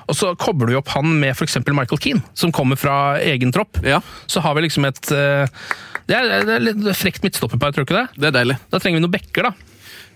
Og 0.07 0.15
så 0.17 0.33
kobler 0.39 0.71
du 0.71 0.79
opp 0.79 0.95
han 0.95 1.11
med 1.19 1.35
f.eks. 1.35 1.59
Michael 1.67 2.03
Keane, 2.07 2.23
som 2.39 2.55
kommer 2.55 2.79
fra 2.79 3.19
egen 3.19 3.51
tropp. 3.55 3.83
Ja. 3.83 3.99
Så 4.31 4.41
har 4.45 4.55
vi 4.55 4.63
liksom 4.69 4.87
et 4.89 5.03
Det 5.11 6.17
er, 6.17 6.31
det 6.47 6.55
er 6.55 6.63
litt 6.71 6.87
frekt 6.97 7.27
midtstopperpar, 7.27 7.75
tror 7.75 7.85
du 7.85 7.91
ikke 7.91 7.99
det? 8.05 8.07
Det 8.23 8.31
er 8.31 8.39
deilig. 8.39 8.61
Da 8.71 8.79
trenger 8.81 9.03
vi 9.03 9.05
noen 9.09 9.17
bekker, 9.19 9.51
da. 9.51 9.68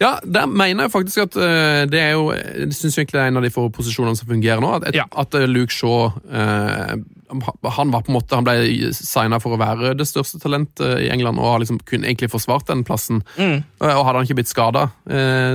Ja, 0.03 0.13
der 0.27 0.51
mener 0.51 0.89
jeg 0.89 0.93
faktisk 0.95 1.25
at 1.29 1.37
uh, 1.39 1.83
det 1.91 2.01
er 2.01 2.13
jo 2.17 2.29
Jeg 2.35 2.75
syns 2.75 2.97
egentlig 2.99 3.19
det 3.19 3.25
er 3.25 3.31
en 3.33 3.41
av 3.41 3.47
de 3.47 3.53
få 3.55 3.69
posisjonene 3.75 4.19
som 4.19 4.29
fungerer 4.31 4.63
nå. 4.63 4.71
At, 4.81 4.89
Ja. 4.97 5.07
at 5.23 5.35
eh, 5.39 5.47
Luke 5.49 5.73
Shaw 5.73 6.11
uh, 6.11 6.95
Han 7.79 7.93
var 7.95 8.03
på 8.03 8.11
en 8.11 8.17
måte 8.17 8.37
Han 8.37 8.47
ble 8.47 8.91
signa 8.97 9.39
for 9.41 9.55
å 9.55 9.61
være 9.61 9.95
det 9.97 10.07
største 10.11 10.41
talentet 10.43 11.05
i 11.07 11.09
England 11.15 11.41
og 11.41 11.49
har 11.49 11.63
liksom 11.63 11.79
kun 11.89 12.05
egentlig 12.05 12.29
forsvart 12.33 12.67
den 12.69 12.83
plassen. 12.85 13.23
Mm. 13.39 13.63
Og 13.81 14.05
hadde 14.05 14.19
han 14.19 14.27
ikke 14.27 14.37
blitt 14.43 14.51
skada, 14.53 14.83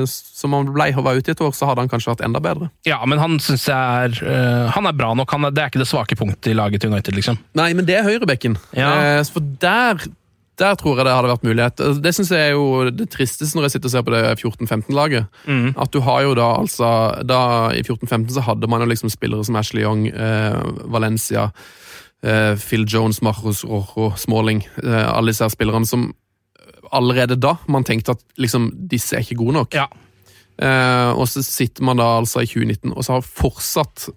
som 0.09 0.55
han 0.57 0.71
ble 0.73 0.87
og 0.97 1.05
var 1.05 1.19
ute 1.19 1.29
i 1.31 1.35
et 1.35 1.43
år, 1.43 1.53
så 1.53 1.69
hadde 1.69 1.83
han 1.83 1.91
kanskje 1.91 2.11
vært 2.15 2.23
enda 2.25 2.41
bedre. 2.41 2.71
Ja, 2.87 2.97
men 3.05 3.21
han 3.21 3.37
syns 3.43 3.67
jeg 3.69 3.77
er 3.77 4.71
Han 4.73 4.89
er 4.89 4.97
bra 4.97 5.11
nok. 5.17 5.33
Er, 5.37 5.51
det 5.53 5.63
er 5.63 5.69
ikke 5.69 5.83
det 5.83 5.89
svake 5.91 6.17
punktet 6.17 6.49
i 6.53 6.57
laget 6.57 6.81
til 6.81 6.93
United, 6.93 7.13
liksom. 7.17 7.37
Nei, 7.57 7.69
men 7.77 7.85
det 7.85 7.99
er 7.99 8.07
høyrebekken. 8.09 8.57
Ja. 8.77 9.21
For 9.29 9.45
der 9.61 10.01
der 10.57 10.75
tror 10.79 10.97
jeg 10.97 11.05
det 11.05 11.13
hadde 11.13 11.29
vært 11.29 11.45
mulighet. 11.45 11.81
Altså, 11.85 12.01
Det 12.01 12.13
synes 12.15 12.31
jeg 12.33 12.47
er 12.47 12.53
jo 12.55 12.89
det 12.89 13.09
tristeste 13.13 13.57
når 13.57 13.67
jeg 13.67 13.71
sitter 13.75 13.89
og 13.89 13.93
ser 13.93 14.05
på 14.07 14.13
det 14.13 14.21
14-15-laget. 14.41 15.25
Mm. 15.45 15.67
At 15.77 15.91
du 15.93 15.99
har 16.01 16.21
jo 16.25 16.33
da 16.37 16.47
altså 16.57 16.89
da 17.27 17.41
I 17.77 17.83
14-15 17.83 18.31
så 18.33 18.45
hadde 18.47 18.69
man 18.69 18.81
jo 18.81 18.89
liksom 18.89 19.11
spillere 19.13 19.45
som 19.45 19.55
Ashley 19.55 19.83
Young, 19.85 20.07
eh, 20.07 20.57
Valencia, 20.85 21.51
eh, 22.23 22.55
Phil 22.57 22.87
Jones, 22.89 23.21
Marcos 23.21 23.63
Rojo, 23.65 24.13
Smalling. 24.17 24.63
Eh, 24.83 25.05
alle 25.13 25.31
disse 25.31 25.45
her 25.45 25.53
spillerne 25.53 25.85
som 25.85 26.13
allerede 26.91 27.35
da 27.35 27.57
man 27.67 27.83
tenkte 27.83 28.15
at 28.15 28.23
liksom 28.37 28.71
disse 28.89 29.15
er 29.15 29.25
ikke 29.25 29.43
gode 29.43 29.53
nok. 29.59 29.73
Ja. 29.75 29.85
Eh, 30.57 31.11
og 31.13 31.27
så 31.29 31.43
sitter 31.45 31.83
man 31.83 31.97
da 32.01 32.15
altså 32.17 32.41
i 32.41 32.49
2019 32.49 32.95
og 32.95 33.03
så 33.05 33.19
har 33.19 33.21
fortsatt 33.21 34.07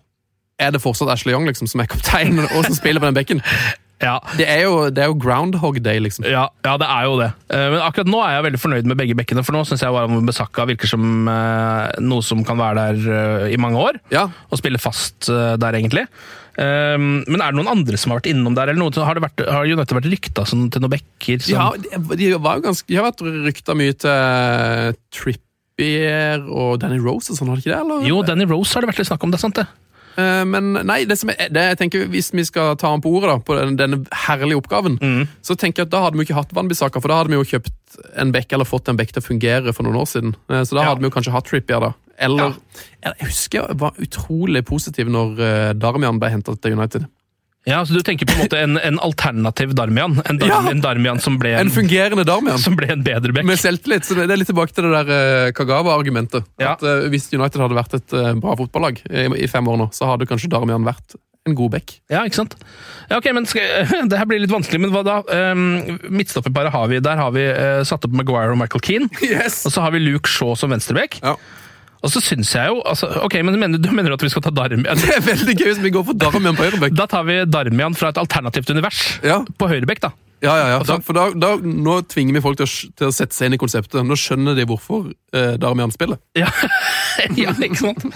Er 0.61 0.71
det 0.73 0.81
fortsatt 0.81 1.09
Ashley 1.13 1.35
Young 1.35 1.45
liksom 1.45 1.67
som 1.69 1.81
er 1.81 1.89
kaptein 1.89 2.39
og 2.39 2.65
som 2.65 2.75
spiller 2.75 3.01
på 3.01 3.11
den 3.11 3.15
bekken? 3.15 3.43
Ja. 4.01 4.17
Det 4.39 4.47
er 4.49 4.63
jo, 4.65 4.75
det 4.89 5.03
er 5.05 5.11
jo 5.13 5.17
groundhog 5.21 5.77
day, 5.85 5.99
liksom. 6.01 6.25
Ja, 6.29 6.47
ja, 6.65 6.75
det 6.81 6.89
er 6.89 7.05
jo 7.05 7.17
det. 7.21 7.31
Eh, 7.53 7.67
Men 7.75 7.83
akkurat 7.85 8.09
nå 8.09 8.21
er 8.25 8.37
jeg 8.39 8.47
veldig 8.49 8.61
fornøyd 8.63 8.89
med 8.89 8.97
begge 9.01 9.17
bekkene, 9.19 9.45
for 9.45 9.57
nå 9.57 9.61
syns 9.69 9.85
jeg 9.85 9.93
Waram 9.93 10.25
Besakka 10.29 10.65
virker 10.71 10.89
som 10.89 11.29
eh, 11.29 12.01
noe 12.01 12.25
som 12.25 12.41
kan 12.49 12.57
være 12.61 12.87
der 12.97 13.19
eh, 13.21 13.55
i 13.55 13.59
mange 13.61 13.81
år, 13.81 14.01
Ja, 14.15 14.27
og 14.49 14.61
spille 14.63 14.81
fast 14.81 15.29
der, 15.31 15.77
egentlig. 15.77 16.07
Men 16.61 17.41
er 17.41 17.53
det 17.55 17.57
noen 17.57 17.71
andre 17.73 17.97
som 18.01 18.11
har 18.13 18.19
vært 18.19 18.31
innom 18.33 18.57
der, 18.57 18.69
eller 18.73 18.83
noe, 18.83 19.05
har, 19.07 19.17
det 19.17 19.23
vært, 19.25 19.43
har 19.49 19.69
United 19.69 19.95
vært 19.97 20.09
rykta 20.13 20.43
sånn, 20.49 20.67
til 20.73 20.83
noen 20.83 20.93
bekker? 20.93 21.45
Som, 21.45 21.55
ja 21.55 22.17
de, 22.19 22.33
ganske, 22.67 22.89
de 22.91 22.99
har 22.99 23.07
vært 23.07 23.23
rykta 23.47 23.77
mye 23.79 23.95
til 24.03 24.99
Trippier 25.15 26.43
og 26.51 26.81
Danny 26.83 26.99
Rose 27.01 27.33
og 27.33 27.39
sånn, 27.39 27.53
har 27.53 27.61
de 27.61 27.65
ikke 27.65 27.73
det? 27.73 27.81
eller? 27.85 28.05
Jo, 28.09 28.21
Danny 28.27 28.49
Rose 28.51 28.75
har 28.77 28.85
det 28.85 28.91
vært 28.93 29.01
litt 29.05 29.09
snakk 29.13 29.25
om, 29.25 29.33
det 29.33 29.41
er 29.41 29.45
sant 29.47 29.61
det? 29.63 29.69
Eh, 30.19 30.45
Men 30.45 30.73
nei, 30.87 31.05
det 31.05 31.19
som 31.19 31.29
jeg, 31.31 31.51
det, 31.55 31.63
jeg 31.71 31.79
tenker 31.79 32.07
hvis 32.11 32.33
vi 32.35 32.45
skal 32.45 32.77
ta 32.77 32.91
ham 32.91 33.01
på 33.05 33.13
ordet 33.15 33.31
da, 33.31 33.37
på 33.39 33.57
den, 33.59 33.77
denne 33.77 34.01
herlige 34.27 34.59
oppgaven, 34.59 34.99
så 35.43 35.55
tenker 35.57 35.83
jeg 35.85 35.87
at 35.89 35.93
da 35.95 36.01
hadde 36.07 36.19
vi 36.19 36.25
ikke 36.27 36.35
hatt 36.41 36.53
Wanbisaka, 36.57 37.01
for 37.01 37.09
da 37.09 37.21
hadde 37.21 37.31
vi 37.31 37.39
jo 37.39 37.45
kjøpt 37.45 37.99
en 38.23 38.33
bekk 38.33 38.53
eller 38.53 38.65
fått 38.69 38.89
en 38.89 38.97
bekk 38.99 39.13
til 39.15 39.23
å 39.23 39.27
fungere 39.27 39.73
for 39.77 39.83
noen 39.87 39.97
år 40.03 40.09
siden. 40.11 40.35
Eh, 40.51 40.63
Så 40.65 40.75
da 40.77 40.83
Ja. 40.83 40.89
hadde 40.91 41.01
vi 41.01 41.09
jo 41.11 41.15
kanskje 41.15 41.33
hatt 41.33 41.47
Trippier 41.47 41.81
da. 41.81 41.93
Eller, 42.19 42.55
Jeg 43.03 43.15
husker 43.23 43.67
jeg 43.69 43.79
var 43.81 43.93
utrolig 43.97 44.65
positiv 44.67 45.09
når 45.09 45.39
eh, 45.41 45.73
Darmian 45.73 46.19
ble 46.21 46.29
hentet 46.31 46.61
til 46.61 46.73
United. 46.77 47.07
Ja, 47.71 47.81
så 47.87 47.95
Du 47.95 48.03
tenker 48.07 48.27
på 48.29 48.35
en 48.37 48.43
måte 48.45 48.59
en, 48.61 48.77
en 48.77 48.99
alternativ 49.03 49.75
Darmian? 49.79 50.19
En, 50.27 50.41
Dar 50.43 50.51
Ja! 50.51 50.61
en 50.71 50.83
Darmian 50.83 51.23
som 51.23 51.39
ble 51.41 51.55
En 51.55 51.69
en, 51.69 51.73
fungerende 51.75 52.27
Darmian! 52.27 52.59
som 52.59 52.77
ble 52.79 52.91
en 52.93 53.05
bedre 53.07 53.33
bekk? 53.37 53.47
Med 53.49 53.61
selvtillit. 53.63 54.05
så 54.09 54.19
Det 54.19 54.27
er 54.29 54.41
litt 54.43 54.51
tilbake 54.51 54.75
til 54.75 54.89
det 54.89 54.93
der 54.99 55.15
eh, 55.17 55.53
Kagawa-argumentet. 55.57 56.47
Ja. 56.61 56.75
At 56.75 56.85
uh, 56.85 57.07
Hvis 57.13 57.31
United 57.33 57.63
hadde 57.63 57.79
vært 57.79 57.97
et 58.01 58.17
uh, 58.17 58.33
bra 58.43 58.57
fotballag 58.59 59.01
i, 59.07 59.27
i 59.47 59.51
fem 59.51 59.69
år 59.71 59.79
nå, 59.85 59.91
så 59.97 60.11
hadde 60.11 60.29
kanskje 60.31 60.51
Darmian 60.53 60.87
vært 60.87 61.17
en 61.49 61.55
god 61.57 61.71
back. 61.73 61.95
Ja, 62.13 62.25
ikke 62.29 62.37
sant? 62.43 62.57
Ja, 63.09 63.17
ok, 63.17 63.31
men 63.37 63.47
skal, 63.49 63.87
Det 64.11 64.19
her 64.21 64.29
blir 64.29 64.43
litt 64.43 64.53
vanskelig, 64.53 64.83
men 64.83 64.93
hva 64.95 65.01
da? 65.07 65.21
Um, 65.53 66.01
Midtstopperparet 66.13 66.75
har 66.75 66.91
vi. 66.93 67.01
Der 67.05 67.17
har 67.23 67.33
vi 67.37 67.47
uh, 67.49 67.81
satt 67.89 68.05
opp 68.07 68.13
Maguire 68.17 68.53
og 68.53 68.61
Michael 68.61 68.85
Keane. 68.85 69.09
Yes! 69.31 69.63
Og 69.69 69.73
så 69.75 69.85
har 69.87 69.95
vi 69.95 70.03
Luke 70.05 70.29
Shaw 70.31 70.53
som 70.59 70.75
venstrebekk. 70.75 71.21
Ja. 71.25 71.37
Og 72.01 72.09
så 72.15 72.21
syns 72.25 72.55
jeg 72.57 72.71
jo 72.73 72.79
altså, 72.89 73.11
Ok, 73.27 73.35
men 73.45 73.59
mener, 73.61 73.79
Du 73.83 73.91
mener 73.93 74.15
at 74.17 74.23
vi 74.25 74.31
skal 74.33 74.43
ta 74.47 74.53
Darmian? 74.57 74.97
Det 75.03 75.13
er 75.19 75.25
veldig 75.27 75.55
gøy 75.59 75.67
hvis 75.73 75.83
vi 75.85 75.93
går 75.93 76.07
for 76.09 76.17
Darmian 76.17 76.57
på 76.57 76.65
høyrebekk. 76.65 76.97
Da 76.97 77.07
tar 77.11 77.27
vi 77.29 77.41
Darmian 77.45 77.97
fra 77.99 78.13
et 78.15 78.21
alternativt 78.23 78.71
univers 78.73 79.03
Ja. 79.27 79.43
på 79.59 79.69
høyrebekk, 79.69 80.01
da. 80.09 80.13
Ja, 80.41 80.55
ja, 80.57 80.69
ja. 80.73 80.79
Altså- 80.81 81.01
for 81.05 81.13
da, 81.17 81.29
da, 81.37 81.57
nå 81.61 82.01
tvinger 82.09 82.33
vi 82.37 82.41
folk 82.45 82.57
til 82.61 82.65
å, 82.69 82.71
til 82.97 83.11
å 83.11 83.13
sette 83.13 83.37
seg 83.37 83.51
inn 83.51 83.57
i 83.59 83.61
konseptet. 83.61 84.01
Nå 84.07 84.17
skjønner 84.17 84.57
de 84.57 84.65
hvorfor 84.69 85.11
eh, 85.37 85.57
Darmian 85.61 85.93
spiller. 85.93 86.17
Ja, 86.39 86.49
ja 87.37 87.53
ikke 87.53 87.77
sant? 87.77 88.07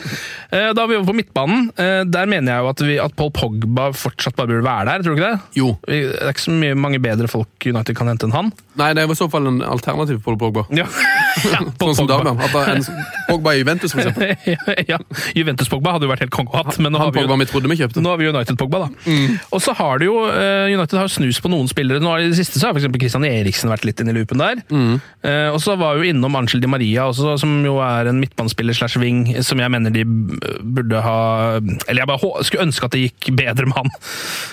Eh, 0.48 0.70
Da 0.72 0.84
er 0.84 0.88
vi 0.88 0.96
over 0.96 1.10
på 1.12 1.16
midtbanen. 1.20 1.66
Eh, 1.76 2.02
Der 2.08 2.30
mener 2.30 2.54
jeg 2.54 2.64
jo 2.64 2.70
at, 2.72 2.84
vi, 2.88 2.96
at 3.02 3.16
Paul 3.18 3.32
Pogba 3.34 3.90
fortsatt 3.92 4.38
bare 4.38 4.48
burde 4.54 4.64
være 4.64 4.86
der. 4.88 5.04
tror 5.04 5.14
du 5.16 5.20
ikke 5.20 5.32
det? 5.34 5.58
Jo. 5.60 5.68
Det 5.84 6.00
er 6.22 6.32
ikke 6.32 6.46
så 6.46 6.54
mye, 6.56 6.78
mange 6.86 7.00
bedre 7.04 7.28
folk 7.28 7.68
United 7.68 7.96
kan 7.98 8.08
hente 8.08 8.28
enn 8.28 8.36
han. 8.36 8.52
Nei, 8.80 8.88
det 8.96 9.04
er 9.04 9.12
i 9.12 9.18
så 9.18 9.28
fall 9.30 9.50
en 9.52 9.60
alternativ 9.62 10.22
Paul 10.24 10.40
Pogba. 10.40 10.64
Ja, 10.74 10.88
ja 11.52 11.60
Paul 11.76 11.92
Sånn 11.92 12.06
som 12.06 12.08
Pogba. 12.08 12.32
Darmian. 12.32 12.40
At 12.40 12.56
det 12.56 12.64
er 12.64 12.80
en, 12.80 13.04
Pogba 13.28 13.52
i 13.54 13.60
Juventus, 13.60 13.92
for 13.92 14.00
eksempel. 14.00 14.56
ja, 14.94 14.98
Juventus-Pogba 15.36 15.94
hadde 15.98 16.08
jo 16.08 16.14
vært 16.14 16.24
helt 16.24 16.34
konge 16.34 16.54
å 16.56 16.62
ha. 16.64 16.76
men 16.80 16.94
nå 16.96 17.02
Han 17.04 17.12
har 17.12 17.14
vi. 17.14 18.00
Nå 18.00 18.08
har 18.14 18.20
vi 18.24 18.32
United-Pogba, 18.32 18.86
da. 18.86 19.12
Og 19.54 19.60
så 19.62 19.76
har 19.76 20.00
du 20.00 20.08
jo 20.08 20.16
eh, 20.32 20.72
United 20.72 20.98
har 20.98 21.12
snus 21.12 21.38
på 21.44 21.52
noen 21.52 21.68
spillere. 21.70 22.00
Nå 22.02 22.13
har 22.14 22.24
I 22.24 22.30
det 22.30 22.38
siste 22.38 22.60
så 22.60 22.70
har 22.70 22.78
f.eks. 22.78 22.88
Christian 22.94 23.26
Eriksen 23.28 23.72
vært 23.72 23.84
litt 23.88 24.00
inne 24.02 24.14
i 24.14 24.18
loopen 24.18 24.40
der. 24.40 24.62
Eh, 24.70 25.50
og 25.50 25.60
så 25.62 25.76
var 25.80 25.98
jo 25.98 26.06
innom 26.08 26.38
Angel 26.38 26.62
Di 26.62 26.70
Maria, 26.70 27.08
også, 27.10 27.36
som 27.42 27.58
jo 27.66 27.76
er 27.84 28.10
en 28.10 28.22
midtbanespiller 28.22 28.76
slash 28.76 29.00
wing, 29.02 29.26
som 29.44 29.60
jeg 29.62 29.74
mener 29.74 29.92
de 29.94 30.06
burde 30.06 31.02
ha 31.04 31.18
Eller 31.60 32.04
jeg 32.04 32.10
bare 32.10 32.46
skulle 32.46 32.66
ønske 32.68 32.88
at 32.88 32.96
det 32.96 33.04
gikk 33.08 33.34
bedre 33.36 33.68
med 33.68 33.82
han. 33.82 33.92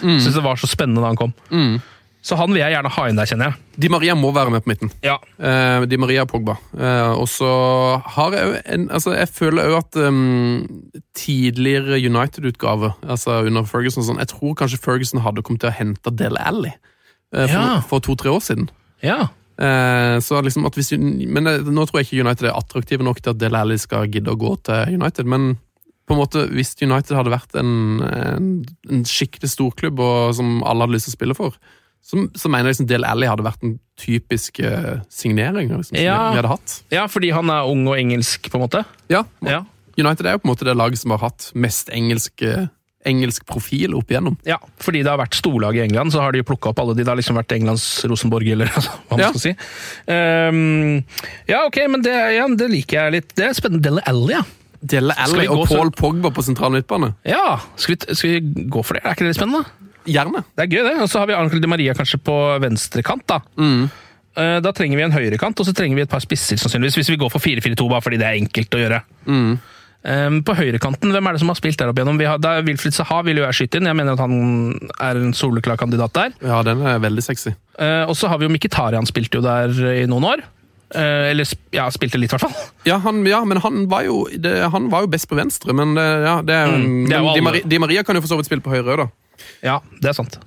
Syns 0.01 0.34
det 0.36 0.45
var 0.45 0.59
så 0.59 0.70
spennende 0.70 1.03
da 1.05 1.14
han 1.14 1.20
kom. 1.22 1.36
Så 2.22 2.38
han 2.38 2.51
vil 2.53 2.62
jeg 2.62 2.76
gjerne 2.76 2.91
ha 2.93 3.03
inn 3.09 3.18
der, 3.18 3.30
kjenner 3.30 3.49
jeg. 3.49 3.82
Di 3.82 3.89
Maria 3.89 4.14
må 4.18 4.30
være 4.36 4.53
med 4.53 4.62
på 4.62 4.70
midten. 4.70 4.91
Ja. 5.01 5.16
Eh, 5.41 5.88
Di 5.89 5.97
Maria 5.97 6.28
Pogba. 6.30 6.53
Eh, 6.78 7.14
og 7.18 7.26
så 7.32 7.49
har 8.16 8.38
jeg 8.38 8.45
jo 8.45 8.59
en 8.76 8.88
Altså, 8.91 9.16
jeg 9.18 9.30
føler 9.34 9.72
òg 9.72 9.78
at 9.80 9.97
um, 10.05 10.68
tidligere 11.18 11.97
United-utgave, 11.97 12.93
altså 13.09 13.41
under 13.47 13.66
Ferguson 13.66 14.03
og 14.03 14.09
sånn, 14.12 14.22
jeg 14.22 14.30
tror 14.36 14.53
kanskje 14.59 14.82
Ferguson 14.84 15.24
hadde 15.26 15.41
kommet 15.41 15.64
til 15.66 15.72
å 15.72 15.78
hente 15.80 16.14
Dele 16.14 16.41
Alli 16.45 16.74
for, 17.32 17.47
Ja. 17.55 17.82
for 17.88 17.99
to-tre 18.03 18.29
år 18.32 18.41
siden. 18.43 18.69
ja. 19.03 19.29
Eh, 19.61 20.17
så 20.25 20.39
liksom 20.41 20.63
hvis, 20.73 20.91
men 20.97 21.45
eh, 21.47 21.59
nå 21.61 21.84
tror 21.86 21.99
jeg 22.01 22.07
ikke 22.07 22.23
United 22.25 22.47
er 22.49 22.55
attraktive 22.57 23.03
nok 23.05 23.19
til 23.21 23.29
at 23.36 23.38
Del 23.38 23.53
Alli 23.55 23.75
skal 23.77 24.07
gidde 24.09 24.32
å 24.34 24.38
gå 24.39 24.55
til 24.65 24.95
United, 24.97 25.27
men 25.29 25.51
på 26.07 26.15
en 26.15 26.17
måte, 26.23 26.47
hvis 26.49 26.71
United 26.82 27.13
hadde 27.15 27.29
vært 27.29 27.53
en, 27.59 28.01
en, 28.01 28.47
en 28.89 29.03
skikkelig 29.05 29.51
storklubb 29.53 29.99
og 30.01 30.34
som 30.39 30.63
alle 30.65 30.88
hadde 30.88 30.95
lyst 30.95 31.05
til 31.05 31.13
å 31.13 31.17
spille 31.19 31.36
for, 31.38 31.59
så, 32.01 32.23
så 32.34 32.49
mener 32.49 32.71
jeg 32.71 32.73
liksom 32.79 32.89
Del 32.89 33.05
Alli 33.05 33.29
hadde 33.29 33.45
vært 33.45 33.61
en 33.67 33.75
typisk 34.01 34.63
uh, 34.65 35.03
signering 35.13 35.69
liksom, 35.69 35.84
som 35.91 35.99
Ja. 36.01 36.32
vi 36.32 36.39
hadde 36.41 36.55
hatt. 36.55 36.79
ja, 36.89 37.05
fordi 37.11 37.29
han 37.36 37.51
er 37.53 37.69
ung 37.69 37.86
og 37.91 37.99
engelsk, 38.01 38.49
på 38.49 38.57
en 38.57 38.65
måte. 38.65 38.82
Ja, 39.13 39.23
Ja. 39.45 39.61
United 39.99 40.25
er 40.25 40.32
jo 40.39 40.41
på 40.41 40.47
en 40.49 40.55
måte 40.55 40.65
det 40.65 40.73
laget 40.79 40.97
som 41.03 41.11
har 41.13 41.19
hatt 41.27 41.51
mest 41.53 41.91
engelske 41.93 42.49
eh, 42.63 42.67
engelsk 43.05 43.45
profil 43.49 43.95
opp 43.97 44.11
igjennom. 44.11 44.35
Ja, 44.45 44.57
fordi 44.79 45.01
det 45.03 45.09
har 45.09 45.17
vært 45.17 45.33
storlag 45.39 45.75
i 45.75 45.81
England, 45.85 46.11
så 46.13 46.21
har 46.21 46.31
de 46.35 46.43
plukka 46.45 46.69
opp 46.69 46.79
alle 46.83 46.93
de. 46.95 47.03
Det 47.03 47.09
har 47.09 47.17
liksom 47.17 47.35
vært 47.39 47.51
Englands 47.55 47.85
Rosenborg, 48.05 48.47
eller 48.53 48.69
hva 48.75 48.83
man 49.11 49.19
Ja. 49.23 49.29
skal 49.33 49.41
si. 49.41 49.53
Um, 50.07 51.03
ja, 51.49 51.63
ok, 51.67 51.79
men 51.89 52.01
det, 52.05 52.13
ja, 52.35 52.47
det 52.47 52.69
liker 52.71 52.99
jeg 53.05 53.15
litt. 53.17 53.31
Det 53.37 53.47
er 53.49 53.57
spennende. 53.57 53.83
Dele 53.87 54.03
Alli, 54.09 54.35
ja. 54.35 54.43
Dele 54.81 55.13
Alli 55.17 55.45
og 55.47 55.63
Paul 55.63 55.67
så- 55.67 55.77
Paul 55.77 55.91
Pogba 55.97 56.31
på 56.33 56.43
sentral 56.45 56.71
midtbane. 56.73 57.13
Ja, 57.27 57.59
skal 57.75 57.95
vi, 57.95 58.15
skal 58.17 58.29
vi 58.35 58.65
gå 58.69 58.83
for 58.85 58.97
det? 58.97 59.03
Er 59.05 59.13
ikke 59.15 59.25
det 59.27 59.33
litt 59.33 59.41
spennende? 59.41 59.65
Gjerne. 60.09 60.43
Det 60.57 60.63
er 60.65 60.71
gøy, 60.73 60.83
det. 60.89 60.95
Og 61.03 61.09
så 61.09 61.19
har 61.21 61.27
vi 61.29 61.33
Arnold 61.37 61.61
Di 61.61 61.69
Maria 61.69 61.93
kanskje 61.93 62.17
på 62.25 62.37
venstrekant, 62.63 63.25
da. 63.29 63.41
Eh, 63.61 64.59
Da 64.63 64.71
trenger 64.71 64.97
vi 64.97 65.03
en 65.03 65.11
høyrekant, 65.13 65.59
og 65.59 65.65
så 65.67 65.73
trenger 65.77 65.95
vi 65.99 66.01
et 66.07 66.09
par 66.09 66.23
spisser, 66.23 66.57
sannsynligvis. 66.57 66.95
Hvis 67.01 67.09
vi 67.13 67.17
går 67.21 67.29
for 67.29 67.39
4-4-2, 67.43 67.89
bare 67.91 68.01
fordi 68.01 68.17
det 68.17 68.25
er 68.29 68.39
enkelt 68.39 68.73
å 68.77 68.81
gjøre. 68.81 69.01
Eh, 69.27 69.55
På 70.01 70.55
høyrekanten, 70.57 71.11
hvem 71.13 71.27
er 71.29 71.35
det 71.35 71.41
som 71.43 71.51
har 71.51 71.57
spilt 71.59 71.77
der 71.77 71.91
opp 71.91 71.99
igjennom? 71.99 72.17
Vi 72.17 72.25
har, 72.25 72.39
da 72.41 72.55
Wilfried 72.65 72.95
Saha 72.95 73.19
vil 73.27 73.37
jo 73.37 73.43
jeg 73.45 73.53
skyte 73.59 73.77
inn, 73.77 73.89
jeg 73.91 73.97
mener 73.99 74.15
at 74.17 74.23
han 74.23 74.79
er 74.97 75.19
en 75.19 75.35
soleklar 75.37 75.77
kandidat 75.77 76.15
der. 76.17 76.33
Ja, 76.41 76.63
den 76.65 76.81
er 76.89 76.97
veldig 77.03 77.21
sexy. 77.21 77.53
Eh, 77.77 78.03
og 78.09 78.15
så 78.17 78.31
har 78.31 78.41
vi 78.41 78.47
jo 78.47 78.53
Mkhitaryan 78.55 79.05
spilte 79.05 79.37
jo 79.37 79.45
der 79.45 79.69
i 79.93 80.07
noen 80.09 80.25
år. 80.31 80.43
Eh, 80.97 81.29
eller 81.31 81.47
ja, 81.71 81.85
spilte 81.93 82.17
litt, 82.19 82.33
i 82.33 82.35
hvert 82.35 82.47
fall. 82.49 82.57
Ja, 82.89 82.97
han, 83.05 83.21
ja 83.29 83.43
men 83.45 83.61
han 83.61 83.83
var, 83.91 84.07
jo, 84.09 84.23
det, 84.33 84.55
han 84.73 84.89
var 84.89 85.05
jo 85.05 85.11
best 85.13 85.29
på 85.29 85.37
venstre, 85.37 85.75
men 85.77 85.93
det, 85.95 86.07
ja, 86.25 86.39
det 86.41 86.57
Mm, 86.71 87.05
det 87.11 87.21
Di. 87.21 87.41
Maria, 87.45 87.67
Di 87.69 87.77
Maria 87.85 88.03
kan 88.03 88.17
jo 88.17 88.25
for 88.25 88.33
så 88.33 88.39
vidt 88.41 88.49
spille 88.49 88.65
på 88.65 88.73
høyre 88.73 88.95
òg, 88.95 89.03
da. 89.05 89.45
Ja, 89.61 89.77
det 90.01 90.09
er 90.11 90.17
sant. 90.17 90.39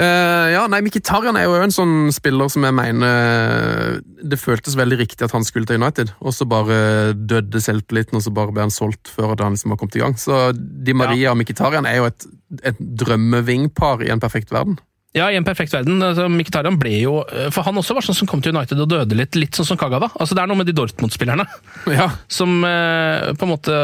Eh, 0.00 0.46
ja, 0.54 0.62
nei, 0.72 0.78
Mkhitaryan 0.86 1.36
er 1.36 1.44
jo 1.44 1.58
en 1.60 1.74
sånn 1.74 1.96
spiller 2.16 2.48
som 2.48 2.64
jeg 2.64 2.72
mener 2.72 3.98
Det 4.24 4.38
føltes 4.40 4.72
veldig 4.78 4.96
riktig 5.02 5.26
at 5.26 5.34
han 5.36 5.44
skulle 5.44 5.68
til 5.68 5.76
United, 5.82 6.14
og 6.24 6.32
så 6.32 6.46
bare 6.48 7.12
døde 7.12 7.60
selvtilliten, 7.60 8.16
og 8.16 8.24
så 8.24 8.32
bare 8.32 8.54
ble 8.56 8.64
han 8.64 8.72
solgt 8.72 9.10
før 9.12 9.34
han 9.36 9.52
liksom 9.52 9.74
har 9.74 9.80
kommet 9.82 9.98
i 9.98 10.04
gang. 10.04 10.16
Så 10.16 10.52
Di 10.56 10.94
Maria 10.96 11.28
Ja. 11.28 11.34
og 11.34 11.42
Mkhitaryan 11.42 11.84
er 11.86 12.00
jo 12.00 12.08
et, 12.08 12.26
et 12.72 12.80
drømmevingpar 12.80 14.00
i 14.06 14.10
en 14.14 14.20
perfekt 14.22 14.50
verden. 14.54 14.78
Ja, 15.12 15.26
i 15.28 15.36
en 15.36 15.44
perfekt 15.44 15.74
verden. 15.74 15.98
Altså, 16.00 16.24
Mkhitaryan 16.32 16.78
ble 16.80 16.94
jo 17.02 17.18
For 17.52 17.66
han 17.66 17.76
også 17.76 17.92
var 17.98 18.04
sånn 18.06 18.16
som 18.16 18.28
kom 18.30 18.40
til 18.40 18.54
United 18.56 18.80
og 18.80 18.88
døde 18.88 19.18
litt, 19.18 19.36
litt 19.36 19.58
sånn 19.58 19.68
som 19.68 19.76
Kagawa. 19.80 20.08
Altså, 20.16 20.32
det 20.32 20.40
er 20.40 20.48
noe 20.48 20.56
med 20.56 20.70
de 20.70 20.74
Dortmund-spillerne 20.78 21.44
Ja, 22.00 22.06
som 22.32 22.62
eh, 22.64 23.28
på 23.36 23.44
en 23.44 23.52
måte 23.52 23.76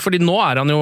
Fordi 0.00 0.22
nå 0.24 0.38
er 0.40 0.62
han 0.62 0.72
jo 0.72 0.80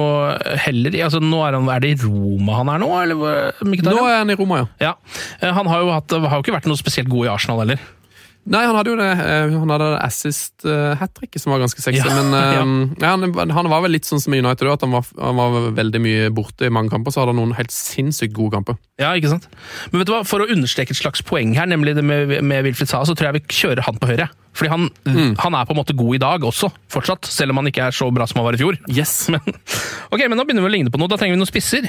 heller 0.63 0.95
altså, 1.09 1.19
nå 1.19 1.43
er, 1.43 1.59
han, 1.59 1.67
er 1.75 1.83
det 1.83 1.91
i 1.97 1.99
Roma 2.05 2.61
han 2.61 2.71
er 2.71 2.83
nå, 2.85 2.91
eller 3.03 3.25
Mkhitaryan? 3.67 3.99
Nå 3.99 4.07
er 4.07 4.21
han 4.21 4.31
i 4.31 4.39
Roma, 4.39 4.61
ja. 4.63 4.69
Ja. 4.91 4.93
Eh, 5.41 5.51
Han 5.51 5.67
har 5.67 5.83
jo, 5.83 5.91
hatt, 5.91 6.15
har 6.15 6.39
jo 6.39 6.45
ikke 6.45 6.55
vært 6.55 6.71
noe 6.71 6.79
spesielt 6.79 7.11
god 7.11 7.27
i 7.27 7.33
Arsenal 7.35 7.65
heller. 7.65 7.83
Nei, 8.49 8.63
han 8.65 8.73
hadde 8.73 8.89
jo 8.89 8.95
det. 8.97 9.07
eh, 9.21 9.51
Han 9.53 9.69
hadde 9.69 9.87
assist 10.01 10.65
uh, 10.65 10.95
hat 10.97 11.11
trick, 11.13 11.35
som 11.37 11.51
var 11.53 11.61
ganske 11.61 11.77
sexy. 11.83 12.01
Ja, 12.01 12.09
men 12.17 12.33
ja. 12.33 12.63
ja, 13.05 13.11
han, 13.13 13.53
han 13.53 13.69
var 13.69 13.83
vel 13.85 13.93
litt 13.93 14.07
sånn 14.09 14.21
som 14.23 14.33
i 14.33 14.39
United 14.41 14.65
at 14.71 14.81
han 14.81 14.95
var, 14.95 15.05
han 15.21 15.37
var 15.37 15.69
veldig 15.77 16.01
mye 16.01 16.31
borte 16.33 16.65
i 16.65 16.73
mange 16.73 16.89
kamper. 16.89 17.13
Så 17.13 17.21
hadde 17.21 17.35
han 17.35 17.41
noen 17.43 17.53
helt 17.59 17.73
sinnssykt 17.75 18.33
gode 18.33 18.55
kamper. 18.57 18.79
Ja, 19.01 19.13
ikke 19.17 19.29
sant? 19.35 19.45
Men 19.91 20.01
vet 20.01 20.09
du 20.09 20.15
hva, 20.15 20.23
For 20.25 20.41
å 20.41 20.49
understreke 20.49 20.95
et 20.95 20.99
slags 20.99 21.21
poeng 21.25 21.53
her, 21.57 21.69
nemlig 21.69 21.93
det 21.99 22.03
med, 22.05 22.33
med 22.41 22.65
Wilfried 22.65 22.89
Saha, 22.89 23.05
så 23.05 23.13
tror 23.17 23.29
jeg 23.29 23.41
vi 23.43 23.59
kjører 23.61 23.85
han 23.85 24.01
på 24.01 24.09
høyre. 24.09 24.31
Fordi 24.57 24.67
han, 24.73 24.89
han 25.39 25.55
er 25.55 25.67
på 25.69 25.71
en 25.71 25.79
måte 25.79 25.93
god 25.95 26.17
i 26.17 26.19
dag 26.25 26.43
også, 26.43 26.67
fortsatt. 26.91 27.29
Selv 27.31 27.53
om 27.53 27.61
han 27.61 27.69
ikke 27.69 27.85
er 27.87 27.95
så 27.95 28.09
bra 28.11 28.25
som 28.27 28.41
han 28.41 28.49
var 28.49 28.57
i 28.57 28.59
fjor. 28.59 28.75
Yes! 28.91 29.13
Men, 29.31 29.45
ok, 30.11 30.25
men 30.25 30.35
nå 30.35 30.43
begynner 30.43 30.65
vi 30.65 30.67
å 30.67 30.73
ligne 30.73 30.91
på 30.91 30.99
noe. 30.99 31.07
Da 31.13 31.15
trenger 31.21 31.37
vi 31.37 31.39
noen 31.39 31.47
spisser. 31.47 31.87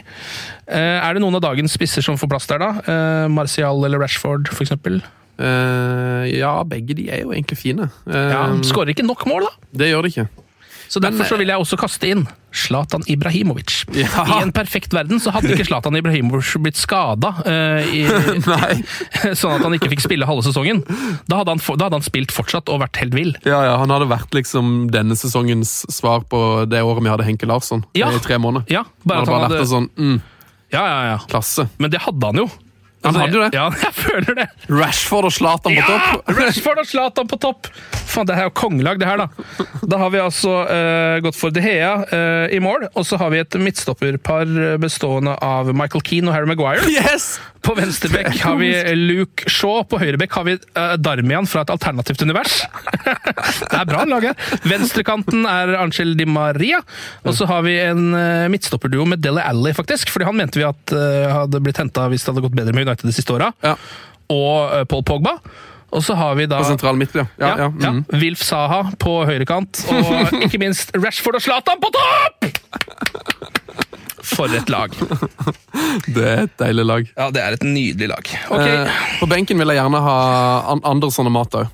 Eh, 0.68 1.00
er 1.00 1.16
det 1.16 1.24
noen 1.24 1.40
av 1.40 1.42
dagens 1.48 1.74
spisser 1.74 2.04
som 2.06 2.20
får 2.20 2.30
plass 2.30 2.46
der, 2.52 2.62
da? 2.62 2.70
Eh, 2.86 3.26
Martial 3.34 3.82
eller 3.88 3.98
Rashford, 4.04 4.52
for 4.52 4.62
eksempel? 4.62 5.00
Eh, 5.40 6.38
ja, 6.38 6.54
begge 6.68 6.94
de 6.98 7.08
er 7.10 7.22
jo 7.24 7.32
egentlig 7.32 7.58
fine. 7.58 7.88
Uh, 8.06 8.14
Ja, 8.32 8.44
Skårer 8.66 8.92
ikke 8.94 9.06
nok 9.06 9.24
mål, 9.26 9.48
da. 9.48 9.68
det 9.82 9.92
gjør 9.92 10.02
de 10.06 10.14
ikke. 10.14 10.28
Så 10.92 11.00
Derfor 11.00 11.24
så 11.24 11.38
vil 11.40 11.48
jeg 11.48 11.56
også 11.56 11.78
kaste 11.80 12.04
inn 12.12 12.26
Zlatan 12.52 13.00
Ibrahimovic. 13.08 13.86
Ja. 13.96 14.26
I 14.28 14.42
en 14.42 14.50
perfekt 14.52 14.92
verden 14.92 15.16
så 15.24 15.32
hadde 15.32 15.54
ikke 15.54 15.64
Zlatan 15.64 15.96
Ibrahimovic 15.96 16.50
blitt 16.60 16.76
skada, 16.76 17.30
Nei. 17.48 18.74
sånn 19.40 19.54
at 19.56 19.64
han 19.64 19.72
ikke 19.78 19.88
fikk 19.94 20.04
spille 20.04 20.28
halve 20.28 20.44
sesongen. 20.44 20.82
Da 21.32 21.38
hadde, 21.40 21.54
han, 21.54 21.62
da 21.80 21.86
hadde 21.88 21.96
han 21.96 22.04
spilt 22.04 22.34
fortsatt 22.36 22.68
og 22.68 22.82
vært 22.84 23.00
helt 23.00 23.16
vill. 23.16 23.32
Ja, 23.48 23.62
ja, 23.70 23.78
Han 23.80 23.88
hadde 23.94 24.10
vært 24.12 24.36
liksom 24.36 24.90
denne 24.92 25.16
sesongens 25.16 25.78
svar 25.88 26.26
på 26.28 26.42
det 26.68 26.82
året 26.84 27.02
vi 27.08 27.12
hadde 27.14 27.24
Henke 27.30 27.48
Larsson 27.48 27.86
Ja. 27.96 28.12
i 28.12 28.20
tre 28.20 28.36
måneder. 28.36 28.68
Ja, 28.68 28.84
Han 28.84 28.92
hadde 28.92 29.08
bare 29.08 29.24
han 29.24 29.32
bare 29.32 29.48
lært 29.48 29.64
det 29.64 29.72
sånn 29.72 29.88
mm, 29.96 30.20
Ja, 30.76 30.84
ja, 30.84 31.00
ja. 31.14 31.18
klasse. 31.32 31.70
Men 31.80 31.90
det 31.96 32.04
hadde 32.04 32.28
han 32.34 32.36
jo. 32.44 32.50
Han 33.04 33.16
hadde 33.18 33.34
jo 33.38 33.42
det. 33.42 33.50
Ja, 33.56 33.66
jeg 33.86 33.94
føler 33.98 34.34
det. 34.42 34.46
Rashford 34.70 35.24
og 35.30 35.32
Zlatan 35.34 35.74
på 35.74 35.80
Ja! 35.80 35.86
topp! 35.88 36.30
Rashford 36.38 36.82
og 36.84 36.86
Zlatan 36.86 37.30
på 37.32 37.38
topp! 37.42 37.66
Faen, 38.12 38.28
det 38.28 38.36
her 38.36 38.46
er 38.46 38.50
jo 38.50 38.56
kongelag, 38.60 39.00
det 39.00 39.08
her, 39.08 39.22
da. 39.24 39.66
Da 39.88 40.00
har 40.02 40.12
vi 40.14 40.22
altså 40.22 40.56
uh, 40.68 41.16
gått 41.24 41.38
for 41.38 41.54
De 41.54 41.62
Hea 41.64 41.94
uh, 42.04 42.46
i 42.52 42.60
mål, 42.62 42.88
og 42.92 43.06
så 43.08 43.18
har 43.20 43.32
vi 43.34 43.40
et 43.42 43.58
midtstopperpar 43.60 44.78
bestående 44.82 45.36
av 45.42 45.72
Michael 45.76 46.04
Keane 46.06 46.30
og 46.30 46.36
Harry 46.36 46.50
Maguire. 46.52 46.86
Yes! 46.92 47.36
På 47.62 47.74
venstrebekk 47.78 48.40
har 48.42 48.56
vi 48.58 48.70
Luke 48.98 49.46
Shaw, 49.50 49.84
på 49.86 50.00
høyrebekk 50.02 50.34
har 50.34 50.46
vi 50.48 50.56
uh, 50.58 50.94
Darmian 50.98 51.46
fra 51.46 51.62
et 51.62 51.70
alternativt 51.70 52.24
univers. 52.26 52.56
det 53.70 53.78
er 53.78 53.86
bra 53.86 54.02
lag 54.08 54.26
her. 54.26 54.46
Venstrekanten 54.66 55.46
er 55.46 55.76
Angel 55.78 56.16
Di 56.18 56.26
Maria, 56.26 56.82
og 57.22 57.36
så 57.38 57.46
har 57.50 57.62
vi 57.66 57.76
en 57.84 58.08
uh, 58.16 58.50
midtstopperduo 58.50 59.06
med 59.12 59.22
Dele 59.22 59.44
Alli, 59.46 59.74
faktisk. 59.78 60.10
Fordi 60.10 60.26
han 60.26 60.38
mente 60.38 60.58
vi 60.58 60.66
at 60.66 60.96
uh, 60.96 61.28
hadde 61.42 61.62
blitt 61.62 61.78
henta 61.78 62.08
hvis 62.10 62.26
det 62.26 62.32
hadde 62.32 62.46
gått 62.48 62.58
bedre 62.58 62.74
med 62.74 62.88
United 62.88 63.06
de 63.06 63.14
siste 63.14 63.36
åra. 63.36 63.52
Ja, 63.62 63.76
Og 64.32 64.88
Paul 64.90 65.06
Pogba. 65.06 65.38
Og 65.92 66.04
så 66.04 66.16
har 66.16 66.36
vi 66.38 66.46
da 66.48 66.62
På 66.62 66.68
sentral 66.70 66.96
midt, 66.96 67.14
ja. 67.16 67.26
ja, 67.36 67.50
ja, 67.64 67.68
ja, 67.68 67.90
mm. 67.92 68.04
Wilf 68.22 68.42
Saha 68.46 68.80
på 69.00 69.18
høyrekant, 69.28 69.84
og 69.92 70.32
ikke 70.46 70.60
minst 70.62 70.94
Rashford 70.96 71.36
og 71.36 71.44
Zlatan 71.44 71.82
på 71.82 71.92
topp! 71.92 72.48
For 74.32 74.48
et 74.54 74.70
lag. 74.70 74.94
Det 76.06 76.22
er 76.24 76.44
et 76.46 76.52
deilig 76.60 76.84
lag. 76.86 77.08
Ja, 77.18 77.26
det 77.34 77.42
er 77.42 77.56
et 77.56 77.64
nydelig 77.66 78.08
lag. 78.08 78.28
Okay. 78.54 78.76
Eh, 78.86 79.00
på 79.18 79.28
benken 79.28 79.58
vil 79.60 79.72
jeg 79.74 79.80
gjerne 79.80 80.00
ha 80.04 80.16
Andersson 80.78 81.28
og 81.28 81.34
Mata 81.34 81.64
òg. 81.64 81.72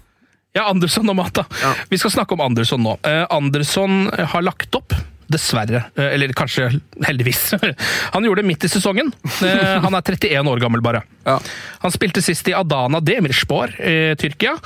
Ja, 0.56 0.64
Andersson 0.72 1.12
og 1.12 1.14
Mata. 1.20 1.44
Vi 1.92 2.00
skal 2.00 2.10
snakke 2.16 2.34
om 2.34 2.42
Andersson 2.42 2.82
nå. 2.82 2.96
Eh, 3.06 3.26
Andersson 3.30 4.08
har 4.32 4.42
lagt 4.42 4.74
opp. 4.74 4.96
Dessverre. 5.28 5.82
Eh, 5.96 6.14
Eller 6.14 6.32
kanskje 6.36 6.70
heldigvis. 7.04 7.52
Han 8.14 8.24
gjorde 8.24 8.42
det 8.42 8.48
midt 8.48 8.64
i 8.64 8.70
sesongen. 8.72 9.12
Eh, 9.44 9.74
Han 9.84 9.94
er 9.98 10.02
31 10.02 10.48
år 10.48 10.62
gammel, 10.62 10.82
bare. 10.84 11.02
Ja. 11.28 11.38
Han 11.84 11.92
spilte 11.94 12.22
sist 12.24 12.48
i 12.48 12.54
Adana 12.56 13.00
Demirspor 13.04 13.74
i 13.80 14.14
Tyrkia. 14.20 14.56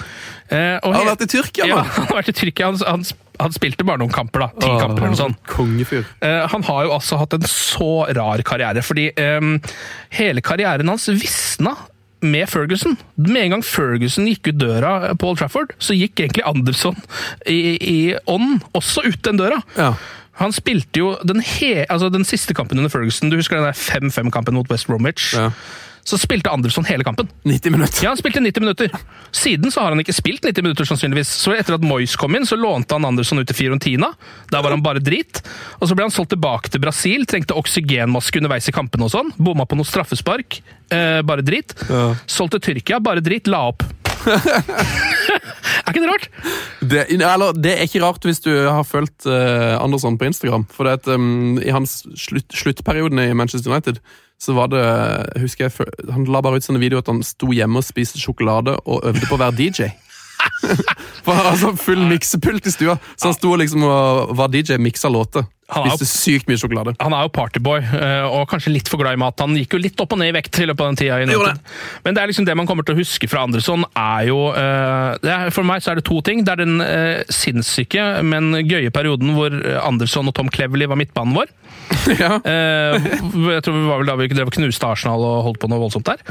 Eh, 0.48 0.78
Han 0.82 0.94
har 0.94 1.10
vært 1.12 1.26
i 1.26 1.30
Tyrkia, 1.34 1.66
Ja, 1.66 1.82
han 1.96 2.08
har 2.10 2.20
vært 2.22 2.30
i 2.30 2.36
Tyrkia. 2.38 2.70
Han, 2.70 2.78
han, 2.86 3.04
han 3.42 3.54
spilte 3.56 3.86
bare 3.88 3.98
noen 4.04 4.14
kamper, 4.14 4.46
da. 4.46 4.50
Ti 4.62 4.70
kamper 4.78 5.02
eller 5.02 5.16
noe 5.16 5.22
sånt. 5.24 5.40
Kongefyr. 5.50 6.06
Han 6.54 6.66
har 6.68 6.86
jo 6.86 6.94
altså 6.98 7.18
hatt 7.18 7.34
en 7.38 7.48
så 7.50 7.90
rar 8.14 8.42
karriere, 8.46 8.84
fordi 8.86 9.08
um, 9.18 9.56
hele 10.14 10.44
karrieren 10.44 10.92
hans 10.92 11.08
visna 11.10 11.74
med 12.22 12.46
Ferguson. 12.46 12.94
Med 13.18 13.42
en 13.48 13.56
gang 13.56 13.64
Ferguson 13.66 14.28
gikk 14.30 14.52
ut 14.52 14.60
døra 14.62 14.92
på 15.18 15.32
Old 15.32 15.40
Trafford, 15.42 15.72
så 15.82 15.96
gikk 15.96 16.22
egentlig 16.22 16.44
Andersson 16.46 16.94
i, 17.50 17.58
i 17.82 17.98
ånd 18.30 18.60
også 18.78 19.02
ut 19.08 19.18
den 19.26 19.40
døra. 19.40 19.58
Ja. 19.74 19.88
Han 20.42 20.54
spilte 20.54 21.02
jo 21.02 21.14
den, 21.26 21.40
he, 21.40 21.86
altså 21.86 22.10
den 22.12 22.26
siste 22.28 22.54
kampen 22.56 22.82
under 22.82 22.92
Ferguson, 22.92 23.30
du 23.30 23.38
husker 23.38 23.60
den 23.60 23.70
der 23.70 23.78
5-5-kampen 23.78 24.58
mot 24.58 24.70
West 24.72 24.90
Bromwich? 24.90 25.32
Ja. 25.38 25.52
Så 26.04 26.18
spilte 26.18 26.50
Andersson 26.50 26.84
hele 26.84 27.04
kampen. 27.06 27.28
90 27.46 27.70
minutter. 27.70 28.02
Ja, 28.02 28.10
han 28.10 28.18
spilte 28.18 28.40
90 28.42 28.60
minutter. 28.60 28.90
Siden 29.30 29.70
så 29.70 29.84
har 29.84 29.94
han 29.94 30.02
ikke 30.02 30.14
spilt 30.16 30.42
90 30.42 30.64
minutter, 30.66 30.88
sannsynligvis. 30.88 31.30
Så 31.44 31.54
etter 31.54 31.76
at 31.76 31.86
Moyes 31.86 32.16
kom 32.18 32.34
inn, 32.34 32.46
så 32.48 32.58
lånte 32.58 32.98
han 32.98 33.06
Andersson 33.06 33.38
ut 33.38 33.46
til 33.46 33.54
Fiorentina. 33.56 34.10
Der 34.50 34.64
var 34.66 34.74
han 34.74 34.82
bare 34.82 35.02
drit. 35.02 35.44
Og 35.78 35.86
så 35.86 35.94
ble 35.94 36.08
han 36.08 36.14
solgt 36.14 36.34
tilbake 36.34 36.74
til 36.74 36.82
Brasil, 36.82 37.22
trengte 37.30 37.54
oksygenmaske 37.58 38.42
underveis 38.42 38.66
i 38.66 38.74
kampene 38.74 39.06
og 39.06 39.14
sånn. 39.14 39.30
Bomma 39.38 39.68
på 39.68 39.78
noe 39.78 39.86
straffespark. 39.86 40.58
Eh, 40.90 41.22
bare 41.22 41.46
drit. 41.46 41.76
Ja. 41.86 42.08
Solgt 42.26 42.58
til 42.58 42.66
Tyrkia, 42.72 42.98
bare 42.98 43.22
drit. 43.22 43.46
La 43.46 43.68
opp. 43.70 43.86
er 45.86 45.94
ikke 45.94 46.02
det 46.02 46.10
rart? 46.10 46.26
Det, 46.80 47.04
eller, 47.18 47.54
det 47.58 47.76
er 47.76 47.86
ikke 47.86 48.02
rart 48.04 48.26
hvis 48.26 48.42
du 48.44 48.50
har 48.54 48.84
fulgt 48.86 49.26
uh, 49.26 49.78
Andersson 49.82 50.18
på 50.18 50.28
Instagram. 50.30 50.66
For 50.70 50.90
at, 50.90 51.08
um, 51.10 51.58
i 51.62 51.72
hans 51.74 52.02
slutt, 52.18 52.48
sluttperioden 52.54 53.22
i 53.22 53.32
Manchester 53.34 53.72
United 53.72 54.02
så 54.42 54.56
var 54.56 54.72
det 54.72 54.80
jeg 54.82 55.42
husker 55.44 55.68
jeg, 55.68 55.90
Han 56.10 56.26
la 56.26 56.40
bare 56.42 56.58
ut 56.58 56.66
sånne 56.66 56.80
videoer 56.82 57.04
at 57.04 57.10
han 57.12 57.20
sto 57.26 57.52
hjemme 57.54 57.78
og 57.78 57.86
spiste 57.86 58.18
sjokolade 58.18 58.74
og 58.82 59.04
øvde 59.06 59.28
på 59.28 59.36
å 59.36 59.42
være 59.44 59.54
DJ. 59.60 59.92
For 61.24 61.38
han 61.38 61.58
sånn 61.60 61.78
full 61.78 62.02
miksepult 62.10 62.66
i 62.66 62.74
stua, 62.74 62.96
så 63.14 63.30
han 63.30 63.36
sto 63.36 63.54
liksom 63.58 63.84
og 63.86 64.34
var 64.38 64.50
DJ, 64.50 64.80
miksa 64.82 65.10
låter. 65.12 65.46
Spiste 65.72 66.08
sykt 66.08 66.50
mye 66.50 66.60
sjokolade. 66.60 66.94
Han 67.02 67.14
er 67.16 67.26
jo 67.26 67.32
partyboy, 67.34 67.80
eh, 67.80 68.26
og 68.28 68.44
kanskje 68.50 68.74
litt 68.74 68.90
for 68.90 69.00
glad 69.00 69.16
i 69.16 69.20
mat. 69.22 69.38
Han 69.42 69.56
gikk 69.56 69.76
jo 69.76 69.80
litt 69.82 70.00
opp 70.02 70.14
og 70.14 70.20
ned 70.20 70.32
i 70.32 70.36
vekt 70.36 70.60
i 70.60 70.68
løpet 70.68 70.84
av 70.84 70.92
den 70.92 71.00
tida. 71.00 71.20
i 71.22 71.28
Men 72.04 72.16
det 72.16 72.22
er 72.22 72.30
liksom 72.30 72.48
det 72.48 72.56
man 72.58 72.68
kommer 72.68 72.86
til 72.86 72.96
å 72.96 73.00
huske 73.00 73.28
fra 73.30 73.44
Andersson, 73.46 73.86
er 73.96 74.28
jo 74.28 74.40
eh, 74.52 75.30
er, 75.32 75.50
For 75.54 75.66
meg 75.66 75.84
så 75.84 75.92
er 75.92 76.00
det 76.00 76.06
to 76.08 76.20
ting. 76.24 76.44
Det 76.44 76.54
er 76.54 76.62
den 76.64 76.80
eh, 76.84 77.22
sinnssyke, 77.32 78.22
men 78.26 78.52
gøye 78.62 78.92
perioden 78.94 79.34
hvor 79.36 79.54
Andersson 79.82 80.28
og 80.28 80.36
Tom 80.36 80.52
Cleverley 80.52 80.90
var 80.90 81.00
midtbanen 81.00 81.36
vår. 81.36 81.52
ja. 82.22 82.36
Eh, 82.38 83.08
jeg 83.56 83.64
tror 83.64 83.78
vi 83.78 83.88
var 83.88 84.02
vel 84.02 84.12
da 84.12 84.18
vi 84.20 84.30
drev 84.32 84.52
knuste 84.52 84.88
Arsenal 84.88 85.24
og 85.24 85.48
holdt 85.48 85.62
på 85.62 85.72
noe 85.72 85.82
voldsomt 85.82 86.08
der. 86.08 86.22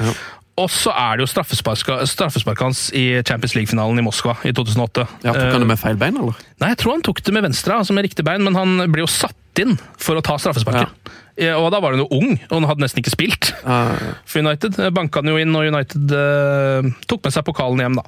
Og 0.61 0.69
så 0.71 0.93
er 0.93 1.17
det 1.17 1.25
jo 1.25 1.31
straffesparket 1.31 2.63
hans 2.63 2.83
i 2.97 3.05
Champions 3.25 3.55
League-finalen 3.57 4.01
i 4.01 4.05
Moskva 4.05 4.35
i 4.47 4.53
2008. 4.55 5.07
ja, 5.25 5.33
Tok 5.33 5.55
han 5.55 5.65
det 5.65 5.69
med 5.73 5.81
feil 5.81 5.99
bein, 5.99 6.19
eller? 6.21 6.37
Nei, 6.61 6.71
jeg 6.75 6.81
tror 6.83 6.97
han 6.97 7.05
tok 7.07 7.23
det 7.25 7.33
med 7.35 7.47
venstre, 7.49 7.79
altså 7.81 7.95
med 7.97 8.05
riktig 8.07 8.25
bein, 8.27 8.45
men 8.45 8.57
han 8.57 8.85
ble 8.93 9.03
jo 9.05 9.09
satt 9.11 9.35
inn 9.61 9.75
for 9.99 10.19
å 10.19 10.23
ta 10.25 10.37
straffesparket. 10.39 10.93
Ja, 10.93 11.17
Og 11.57 11.67
da 11.73 11.79
var 11.81 11.95
hun 11.95 12.03
jo 12.03 12.09
ung, 12.17 12.33
og 12.49 12.55
hun 12.59 12.67
hadde 12.69 12.83
nesten 12.83 13.03
ikke 13.03 13.13
spilt 13.13 13.51
Uh, 13.61 13.93
for 14.25 14.41
United. 14.41 14.77
Banka 14.95 15.21
han 15.21 15.29
jo 15.29 15.37
inn, 15.37 15.53
og 15.53 15.67
United 15.69 16.13
eh, 16.17 16.87
tok 17.05 17.21
med 17.27 17.35
seg 17.35 17.45
pokalen 17.45 17.83
hjem, 17.83 17.99
da. 17.99 18.05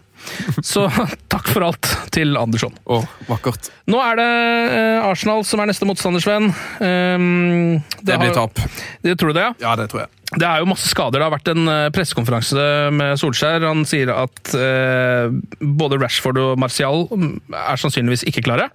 Så 0.64 0.88
takk 1.34 1.50
for 1.52 1.66
alt 1.68 1.90
til 2.16 2.38
Andersson. 2.40 2.74
å, 2.90 3.02
vakkert. 3.28 3.70
Nå 3.92 4.00
er 4.02 4.18
det 4.18 4.28
eh, 4.32 5.06
Arsenal 5.06 5.44
som 5.46 5.62
er 5.62 5.70
neste 5.70 5.86
motstandersvenn. 5.90 6.50
Um, 6.80 7.84
Det 8.02 8.18
blir 8.22 8.34
tap. 8.36 8.58
Det 9.04 9.18
tror 9.20 9.34
du 9.34 9.40
det, 9.40 9.48
ja? 9.50 9.54
Ja, 9.62 9.78
det 9.80 9.90
tror 9.92 10.06
jeg. 10.06 10.14
Det 10.34 10.48
er 10.48 10.64
jo 10.64 10.70
masse 10.72 10.90
skader. 10.90 11.20
Det 11.20 11.26
har 11.28 11.34
vært 11.36 11.50
en 11.52 11.70
eh, 11.70 11.90
pressekonferanse 11.94 12.64
med 12.98 13.20
Solskjær. 13.22 13.68
Han 13.68 13.84
sier 13.86 14.10
at 14.16 14.54
eh, 14.58 15.36
både 15.62 16.00
Rashford 16.02 16.40
og 16.42 16.56
Martial 16.64 17.06
mm, 17.12 17.36
er 17.60 17.82
sannsynligvis 17.84 18.26
ikke 18.32 18.46
klare. 18.48 18.72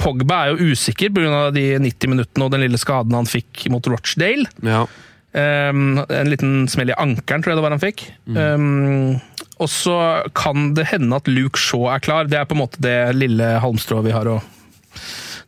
Pogba 0.00 0.38
er 0.46 0.54
jo 0.54 0.72
usikker 0.72 1.12
pga. 1.12 1.50
de 1.52 1.66
90 1.82 2.14
minuttene 2.14 2.46
og 2.46 2.54
den 2.54 2.64
lille 2.64 2.80
skaden 2.80 3.12
han 3.18 3.28
fikk 3.28 3.51
mot 3.72 3.86
Rochdale. 3.90 4.48
Ja. 4.64 4.84
Um, 5.32 5.96
en 6.12 6.28
liten 6.28 6.66
smell 6.68 6.92
i 6.92 6.96
ankelen, 7.00 7.40
tror 7.40 7.54
jeg 7.54 7.60
det 7.60 7.64
var 7.64 7.72
han 7.72 7.82
fikk. 7.82 8.04
Um, 8.28 9.20
og 9.62 9.70
så 9.72 9.96
kan 10.36 10.72
det 10.76 10.90
hende 10.90 11.16
at 11.16 11.30
Luke 11.30 11.60
Shaw 11.60 11.88
er 11.92 12.02
klar. 12.04 12.28
Det 12.28 12.40
er 12.40 12.48
på 12.48 12.56
en 12.56 12.64
måte 12.64 12.82
det 12.84 13.14
lille 13.16 13.54
halmstrået 13.62 14.08
vi 14.08 14.16
har 14.16 14.28
å 14.28 14.40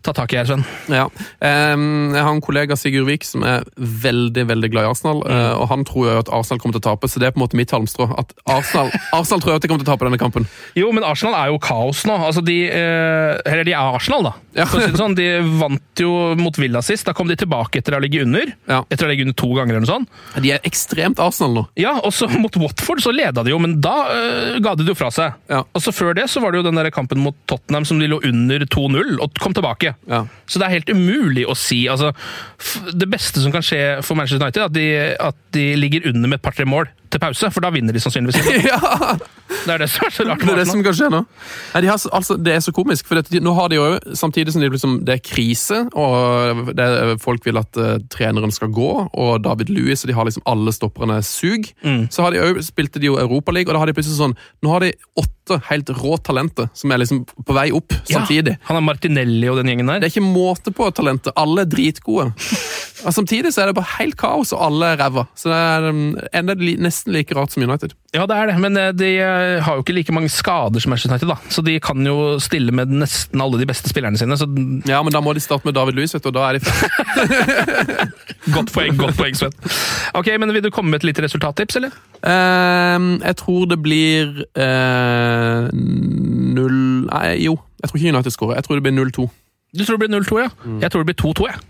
ta 0.04 0.14
tak 0.16 0.34
i 0.34 0.38
her, 0.38 0.48
Sven? 0.48 0.64
Ja. 0.92 1.06
Jeg 1.40 2.20
har 2.20 2.30
en 2.30 2.42
kollega, 2.44 2.76
Sigurd 2.78 3.08
Vik, 3.08 3.26
som 3.26 3.44
er 3.46 3.64
veldig 3.76 4.46
veldig 4.50 4.70
glad 4.72 4.86
i 4.86 4.90
Arsenal. 4.92 5.22
Mm. 5.24 5.42
Og 5.62 5.66
han 5.70 5.84
tror 5.88 6.08
jo 6.08 6.16
at 6.20 6.32
Arsenal 6.34 6.60
kommer 6.62 6.76
til 6.76 6.84
å 6.84 6.88
tape, 6.90 7.10
så 7.10 7.22
det 7.22 7.28
er 7.28 7.34
på 7.34 7.40
en 7.40 7.44
måte 7.46 7.58
mitt 7.58 7.72
halmstrå. 7.74 8.08
At 8.20 8.34
Arsenal, 8.50 8.92
Arsenal 9.18 9.42
tror 9.42 9.54
jeg 9.54 9.62
at 9.62 9.66
de 9.66 9.72
kommer 9.72 9.84
til 9.84 9.90
å 9.90 9.94
tape 9.94 10.08
denne 10.08 10.20
kampen. 10.20 10.48
Jo, 10.78 10.90
men 10.94 11.06
Arsenal 11.06 11.36
er 11.38 11.52
jo 11.52 11.60
kaos 11.62 12.04
nå. 12.08 12.18
Altså, 12.28 12.44
de, 12.44 12.58
eh, 12.68 13.34
eller 13.44 13.64
de 13.66 13.76
er 13.76 13.98
Arsenal, 13.98 14.28
da. 14.28 14.34
Ja. 14.54 14.68
Si 14.70 14.90
sånn, 14.94 15.16
de 15.18 15.28
vant 15.58 16.02
jo 16.04 16.34
mot 16.38 16.58
Villa 16.60 16.82
sist. 16.84 17.06
Da 17.08 17.14
kom 17.16 17.30
de 17.30 17.38
tilbake 17.38 17.80
etter 17.80 17.96
å 17.96 18.02
ligge 18.02 18.22
under. 18.24 18.52
Ja. 18.70 18.82
Etter 18.92 19.08
å 19.08 19.10
ligge 19.10 19.26
under 19.26 19.36
to 19.38 19.50
ganger 19.56 19.76
eller 19.76 19.86
noe 19.86 19.90
sånt. 19.90 20.22
De 20.44 20.52
er 20.54 20.64
ekstremt 20.68 21.22
Arsenal 21.22 21.58
nå. 21.58 21.64
Ja, 21.80 21.96
og 22.04 22.14
så 22.14 22.28
mot 22.30 22.54
Watford 22.60 23.02
så 23.04 23.14
leda 23.14 23.44
de 23.44 23.54
jo, 23.54 23.60
men 23.62 23.78
da 23.84 23.96
eh, 24.12 24.60
ga 24.64 24.76
de 24.76 24.86
det 24.86 24.94
jo 24.94 24.98
fra 24.98 25.10
seg. 25.14 25.38
Ja. 25.50 25.64
Og 25.72 25.84
så 25.84 25.94
før 25.94 26.14
det 26.16 26.28
så 26.30 26.42
var 26.42 26.52
det 26.52 26.62
jo 26.62 26.68
den 26.68 26.78
der 26.78 26.92
kampen 26.94 27.22
mot 27.24 27.36
Tottenham 27.50 27.86
som 27.88 28.00
de 28.02 28.10
lå 28.10 28.20
under 28.26 28.66
2-0 28.68 29.16
og 29.18 29.42
kom 29.42 29.56
tilbake. 29.56 29.93
Ja. 30.10 30.24
Så 30.46 30.58
det 30.60 30.66
er 30.68 30.74
helt 30.78 30.90
umulig 30.94 31.46
å 31.48 31.54
si. 31.58 31.84
altså, 31.88 32.12
Det 32.94 33.08
beste 33.10 33.40
som 33.44 33.52
kan 33.54 33.64
skje 33.64 34.02
for 34.04 34.14
Manchester 34.18 34.42
United, 34.44 34.60
er 34.62 34.66
at 34.68 34.74
de, 34.76 34.88
at 35.30 35.40
de 35.56 35.64
ligger 35.78 36.10
under 36.12 36.28
med 36.28 36.38
et 36.40 36.44
par-tre 36.44 36.66
mål 36.68 36.90
til 37.14 37.20
pause, 37.22 37.46
for 37.54 37.62
da 37.62 37.70
vinner 37.70 37.94
de 37.94 38.00
sannsynligvis. 38.02 38.66
ja, 38.72 38.78
Det 39.64 39.70
er 39.70 39.78
det 39.84 39.86
som 39.92 40.06
er 40.08 40.10
så 40.16 40.24
rart. 40.26 40.40
Det 40.42 40.50
er 40.50 40.58
det 40.58 40.66
som 40.66 40.80
kan 40.82 40.96
skje 40.98 41.10
nå. 41.14 41.20
Nei, 41.74 41.82
de 41.84 41.90
har, 41.92 42.00
altså, 42.18 42.34
det 42.42 42.56
er 42.56 42.64
så 42.64 42.72
komisk, 42.74 43.06
for 43.06 43.20
det, 43.20 43.38
nå 43.44 43.52
har 43.54 43.70
de 43.70 43.78
jo, 43.78 43.84
samtidig 44.18 44.52
som 44.54 44.64
de 44.64 44.70
liksom, 44.74 44.96
det 45.06 45.14
er 45.18 45.22
krise, 45.24 45.84
og 45.94 46.64
det 46.74 46.88
folk 47.22 47.46
vil 47.46 47.60
at 47.60 47.78
uh, 47.78 47.92
treneren 48.12 48.52
skal 48.54 48.72
gå, 48.74 48.90
og 49.14 49.32
David 49.46 49.70
Louis, 49.70 50.02
og 50.02 50.10
de 50.10 50.16
har 50.18 50.26
liksom 50.28 50.44
alle 50.50 50.74
stopperne 50.74 51.20
sug, 51.24 51.70
Mm. 51.84 52.06
så 52.10 52.22
har 52.24 52.32
de 52.34 52.38
jo, 52.40 52.62
spilte 52.64 52.98
de 53.00 53.06
jo 53.10 53.18
Europaligaen, 53.20 53.70
og 53.70 53.76
da 53.76 53.80
har 53.84 53.90
de 53.90 53.94
plutselig 53.96 54.16
sånn, 54.18 54.34
nå 54.64 54.72
har 54.72 54.82
de 54.84 54.92
åtte 55.20 55.30
åtte 55.44 55.60
helt 55.68 55.90
rå 55.90 56.16
talenter 56.16 56.68
som 56.74 56.92
er 56.92 57.02
liksom 57.02 57.24
på 57.24 57.56
vei 57.56 57.68
opp 57.74 57.92
samtidig. 58.08 58.56
Ja, 58.56 58.66
han 58.68 58.78
er 58.78 58.84
Martinelli 58.84 59.48
og 59.50 59.58
den 59.60 59.68
gjengen 59.68 59.90
der. 59.90 60.00
Det 60.00 60.08
er 60.08 60.14
ikke 60.14 60.24
måte 60.24 60.72
på 60.74 60.88
talenter. 60.94 61.34
Alle 61.36 61.64
er 61.64 61.70
dritgode. 61.70 62.30
og 63.04 63.14
Samtidig 63.14 63.52
så 63.52 63.62
er 63.62 63.70
det 63.70 63.76
bare 63.76 63.98
helt 63.98 64.16
kaos, 64.20 64.54
og 64.56 64.64
alle 64.64 64.94
er 64.94 65.02
ræva. 65.02 65.26
Så 65.36 65.52
det 65.52 65.58
er 65.60 65.88
um, 65.90 66.06
enda 66.32 66.56
nesten 66.56 67.12
like 67.14 67.36
rart 67.36 67.52
som 67.52 67.64
United. 67.64 67.92
Ja, 68.14 68.24
det 68.30 68.36
er 68.38 68.52
det, 68.52 68.56
men 68.62 68.78
eh, 68.78 68.92
de 68.94 69.08
eh, 69.18 69.60
har 69.66 69.74
jo 69.74 69.82
ikke 69.82 69.96
like 69.96 70.14
mange 70.14 70.30
skader 70.30 70.80
som 70.80 70.92
Manchester 70.94 71.12
United, 71.12 71.32
da. 71.32 71.36
Så 71.50 71.64
de 71.66 71.76
kan 71.82 71.98
jo 72.06 72.36
stille 72.42 72.72
med 72.72 72.92
nesten 72.94 73.42
alle 73.42 73.58
de 73.58 73.66
beste 73.68 73.90
spillerne 73.90 74.18
sine. 74.20 74.38
Så... 74.38 74.46
Ja, 74.88 75.02
men 75.02 75.12
da 75.12 75.20
må 75.24 75.34
de 75.34 75.42
starte 75.42 75.66
med 75.66 75.74
David 75.76 75.98
Louis, 75.98 76.14
vet 76.14 76.22
du, 76.22 76.30
og 76.30 76.36
da 76.38 76.46
er 76.48 76.58
de 76.58 76.64
ferdige. 76.64 78.08
godt 78.56 78.72
poeng, 78.72 78.96
godt 79.00 79.18
poeng, 79.18 79.36
Sven. 79.36 79.56
Ok, 80.14 80.30
men 80.38 80.54
Vil 80.54 80.62
du 80.62 80.70
komme 80.70 80.94
med 80.94 81.02
et 81.02 81.10
lite 81.10 81.26
resultattips, 81.26 81.80
eller? 81.80 81.96
Um, 82.22 83.18
jeg 83.18 83.36
tror 83.42 83.66
det 83.68 83.82
blir 83.82 84.44
uh 84.54 85.33
Eh, 85.34 85.68
0 85.74 86.80
Nei, 87.10 87.26
jo. 87.44 87.58
Jeg 87.82 87.90
tror 87.90 88.00
ikke 88.00 88.14
United 88.14 88.34
skårer. 88.34 88.58
Jeg 88.60 88.66
tror 88.66 88.80
det 88.80 88.86
blir 88.86 88.96
0-2. 88.96 89.28
Du 89.74 89.84
tror 89.84 89.98
det 89.98 90.06
blir 90.06 90.20
0-2, 90.20 90.42
ja? 90.44 90.50
Mm. 90.64 90.80
Jeg 90.82 90.90
tror 90.90 91.04
det 91.04 91.10
blir 91.12 91.20
2-2. 91.24 91.48
Ja. 91.50 91.62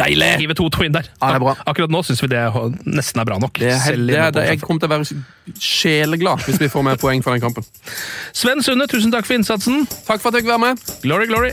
Deilig! 0.00 0.28
Skrive 0.38 0.56
2-2 0.56 0.86
inn 0.86 0.94
der. 0.94 1.08
Ja, 1.20 1.32
det 1.32 1.40
er 1.40 1.44
bra. 1.44 1.54
Akkurat 1.68 1.92
nå 1.92 2.02
syns 2.06 2.22
vi 2.24 2.30
det 2.32 2.44
nesten 2.88 3.20
er 3.20 3.28
bra 3.28 3.38
nok. 3.42 3.58
Det 3.60 3.68
er 3.68 3.82
helt, 3.84 4.06
det, 4.08 4.22
det, 4.36 4.46
jeg 4.48 4.62
kommer 4.62 4.80
til 4.80 4.88
å 4.88 4.94
være 4.94 5.60
sjeleglad 5.60 6.46
hvis 6.46 6.60
vi 6.62 6.70
får 6.72 6.86
mer 6.86 7.00
poeng 7.00 7.24
fra 7.26 7.36
den 7.36 7.44
kampen. 7.44 7.66
Sven 8.32 8.64
Sunde, 8.64 8.88
tusen 8.90 9.12
takk 9.12 9.28
for 9.28 9.36
innsatsen. 9.36 9.84
Takk 10.08 10.22
for 10.22 10.30
at 10.30 10.40
jeg 10.40 10.46
fikk 10.46 10.54
være 10.54 10.64
med. 10.70 10.86
Glory, 11.04 11.28
glory! 11.28 11.52